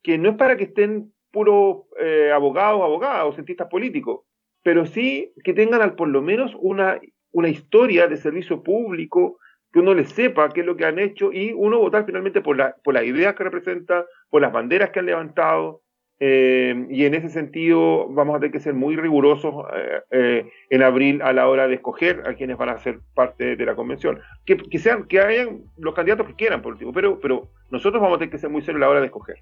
que 0.03 0.19
no 0.19 0.31
es 0.31 0.37
para 0.37 0.57
que 0.57 0.65
estén 0.65 1.13
puros 1.31 1.85
eh, 2.01 2.33
abogados, 2.35 2.83
abogadas 2.83 3.25
o 3.25 3.33
cientistas 3.33 3.69
políticos, 3.69 4.23
pero 4.65 4.85
sí 4.85 5.33
que 5.45 5.55
tengan 5.55 5.81
al, 5.81 5.95
por 5.95 6.09
lo 6.09 6.23
menos 6.23 6.57
una, 6.59 7.01
una 7.31 7.49
historia 7.51 8.09
de 8.09 8.17
servicio 8.17 8.65
público, 8.65 9.39
que 9.73 9.79
uno 9.79 9.95
les 9.95 10.09
sepa 10.09 10.49
qué 10.49 10.63
es 10.63 10.67
lo 10.67 10.77
que 10.77 10.85
han 10.85 10.99
hecho 10.99 11.33
y 11.33 11.53
uno 11.53 11.79
votar 11.79 12.05
finalmente 12.05 12.41
por, 12.41 12.57
la, 12.57 12.75
por 12.83 12.95
las 12.95 13.05
ideas 13.05 13.37
que 13.37 13.45
representan, 13.45 14.03
por 14.29 14.43
las 14.43 14.53
banderas 14.53 14.91
que 14.91 14.99
han 14.99 15.07
levantado, 15.07 15.83
eh, 16.25 16.87
y 16.89 17.05
en 17.05 17.15
ese 17.15 17.31
sentido 17.31 18.07
vamos 18.09 18.37
a 18.37 18.39
tener 18.39 18.53
que 18.53 18.61
ser 18.61 18.75
muy 18.75 18.95
rigurosos 18.95 19.67
eh, 19.75 20.03
eh, 20.13 20.51
en 20.71 20.83
abril 20.85 21.21
a 21.21 21.33
la 21.33 21.49
hora 21.49 21.67
de 21.67 21.75
escoger 21.75 22.23
a 22.29 22.35
quienes 22.35 22.57
van 22.57 22.69
a 22.69 22.79
ser 22.79 23.01
parte 23.13 23.57
de 23.57 23.67
la 23.67 23.75
convención. 23.75 24.21
Que, 24.47 24.79
sean, 24.79 25.09
que 25.09 25.19
hayan 25.19 25.63
los 25.79 25.97
candidatos 25.97 26.29
que 26.29 26.37
quieran, 26.37 26.63
por 26.63 26.75
último, 26.75 26.93
pero, 26.93 27.19
pero 27.19 27.49
nosotros 27.73 28.01
vamos 28.01 28.15
a 28.15 28.19
tener 28.21 28.31
que 28.31 28.39
ser 28.39 28.51
muy 28.51 28.63
serios 28.63 28.77
a 28.77 28.85
la 28.85 28.91
hora 28.91 29.01
de 29.01 29.07
escoger. 29.07 29.39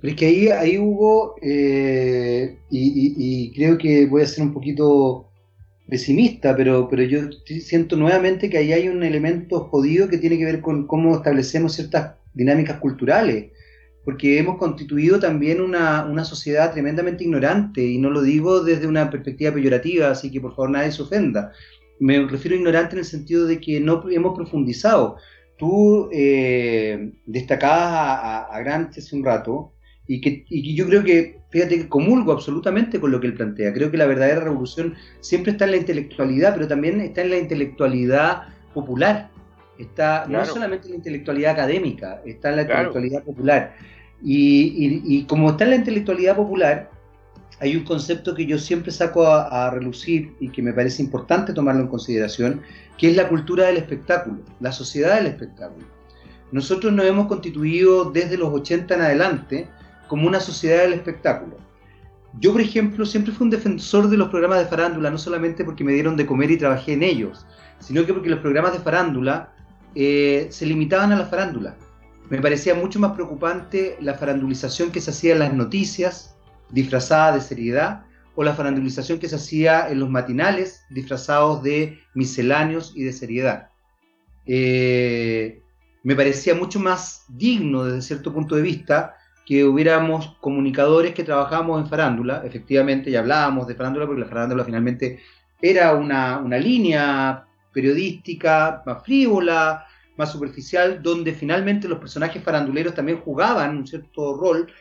Pero 0.00 0.10
es 0.10 0.18
que 0.18 0.26
ahí, 0.26 0.48
ahí 0.48 0.78
hubo, 0.78 1.36
y, 1.40 3.52
creo 3.54 3.78
que 3.78 4.06
voy 4.06 4.22
a 4.22 4.26
ser 4.26 4.46
un 4.46 4.52
poquito 4.52 5.28
pesimista, 5.88 6.56
pero, 6.56 6.88
pero 6.88 7.04
yo 7.04 7.20
siento 7.60 7.94
nuevamente 7.94 8.50
que 8.50 8.58
ahí 8.58 8.72
hay 8.72 8.88
un 8.88 9.04
elemento 9.04 9.60
jodido 9.60 10.08
que 10.08 10.18
tiene 10.18 10.38
que 10.38 10.44
ver 10.44 10.60
con 10.60 10.88
cómo 10.88 11.14
establecemos 11.14 11.74
ciertas 11.74 12.16
dinámicas 12.32 12.80
culturales, 12.80 13.52
porque 14.04 14.38
hemos 14.38 14.58
constituido 14.58 15.18
también 15.18 15.60
una, 15.60 16.04
una 16.04 16.24
sociedad 16.24 16.72
tremendamente 16.72 17.24
ignorante, 17.24 17.82
y 17.82 17.98
no 17.98 18.10
lo 18.10 18.22
digo 18.22 18.62
desde 18.62 18.86
una 18.86 19.10
perspectiva 19.10 19.52
peyorativa, 19.52 20.10
así 20.10 20.30
que 20.30 20.40
por 20.40 20.54
favor 20.54 20.70
nadie 20.70 20.92
se 20.92 21.02
ofenda. 21.02 21.52
Me 22.00 22.26
refiero 22.26 22.56
a 22.56 22.58
ignorante 22.58 22.94
en 22.94 22.98
el 22.98 23.04
sentido 23.04 23.46
de 23.46 23.60
que 23.60 23.80
no 23.80 24.04
hemos 24.10 24.34
profundizado. 24.34 25.16
Tú 25.56 26.10
eh, 26.12 27.12
destacabas 27.26 27.82
a, 27.82 28.46
a, 28.46 28.58
a 28.58 28.76
hace 28.90 29.16
un 29.16 29.24
rato, 29.24 29.72
y 30.06 30.20
que, 30.20 30.44
y 30.48 30.74
yo 30.74 30.86
creo 30.86 31.02
que, 31.02 31.38
fíjate 31.50 31.78
que 31.78 31.88
comulgo 31.88 32.32
absolutamente 32.32 33.00
con 33.00 33.10
lo 33.10 33.20
que 33.20 33.28
él 33.28 33.34
plantea. 33.34 33.72
Creo 33.72 33.90
que 33.90 33.96
la 33.96 34.06
verdadera 34.06 34.40
revolución 34.40 34.94
siempre 35.20 35.52
está 35.52 35.64
en 35.64 35.70
la 35.70 35.76
intelectualidad, 35.78 36.54
pero 36.54 36.68
también 36.68 37.00
está 37.00 37.22
en 37.22 37.30
la 37.30 37.38
intelectualidad 37.38 38.42
popular. 38.74 39.30
Está 39.78 40.26
no 40.28 40.44
solamente 40.44 40.86
en 40.86 40.92
la 40.92 40.96
intelectualidad 40.98 41.52
académica, 41.52 42.20
está 42.26 42.50
en 42.50 42.56
la 42.56 42.62
intelectualidad 42.62 43.22
popular. 43.24 43.74
Y, 44.26 45.24
como 45.24 45.50
está 45.50 45.64
en 45.64 45.70
la 45.70 45.76
intelectualidad 45.76 46.36
popular, 46.36 46.90
hay 47.60 47.76
un 47.76 47.84
concepto 47.84 48.34
que 48.34 48.46
yo 48.46 48.58
siempre 48.58 48.90
saco 48.90 49.26
a, 49.26 49.66
a, 49.66 49.70
relucir 49.70 50.34
y 50.40 50.48
que 50.48 50.62
me 50.62 50.72
parece 50.72 51.02
importante 51.02 51.52
tomarlo 51.52 51.82
en 51.82 51.88
consideración, 51.88 52.62
que 52.96 53.10
es 53.10 53.16
la 53.16 53.28
cultura 53.28 53.66
del 53.66 53.76
espectáculo, 53.76 54.38
la 54.60 54.72
sociedad 54.72 55.16
del 55.16 55.26
espectáculo. 55.26 55.86
Nosotros 56.52 56.92
nos 56.92 57.04
hemos 57.06 57.26
constituido 57.26 58.10
desde 58.10 58.38
los 58.38 58.52
80 58.52 58.94
en 58.94 59.00
adelante 59.00 59.68
como 60.08 60.26
una 60.26 60.40
sociedad 60.40 60.82
del 60.82 60.94
espectáculo. 60.94 61.56
Yo, 62.40 62.52
por 62.52 62.60
ejemplo, 62.60 63.06
siempre 63.06 63.32
fui 63.32 63.44
un 63.44 63.50
defensor 63.50 64.08
de 64.08 64.16
los 64.16 64.28
programas 64.28 64.58
de 64.58 64.66
farándula, 64.66 65.10
no 65.10 65.18
solamente 65.18 65.64
porque 65.64 65.84
me 65.84 65.92
dieron 65.92 66.16
de 66.16 66.26
comer 66.26 66.50
y 66.50 66.58
trabajé 66.58 66.94
en 66.94 67.02
ellos, 67.02 67.46
sino 67.78 68.04
que 68.04 68.12
porque 68.12 68.28
los 68.28 68.40
programas 68.40 68.72
de 68.72 68.80
farándula 68.80 69.52
eh, 69.94 70.48
se 70.50 70.66
limitaban 70.66 71.12
a 71.12 71.16
la 71.16 71.26
farándula. 71.26 71.76
Me 72.30 72.40
parecía 72.40 72.74
mucho 72.74 72.98
más 72.98 73.12
preocupante 73.12 73.96
la 74.00 74.14
farandulización 74.14 74.90
que 74.90 75.00
se 75.00 75.10
hacía 75.10 75.34
en 75.34 75.40
las 75.40 75.52
noticias, 75.52 76.36
disfrazada 76.70 77.32
de 77.32 77.40
seriedad, 77.40 78.04
o 78.34 78.42
la 78.42 78.54
farandulización 78.54 79.18
que 79.18 79.28
se 79.28 79.36
hacía 79.36 79.88
en 79.88 80.00
los 80.00 80.10
matinales, 80.10 80.84
disfrazados 80.90 81.62
de 81.62 82.00
misceláneos 82.14 82.92
y 82.96 83.04
de 83.04 83.12
seriedad. 83.12 83.68
Eh, 84.46 85.62
me 86.02 86.16
parecía 86.16 86.54
mucho 86.54 86.80
más 86.80 87.24
digno 87.28 87.84
desde 87.84 88.02
cierto 88.02 88.32
punto 88.32 88.56
de 88.56 88.62
vista 88.62 89.16
que 89.46 89.64
hubiéramos 89.64 90.36
comunicadores 90.40 91.14
que 91.14 91.22
trabajamos 91.22 91.80
en 91.80 91.88
farándula, 91.88 92.42
efectivamente, 92.44 93.10
ya 93.10 93.20
hablábamos 93.20 93.66
de 93.66 93.74
farándula 93.74 94.06
porque 94.06 94.22
la 94.22 94.28
farándula 94.28 94.64
finalmente 94.64 95.20
era 95.60 95.94
una, 95.94 96.38
una 96.38 96.58
línea 96.58 97.46
periodística 97.72 98.82
más 98.86 99.04
frívola, 99.04 99.86
más 100.16 100.32
superficial, 100.32 101.02
donde 101.02 101.32
finalmente 101.32 101.88
los 101.88 101.98
personajes 101.98 102.42
faranduleros 102.42 102.94
también 102.94 103.20
jugaban 103.20 103.76
un 103.76 103.86
cierto 103.86 104.36
rol. 104.36 104.72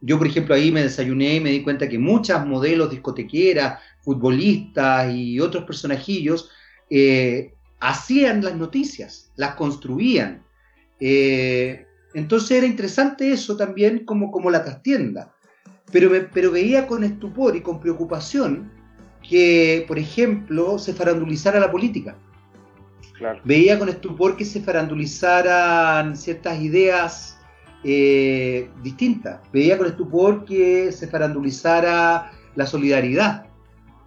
Yo, 0.00 0.18
por 0.18 0.26
ejemplo, 0.26 0.54
ahí 0.54 0.70
me 0.70 0.82
desayuné 0.82 1.36
y 1.36 1.40
me 1.40 1.50
di 1.50 1.62
cuenta 1.62 1.88
que 1.88 1.98
muchas 1.98 2.46
modelos 2.46 2.90
discotequeras, 2.90 3.80
futbolistas 4.00 5.12
y 5.12 5.40
otros 5.40 5.64
personajillos 5.64 6.50
eh, 6.88 7.54
hacían 7.80 8.42
las 8.44 8.56
noticias, 8.56 9.32
las 9.36 9.54
construían. 9.54 10.44
Eh, 11.00 11.86
entonces 12.14 12.52
era 12.52 12.66
interesante 12.66 13.32
eso 13.32 13.56
también 13.56 14.04
como, 14.04 14.30
como 14.30 14.50
la 14.50 14.64
trastienda. 14.64 15.34
Pero, 15.90 16.10
pero 16.32 16.50
veía 16.50 16.86
con 16.86 17.02
estupor 17.02 17.56
y 17.56 17.62
con 17.62 17.80
preocupación 17.80 18.70
que, 19.28 19.84
por 19.88 19.98
ejemplo, 19.98 20.78
se 20.78 20.92
farandulizara 20.94 21.60
la 21.60 21.70
política. 21.70 22.16
Veía 23.44 23.78
con 23.78 23.88
estupor 23.88 24.36
que 24.36 24.44
se 24.44 24.60
farandulizaran 24.60 26.16
ciertas 26.16 26.60
ideas 26.60 27.38
eh, 27.84 28.68
distintas. 28.82 29.40
Veía 29.52 29.78
con 29.78 29.86
estupor 29.86 30.44
que 30.44 30.90
se 30.92 31.06
farandulizara 31.06 32.32
la 32.54 32.66
solidaridad, 32.66 33.46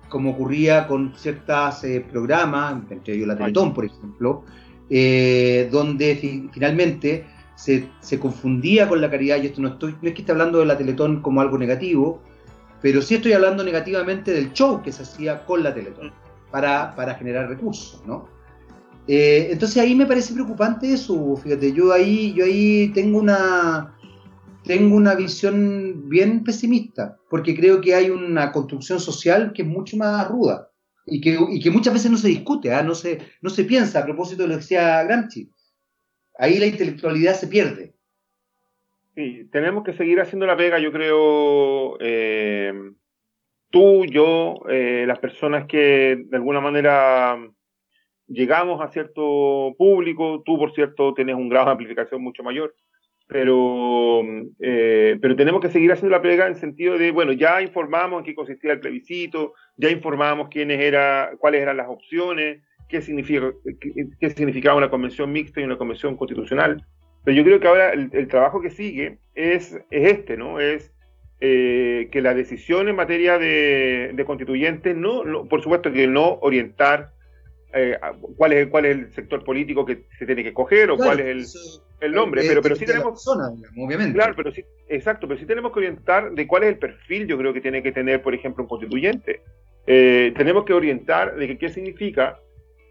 como 0.09 0.31
ocurría 0.31 0.87
con 0.87 1.13
ciertos 1.15 1.83
eh, 1.83 2.05
programas, 2.11 2.83
entre 2.89 3.15
ellos 3.15 3.27
la 3.27 3.37
Teletón, 3.37 3.73
por 3.73 3.85
ejemplo, 3.85 4.43
eh, 4.89 5.69
donde 5.71 6.49
finalmente 6.51 7.25
se, 7.55 8.19
confundía 8.19 8.89
con 8.89 8.99
la 8.99 9.09
caridad, 9.09 9.41
y 9.41 9.47
esto 9.47 9.61
no, 9.61 9.69
estoy, 9.69 9.95
no 10.01 10.09
es 10.09 10.15
que 10.15 10.21
esté 10.21 10.33
hablando 10.33 10.59
de 10.59 10.65
la 10.65 10.77
Teletón 10.77 11.21
como 11.21 11.39
algo 11.39 11.57
negativo, 11.57 12.21
pero 12.81 13.01
sí 13.01 13.15
estoy 13.15 13.33
hablando 13.33 13.63
negativamente 13.63 14.33
del 14.33 14.51
show 14.51 14.81
que 14.81 14.91
se 14.91 15.03
hacía 15.03 15.45
con 15.45 15.63
la 15.63 15.73
Teletón 15.73 16.11
para, 16.51 16.93
para 16.95 17.15
generar 17.15 17.47
recursos, 17.47 18.03
¿no? 18.05 18.27
Eh, 19.07 19.49
entonces 19.51 19.77
ahí 19.77 19.95
me 19.95 20.05
parece 20.05 20.33
preocupante 20.33 20.93
eso, 20.93 21.35
fíjate, 21.35 21.73
yo 21.73 21.91
ahí, 21.91 22.33
yo 22.33 22.45
ahí 22.45 22.91
tengo 22.93 23.19
una, 23.19 23.97
tengo 24.63 24.95
una 24.95 25.15
visión 25.15 26.07
bien 26.07 26.43
pesimista, 26.43 27.17
porque 27.29 27.55
creo 27.55 27.81
que 27.81 27.95
hay 27.95 28.09
una 28.09 28.51
construcción 28.51 28.99
social 28.99 29.53
que 29.53 29.63
es 29.63 29.67
mucho 29.67 29.97
más 29.97 30.27
ruda 30.27 30.69
y 31.05 31.19
que, 31.19 31.37
y 31.49 31.59
que 31.59 31.71
muchas 31.71 31.93
veces 31.93 32.11
no 32.11 32.17
se 32.17 32.27
discute, 32.27 32.73
¿ah? 32.73 32.83
no, 32.83 32.93
se, 32.95 33.19
no 33.41 33.49
se 33.49 33.63
piensa 33.63 33.99
a 33.99 34.05
propósito 34.05 34.43
de 34.43 34.49
lo 34.49 34.53
que 34.55 34.61
decía 34.61 35.03
Gramsci 35.03 35.51
ahí 36.41 36.57
la 36.57 36.65
intelectualidad 36.65 37.35
se 37.35 37.47
pierde. 37.47 37.93
Sí, 39.15 39.47
tenemos 39.51 39.83
que 39.83 39.93
seguir 39.93 40.19
haciendo 40.19 40.47
la 40.47 40.57
pega, 40.57 40.79
yo 40.79 40.91
creo, 40.91 41.97
eh, 41.99 42.73
tú, 43.69 44.05
yo, 44.05 44.63
eh, 44.69 45.05
las 45.05 45.19
personas 45.19 45.67
que 45.67 46.23
de 46.25 46.37
alguna 46.37 46.61
manera 46.61 47.37
llegamos 48.31 48.81
a 48.81 48.91
cierto 48.91 49.75
público, 49.77 50.41
tú 50.45 50.57
por 50.57 50.73
cierto 50.73 51.13
tienes 51.13 51.35
un 51.35 51.49
grado 51.49 51.67
de 51.67 51.71
amplificación 51.73 52.21
mucho 52.21 52.43
mayor, 52.43 52.73
pero, 53.27 54.21
eh, 54.59 55.17
pero 55.21 55.35
tenemos 55.35 55.61
que 55.61 55.69
seguir 55.69 55.91
haciendo 55.91 56.15
la 56.15 56.21
pega 56.21 56.47
en 56.47 56.55
sentido 56.55 56.97
de, 56.97 57.11
bueno, 57.11 57.31
ya 57.31 57.61
informamos 57.61 58.19
en 58.19 58.25
qué 58.25 58.35
consistía 58.35 58.73
el 58.73 58.79
plebiscito, 58.79 59.53
ya 59.77 59.89
informamos 59.89 60.49
quiénes 60.49 60.79
era, 60.81 61.31
cuáles 61.39 61.61
eran 61.61 61.77
las 61.77 61.87
opciones, 61.87 62.61
qué, 62.89 63.01
significa, 63.01 63.53
qué, 64.19 64.29
significaba 64.31 64.77
una 64.77 64.89
convención 64.89 65.31
mixta 65.31 65.61
y 65.61 65.63
una 65.63 65.77
convención 65.77 66.17
constitucional. 66.17 66.85
Pero 67.23 67.37
yo 67.37 67.43
creo 67.43 67.59
que 67.59 67.67
ahora 67.67 67.93
el, 67.93 68.27
trabajo 68.27 68.61
que 68.61 68.71
sigue 68.71 69.19
es, 69.35 69.79
es 69.91 70.11
este, 70.11 70.35
¿no? 70.35 70.59
Es 70.59 70.91
eh, 71.39 72.09
que 72.11 72.21
la 72.21 72.33
decisión 72.33 72.89
en 72.89 72.95
materia 72.95 73.37
de 73.37 74.23
constituyentes, 74.25 74.95
no, 74.95 75.47
por 75.47 75.61
supuesto 75.61 75.93
que 75.93 76.07
no 76.07 76.39
orientar 76.41 77.11
eh, 77.73 77.97
cuál, 78.37 78.53
es, 78.53 78.67
cuál 78.67 78.85
es 78.85 78.97
el 78.97 79.11
sector 79.13 79.43
político 79.43 79.85
que 79.85 80.03
se 80.17 80.25
tiene 80.25 80.43
que 80.43 80.49
escoger 80.49 80.91
o 80.91 80.97
cuál 80.97 81.19
es 81.19 81.27
el, 81.27 82.07
el 82.07 82.11
nombre, 82.13 82.43
pero, 82.47 82.61
pero 82.61 82.75
sí 82.75 82.85
tenemos... 82.85 83.25
obviamente. 83.27 84.13
Claro, 84.13 84.33
pero 84.35 84.51
sí, 84.51 84.63
exacto, 84.89 85.27
pero 85.27 85.39
sí 85.39 85.45
tenemos 85.45 85.71
que 85.71 85.79
orientar 85.79 86.31
de 86.31 86.47
cuál 86.47 86.63
es 86.63 86.69
el 86.69 86.77
perfil, 86.77 87.27
yo 87.27 87.37
creo 87.37 87.53
que 87.53 87.61
tiene 87.61 87.83
que 87.83 87.91
tener, 87.91 88.21
por 88.21 88.33
ejemplo, 88.33 88.63
un 88.63 88.69
constituyente. 88.69 89.41
Eh, 89.87 90.33
tenemos 90.35 90.65
que 90.65 90.73
orientar 90.73 91.35
de 91.35 91.57
qué 91.57 91.69
significa 91.69 92.39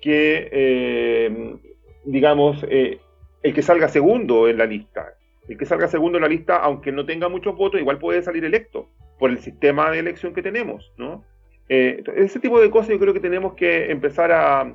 que, 0.00 0.48
eh, 0.50 1.56
digamos, 2.04 2.64
eh, 2.68 3.00
el 3.42 3.54
que 3.54 3.62
salga 3.62 3.88
segundo 3.88 4.48
en 4.48 4.58
la 4.58 4.66
lista. 4.66 5.14
El 5.48 5.58
que 5.58 5.66
salga 5.66 5.88
segundo 5.88 6.18
en 6.18 6.22
la 6.22 6.28
lista, 6.28 6.56
aunque 6.56 6.92
no 6.92 7.04
tenga 7.04 7.28
muchos 7.28 7.56
votos, 7.56 7.80
igual 7.80 7.98
puede 7.98 8.22
salir 8.22 8.44
electo 8.44 8.88
por 9.18 9.30
el 9.30 9.38
sistema 9.38 9.90
de 9.90 9.98
elección 9.98 10.32
que 10.32 10.42
tenemos, 10.42 10.92
¿no? 10.96 11.24
Eh, 11.72 12.02
ese 12.16 12.38
tipo 12.38 12.60
de 12.60 12.68
cosas 12.68 12.90
yo 12.90 12.98
creo 12.98 13.14
que 13.14 13.20
tenemos 13.20 13.54
que 13.54 13.90
empezar 13.90 14.30
a, 14.32 14.72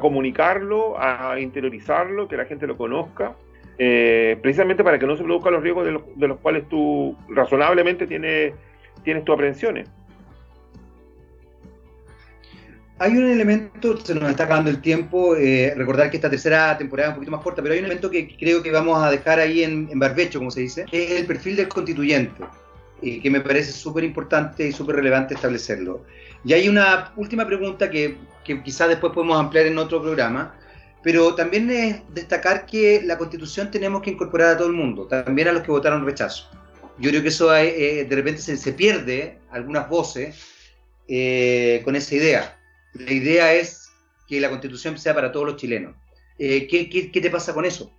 comunicarlo, 0.00 0.94
a 1.00 1.40
interiorizarlo, 1.40 2.28
que 2.28 2.36
la 2.36 2.44
gente 2.44 2.66
lo 2.66 2.76
conozca, 2.76 3.34
precisamente 3.76 4.84
para 4.84 4.98
que 4.98 5.06
no 5.06 5.16
se 5.16 5.24
produzcan 5.24 5.54
los 5.54 5.62
riesgos 5.62 5.86
de 6.14 6.28
los, 6.28 6.38
cuales 6.40 6.68
tú 6.68 7.16
razonablemente 7.30 8.06
tienes, 8.06 8.52
tienes 9.02 9.24
tus 9.24 9.34
aprensiones. 9.34 9.88
Hay 12.98 13.16
un 13.16 13.28
elemento, 13.28 13.96
se 13.96 14.14
nos 14.14 14.30
está 14.30 14.44
acabando 14.44 14.70
el 14.70 14.80
tiempo, 14.80 15.34
eh, 15.34 15.74
recordar 15.76 16.10
que 16.10 16.16
esta 16.16 16.30
tercera 16.30 16.78
temporada 16.78 17.08
es 17.08 17.12
un 17.12 17.16
poquito 17.16 17.32
más 17.32 17.40
corta, 17.42 17.60
pero 17.60 17.74
hay 17.74 17.80
un 17.80 17.86
elemento 17.86 18.08
que 18.08 18.36
creo 18.36 18.62
que 18.62 18.70
vamos 18.70 19.02
a 19.02 19.10
dejar 19.10 19.40
ahí 19.40 19.64
en, 19.64 19.98
barbecho, 19.98 20.38
como 20.38 20.52
se 20.52 20.60
dice, 20.60 20.84
que 20.88 21.04
es 21.04 21.20
el 21.20 21.26
perfil 21.26 21.56
del 21.56 21.66
constituyente, 21.66 22.44
y 23.02 23.20
que 23.20 23.30
me 23.30 23.40
parece 23.40 23.72
súper 23.72 24.04
importante 24.04 24.66
y 24.66 24.72
súper 24.72 24.96
relevante 24.96 25.34
establecerlo. 25.34 26.04
Y 26.44 26.52
hay 26.52 26.68
una 26.68 27.12
última 27.16 27.46
pregunta 27.46 27.90
que, 27.90 28.18
quizás 28.44 28.88
después 28.88 29.12
podemos 29.12 29.38
ampliar 29.38 29.66
en 29.66 29.78
otro 29.78 30.02
programa, 30.02 30.54
pero 31.02 31.34
también 31.34 31.70
es 31.70 32.02
destacar 32.14 32.66
que 32.66 33.02
la 33.04 33.18
constitución 33.18 33.70
tenemos 33.70 34.02
que 34.02 34.10
incorporar 34.10 34.54
a 34.54 34.56
todo 34.56 34.68
el 34.68 34.74
mundo, 34.74 35.06
también 35.06 35.48
a 35.48 35.52
los 35.52 35.62
que 35.62 35.70
votaron 35.70 36.04
rechazo. 36.04 36.48
Yo 36.98 37.10
creo 37.10 37.22
que 37.22 37.28
eso 37.28 37.54
eh, 37.54 38.06
de 38.08 38.16
repente 38.16 38.40
se, 38.40 38.72
pierde 38.72 39.38
algunas 39.50 39.88
voces 39.88 40.36
eh, 41.08 41.82
con 41.84 41.96
esa 41.96 42.14
idea 42.14 42.58
la 42.94 43.12
idea 43.12 43.54
es 43.54 43.90
que 44.26 44.40
la 44.40 44.48
constitución 44.48 44.98
sea 44.98 45.14
para 45.14 45.32
todos 45.32 45.46
los 45.46 45.56
chilenos. 45.56 45.94
Eh, 46.38 46.66
¿qué, 46.66 46.88
qué, 46.88 47.20
te 47.20 47.30
pasa 47.30 47.52
con 47.52 47.64
eso? 47.64 47.92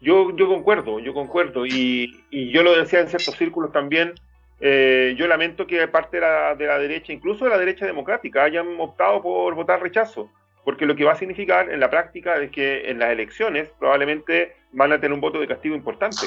Yo, 0.00 0.34
yo 0.36 0.48
concuerdo, 0.48 0.98
yo 0.98 1.12
concuerdo, 1.12 1.66
y, 1.66 2.24
y, 2.30 2.50
yo 2.50 2.62
lo 2.62 2.76
decía 2.76 3.00
en 3.00 3.08
ciertos 3.08 3.36
círculos 3.36 3.72
también, 3.72 4.14
Eh, 4.60 5.14
yo 5.16 5.26
lamento 5.26 5.66
que 5.66 5.88
parte 5.88 6.18
de 6.18 6.20
la, 6.20 6.54
de 6.54 6.66
la, 6.66 6.78
derecha, 6.78 7.12
incluso 7.12 7.44
de 7.44 7.50
la 7.50 7.58
derecha 7.58 7.86
democrática, 7.86 8.44
hayan 8.44 8.78
optado 8.78 9.22
por 9.22 9.54
votar 9.54 9.82
rechazo, 9.82 10.30
porque 10.64 10.84
lo 10.84 10.94
que 10.94 11.04
va 11.04 11.12
a 11.12 11.16
significar 11.16 11.70
en 11.70 11.80
la 11.80 11.88
práctica 11.88 12.36
es 12.36 12.50
que 12.50 12.90
en 12.90 12.98
las 12.98 13.10
elecciones 13.10 13.70
probablemente 13.78 14.54
van 14.72 14.92
a 14.92 15.00
tener 15.00 15.14
un 15.14 15.20
voto 15.20 15.40
de 15.40 15.48
castigo 15.48 15.74
importante. 15.74 16.26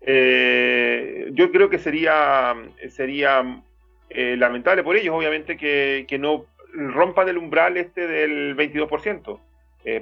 Eh, 0.00 1.30
yo 1.32 1.50
creo 1.50 1.68
que 1.68 1.78
sería, 1.78 2.54
sería 2.88 3.62
eh, 4.10 4.36
lamentable 4.38 4.84
por 4.84 4.96
ellos, 4.96 5.14
obviamente, 5.14 5.56
que, 5.56 6.06
que, 6.08 6.18
no 6.18 6.46
rompan 6.74 7.28
el 7.28 7.38
umbral 7.38 7.76
este 7.76 8.06
del 8.06 8.56
22%, 8.56 9.40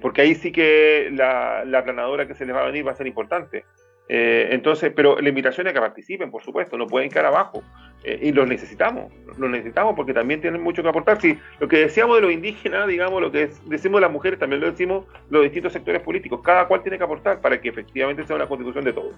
porque 0.02 0.22
ahí 0.22 0.34
sí 0.34 0.52
que 0.52 1.10
la, 1.12 1.64
la 1.64 1.82
planadora 1.82 2.26
que 2.26 2.34
se 2.34 2.44
les 2.44 2.54
va 2.54 2.62
a 2.62 2.66
venir 2.66 2.86
va 2.86 2.92
a 2.92 2.96
ser 2.96 3.06
importante. 3.06 3.64
Eh, 4.12 4.48
entonces, 4.50 4.92
pero 4.92 5.20
la 5.20 5.28
invitación 5.28 5.68
es 5.68 5.72
que 5.72 5.78
participen, 5.78 6.32
por 6.32 6.42
supuesto, 6.42 6.76
no 6.76 6.88
pueden 6.88 7.10
quedar 7.10 7.26
abajo. 7.26 7.62
Eh, 8.02 8.18
y 8.22 8.32
los 8.32 8.48
necesitamos, 8.48 9.12
los 9.38 9.48
necesitamos 9.48 9.94
porque 9.94 10.12
también 10.12 10.40
tienen 10.40 10.60
mucho 10.60 10.82
que 10.82 10.88
aportar. 10.88 11.20
Si 11.20 11.38
lo 11.60 11.68
que 11.68 11.76
decíamos 11.76 12.16
de 12.16 12.22
los 12.22 12.32
indígenas, 12.32 12.88
digamos, 12.88 13.22
lo 13.22 13.30
que 13.30 13.50
decimos 13.66 13.98
de 13.98 14.00
las 14.00 14.10
mujeres, 14.10 14.40
también 14.40 14.62
lo 14.62 14.68
decimos 14.68 15.04
los 15.28 15.44
distintos 15.44 15.72
sectores 15.72 16.02
políticos. 16.02 16.40
Cada 16.42 16.66
cual 16.66 16.82
tiene 16.82 16.98
que 16.98 17.04
aportar 17.04 17.40
para 17.40 17.60
que 17.60 17.68
efectivamente 17.68 18.26
sea 18.26 18.34
una 18.34 18.48
constitución 18.48 18.84
de 18.84 18.92
todos. 18.94 19.14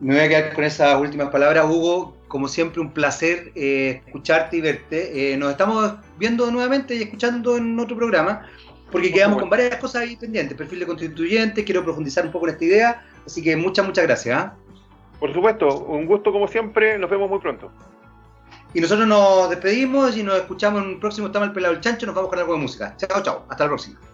Me 0.00 0.16
voy 0.16 0.24
a 0.24 0.28
quedar 0.28 0.52
con 0.52 0.64
esas 0.64 1.00
últimas 1.00 1.30
palabras, 1.30 1.64
Hugo. 1.64 2.18
Como 2.28 2.46
siempre, 2.46 2.82
un 2.82 2.92
placer 2.92 3.52
eh, 3.54 4.02
escucharte 4.04 4.58
y 4.58 4.60
verte. 4.60 5.34
nos 5.38 5.50
estamos 5.50 5.94
viendo 6.18 6.50
nuevamente 6.50 6.94
y 6.94 7.02
escuchando 7.04 7.56
en 7.56 7.78
otro 7.80 7.96
programa 7.96 8.46
porque 8.90 9.12
quedamos 9.12 9.40
con 9.40 9.50
varias 9.50 9.76
cosas 9.76 10.02
ahí 10.02 10.16
pendientes. 10.16 10.56
Perfil 10.56 10.80
de 10.80 10.86
constituyente, 10.86 11.64
quiero 11.64 11.82
profundizar 11.82 12.24
un 12.24 12.32
poco 12.32 12.46
en 12.46 12.54
esta 12.54 12.64
idea 12.64 13.02
Así 13.26 13.42
que 13.42 13.56
muchas, 13.56 13.86
muchas 13.86 14.04
gracias. 14.04 14.38
¿ah? 14.38 14.54
Por 15.18 15.32
supuesto, 15.32 15.84
un 15.84 16.06
gusto 16.06 16.32
como 16.32 16.48
siempre, 16.48 16.98
nos 16.98 17.10
vemos 17.10 17.30
muy 17.30 17.38
pronto. 17.38 17.70
Y 18.74 18.80
nosotros 18.80 19.06
nos 19.06 19.50
despedimos 19.50 20.16
y 20.16 20.22
nos 20.22 20.36
escuchamos 20.36 20.82
en 20.82 20.88
un 20.88 21.00
próximo 21.00 21.28
Estamos 21.28 21.48
el 21.48 21.54
Pelado 21.54 21.74
el 21.74 21.80
Chancho, 21.80 22.06
nos 22.06 22.14
vamos 22.14 22.30
con 22.30 22.38
algo 22.38 22.54
de 22.54 22.60
música. 22.60 22.94
Chao, 22.96 23.22
chao, 23.22 23.46
hasta 23.48 23.64
la 23.64 23.70
próxima. 23.70 24.13